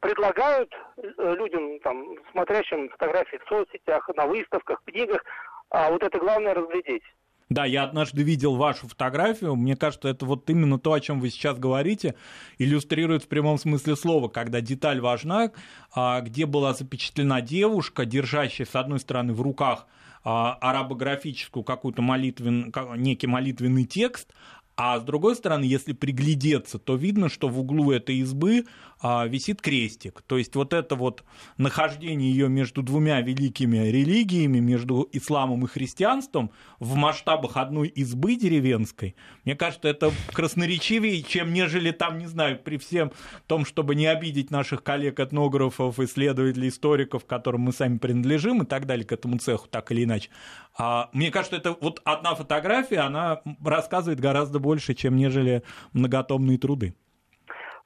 предлагают 0.00 0.72
э, 0.96 1.34
людям, 1.34 1.78
там, 1.80 2.16
смотрящим 2.32 2.88
фотографии 2.90 3.40
в 3.44 3.48
соцсетях, 3.48 4.08
на 4.14 4.26
выставках, 4.26 4.82
книгах, 4.84 5.22
а 5.70 5.90
вот 5.90 6.02
это 6.02 6.18
главное 6.18 6.54
разглядеть. 6.54 7.02
Да, 7.48 7.64
я 7.64 7.84
однажды 7.84 8.24
видел 8.24 8.56
вашу 8.56 8.88
фотографию. 8.88 9.54
Мне 9.54 9.76
кажется, 9.76 10.08
это 10.08 10.26
вот 10.26 10.50
именно 10.50 10.80
то, 10.80 10.92
о 10.92 11.00
чем 11.00 11.20
вы 11.20 11.30
сейчас 11.30 11.56
говорите, 11.58 12.16
иллюстрирует 12.58 13.22
в 13.22 13.28
прямом 13.28 13.56
смысле 13.58 13.94
слова, 13.94 14.26
когда 14.28 14.60
деталь 14.60 15.00
важна, 15.00 15.52
а, 15.94 16.20
где 16.22 16.44
была 16.44 16.74
запечатлена 16.74 17.40
девушка, 17.40 18.04
держащая, 18.04 18.66
с 18.66 18.74
одной 18.74 18.98
стороны, 18.98 19.32
в 19.32 19.42
руках 19.42 19.86
а, 20.24 20.54
арабографическую 20.54 21.62
какую-то 21.62 22.02
молитвен, 22.02 22.72
некий 22.96 23.28
молитвенный 23.28 23.84
текст, 23.84 24.32
а 24.76 25.00
с 25.00 25.02
другой 25.04 25.36
стороны, 25.36 25.64
если 25.64 25.94
приглядеться, 25.94 26.78
то 26.78 26.96
видно, 26.96 27.30
что 27.30 27.48
в 27.48 27.58
углу 27.58 27.92
этой 27.92 28.16
избы 28.16 28.66
а, 29.00 29.26
висит 29.26 29.62
крестик. 29.62 30.22
То 30.26 30.36
есть 30.36 30.54
вот 30.54 30.72
это 30.72 30.96
вот 30.96 31.24
нахождение 31.56 32.30
ее 32.30 32.48
между 32.48 32.82
двумя 32.82 33.20
великими 33.20 33.88
религиями, 33.88 34.58
между 34.58 35.08
исламом 35.12 35.64
и 35.64 35.68
христианством 35.68 36.50
в 36.78 36.94
масштабах 36.94 37.56
одной 37.56 37.88
избы 37.88 38.36
деревенской, 38.36 39.16
мне 39.44 39.54
кажется, 39.54 39.88
это 39.88 40.12
красноречивее, 40.32 41.22
чем 41.22 41.52
нежели 41.52 41.90
там, 41.90 42.18
не 42.18 42.26
знаю, 42.26 42.58
при 42.58 42.76
всем 42.76 43.12
том, 43.46 43.64
чтобы 43.64 43.94
не 43.94 44.06
обидеть 44.06 44.50
наших 44.50 44.82
коллег-этнографов, 44.82 45.98
исследователей, 46.00 46.68
историков, 46.68 47.24
которым 47.24 47.62
мы 47.62 47.72
сами 47.72 47.98
принадлежим 47.98 48.62
и 48.62 48.66
так 48.66 48.86
далее, 48.86 49.06
к 49.06 49.12
этому 49.12 49.38
цеху, 49.38 49.68
так 49.68 49.90
или 49.92 50.04
иначе. 50.04 50.30
А, 50.78 51.08
мне 51.12 51.30
кажется, 51.30 51.56
это 51.56 51.76
вот 51.80 52.00
одна 52.04 52.34
фотография, 52.34 53.00
она 53.00 53.40
рассказывает 53.64 54.20
гораздо 54.20 54.58
больше, 54.66 54.94
чем 54.94 55.16
нежели 55.16 55.62
многотомные 55.92 56.58
труды. 56.58 56.94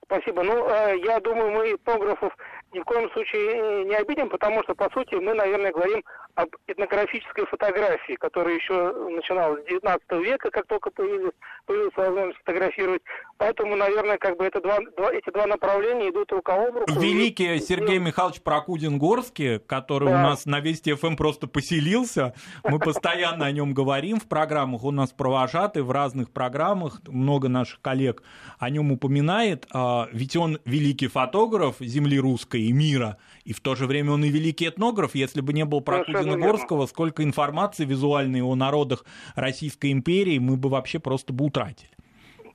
Спасибо. 0.06 0.42
Ну, 0.42 0.54
э, 0.68 0.96
я 1.04 1.20
думаю, 1.20 1.50
мы 1.52 1.74
этнографов 1.74 2.32
ни 2.72 2.80
в 2.80 2.84
коем 2.84 3.10
случае 3.12 3.84
не 3.84 3.94
обидим, 3.94 4.28
потому 4.28 4.62
что, 4.64 4.74
по 4.74 4.88
сути, 4.90 5.14
мы, 5.14 5.34
наверное, 5.34 5.72
говорим 5.72 6.02
об 6.34 6.48
этнографической 6.66 7.44
фотографии, 7.46 8.14
которая 8.14 8.54
еще 8.54 8.92
начиналась 9.10 9.62
с 9.62 9.68
19 9.68 10.10
века, 10.24 10.50
как 10.50 10.66
только 10.66 10.90
появилась, 10.90 11.34
появилась 11.66 11.96
возможность 11.96 12.38
фотографировать. 12.38 13.02
Поэтому, 13.40 13.74
наверное, 13.74 14.18
как 14.18 14.36
бы 14.36 14.44
это 14.44 14.60
два, 14.60 14.80
два, 14.98 15.10
эти 15.10 15.30
два 15.32 15.46
направления 15.46 16.10
идут 16.10 16.30
рука 16.30 16.62
об 16.62 16.76
руку. 16.76 17.00
Великий 17.00 17.56
и... 17.56 17.58
Сергей 17.58 17.98
Михайлович 17.98 18.42
Прокудин-Горский, 18.42 19.60
который 19.60 20.10
да. 20.10 20.14
у 20.14 20.18
нас 20.18 20.44
на 20.44 20.60
Вести 20.60 20.92
ФМ 20.92 21.16
просто 21.16 21.46
поселился, 21.46 22.34
мы 22.64 22.78
постоянно 22.78 23.46
о 23.46 23.50
нем 23.50 23.72
говорим. 23.72 24.20
В 24.20 24.26
программах, 24.26 24.84
у 24.84 24.90
нас 24.90 25.12
провожатый 25.12 25.82
в 25.82 25.90
разных 25.90 26.30
программах, 26.32 27.00
много 27.06 27.48
наших 27.48 27.80
коллег 27.80 28.22
о 28.58 28.68
нем 28.68 28.92
упоминает, 28.92 29.66
а, 29.72 30.10
ведь 30.12 30.36
он 30.36 30.58
великий 30.66 31.06
фотограф 31.06 31.76
земли 31.80 32.20
русской 32.20 32.64
и 32.64 32.72
мира, 32.72 33.16
и 33.46 33.54
в 33.54 33.60
то 33.60 33.74
же 33.74 33.86
время 33.86 34.12
он 34.12 34.22
и 34.22 34.28
великий 34.28 34.68
этнограф, 34.68 35.14
если 35.14 35.40
бы 35.40 35.54
не 35.54 35.64
был 35.64 35.80
Прокудина 35.80 36.36
Горского, 36.36 36.84
сколько 36.84 37.24
информации 37.24 37.86
визуальной 37.86 38.42
о 38.42 38.54
народах 38.54 39.06
Российской 39.34 39.92
империи 39.92 40.36
мы 40.36 40.58
бы 40.58 40.68
вообще 40.68 40.98
просто 40.98 41.32
бы 41.32 41.46
утратили. 41.46 41.88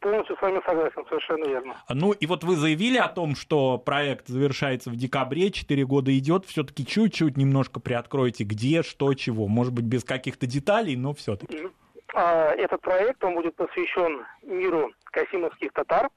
Полностью 0.06 0.38
с 0.38 0.42
вами 0.44 0.62
согласен, 0.64 1.04
совершенно 1.10 1.46
верно. 1.46 1.76
Ну 1.90 2.12
и 2.12 2.28
вот 2.28 2.44
вы 2.44 2.58
заявили 2.58 3.00
о 3.00 3.08
том, 3.08 3.36
что 3.36 3.80
проект 3.80 4.28
завершается 4.28 4.92
в 4.92 4.96
декабре, 4.96 5.50
4 5.50 5.84
года 5.84 6.16
идет, 6.16 6.46
все-таки 6.46 6.86
чуть-чуть 6.86 7.38
немножко 7.38 7.80
приоткройте, 7.80 8.44
где, 8.44 8.84
что, 8.84 9.16
чего. 9.16 9.48
Может 9.48 9.74
быть, 9.74 9.86
без 9.86 10.04
каких-то 10.04 10.46
деталей, 10.46 10.96
но 10.96 11.16
все-таки. 11.16 11.70
А, 12.14 12.52
этот 12.52 12.82
проект, 12.82 13.24
он 13.24 13.34
будет 13.34 13.56
посвящен 13.56 14.24
миру 14.44 14.92
касимовских 15.06 15.74
татар, 15.74 16.08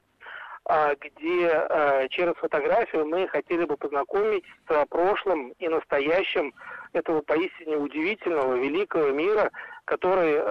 а, 0.66 0.94
где 0.94 1.48
а, 1.48 2.08
через 2.10 2.34
фотографию 2.34 3.06
мы 3.06 3.26
хотели 3.28 3.64
бы 3.64 3.78
познакомить 3.78 4.44
с 4.68 4.86
прошлым 4.90 5.54
и 5.58 5.66
настоящим 5.66 6.52
этого 6.92 7.22
поистине 7.22 7.78
удивительного, 7.78 8.54
великого 8.54 9.12
мира, 9.12 9.50
который, 9.86 10.42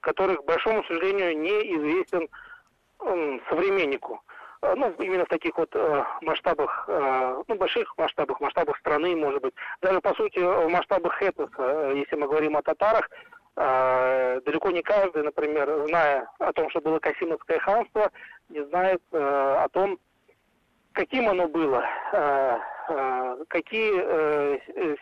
который 0.00 0.38
к 0.38 0.44
большому 0.44 0.82
сожалению, 0.82 1.38
неизвестен 1.38 2.26
современнику. 3.48 4.20
Ну, 4.62 4.94
именно 4.98 5.24
в 5.24 5.28
таких 5.28 5.56
вот 5.56 5.74
масштабах, 6.20 6.84
ну, 6.86 7.54
больших 7.54 7.96
масштабах, 7.96 8.40
масштабах 8.40 8.76
страны, 8.78 9.16
может 9.16 9.40
быть. 9.40 9.54
Даже, 9.80 10.00
по 10.00 10.12
сути, 10.14 10.38
в 10.38 10.68
масштабах 10.68 11.22
этноса, 11.22 11.92
если 11.94 12.16
мы 12.16 12.28
говорим 12.28 12.56
о 12.56 12.62
татарах, 12.62 13.08
Далеко 13.56 14.70
не 14.70 14.82
каждый, 14.82 15.22
например, 15.22 15.86
зная 15.88 16.28
о 16.38 16.52
том, 16.52 16.70
что 16.70 16.80
было 16.80 16.98
Касимовское 16.98 17.58
ханство, 17.58 18.10
не 18.48 18.64
знает 18.66 19.02
о 19.12 19.66
том, 19.72 19.98
каким 20.92 21.28
оно 21.28 21.48
было, 21.48 21.84
какие 23.48 23.90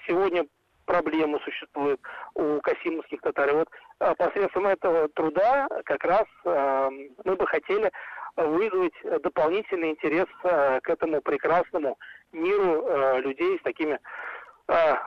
сегодня 0.07 0.47
проблемы 0.89 1.39
существуют 1.45 2.01
у 2.35 2.61
касимовских 2.61 3.21
татар. 3.21 3.51
И 3.51 3.53
вот 3.53 3.69
посредством 4.17 4.67
этого 4.67 5.09
труда 5.11 5.69
как 5.85 6.03
раз 6.03 6.25
мы 6.45 7.37
бы 7.37 7.47
хотели 7.47 7.93
вызвать 8.37 8.95
дополнительный 9.23 9.91
интерес 9.91 10.27
к 10.43 10.89
этому 10.89 11.21
прекрасному 11.21 11.99
миру 12.33 13.21
людей 13.21 13.59
с 13.59 13.63
такими 13.63 13.99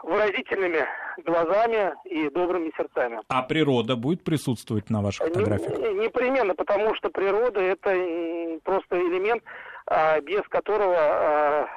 выразительными 0.03 0.85
глазами 1.23 1.93
и 2.05 2.29
добрыми 2.29 2.71
сердцами. 2.77 3.21
А 3.27 3.43
природа 3.43 3.95
будет 3.95 4.23
присутствовать 4.23 4.89
на 4.89 5.01
ваших 5.01 5.27
фотографиях? 5.27 5.77
Непременно, 5.93 6.55
потому 6.55 6.95
что 6.95 7.09
природа 7.09 7.59
это 7.61 7.89
просто 8.63 8.99
элемент, 8.99 9.43
без 10.23 10.41
которого 10.49 11.69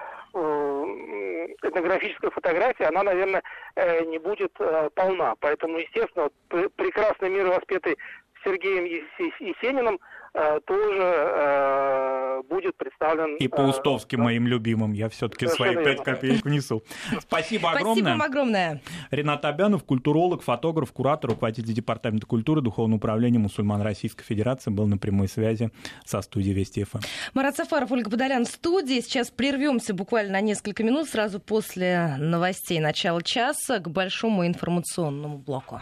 этнографическая 1.63 2.31
фотография, 2.31 2.87
она, 2.87 3.03
наверное, 3.03 3.43
э, 3.77 4.05
не 4.05 4.19
будет 4.19 4.53
э, 4.59 4.91
полна. 4.95 5.35
Поэтому, 5.41 5.79
естественно, 5.79 6.29
прекрасный 6.49 7.31
мир, 7.31 7.47
воспетый 7.47 7.97
Сергеем 8.45 8.85
Есениным, 8.85 9.99
Э, 9.99 10.24
тоже 10.67 11.01
э, 11.01 12.43
будет 12.49 12.77
представлен... 12.77 13.37
И 13.37 13.47
э, 13.47 14.17
моим 14.17 14.47
любимым, 14.49 14.93
я 14.93 15.09
все-таки 15.09 15.47
свои 15.47 15.77
пять 15.77 16.03
копеек 16.03 16.45
внесу. 16.45 16.83
Спасибо 17.21 17.71
огромное. 17.71 17.95
Спасибо 17.95 18.09
вам 18.09 18.23
огромное. 18.23 18.83
Ренат 19.11 19.45
Абянов, 19.45 19.85
культуролог, 19.85 20.43
фотограф, 20.43 20.93
куратор, 20.93 21.31
руководитель 21.31 21.73
Департамента 21.73 22.27
культуры 22.27 22.63
Духовного 22.63 22.99
управления 22.99 23.39
мусульман 23.39 23.83
Российской 23.83 24.25
Федерации, 24.25 24.71
был 24.71 24.87
на 24.87 24.99
прямой 24.99 25.29
связи 25.29 25.71
со 26.05 26.21
студией 26.21 26.55
Вести 26.55 26.83
ФМ. 26.83 26.99
Марат 27.35 27.57
Сафаров, 27.57 27.93
Ольга 27.93 28.11
Подолян 28.11 28.45
в 28.45 28.49
студии. 28.49 29.01
Сейчас 29.01 29.31
прервемся 29.31 29.95
буквально 29.95 30.33
на 30.33 30.41
несколько 30.41 30.83
минут, 30.83 31.09
сразу 31.09 31.39
после 31.39 32.17
новостей 32.19 32.81
начала 32.81 33.23
часа 33.23 33.79
к 33.79 33.89
большому 33.89 34.47
информационному 34.47 35.39
блоку. 35.39 35.81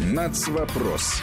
Нацвопрос 0.00 1.22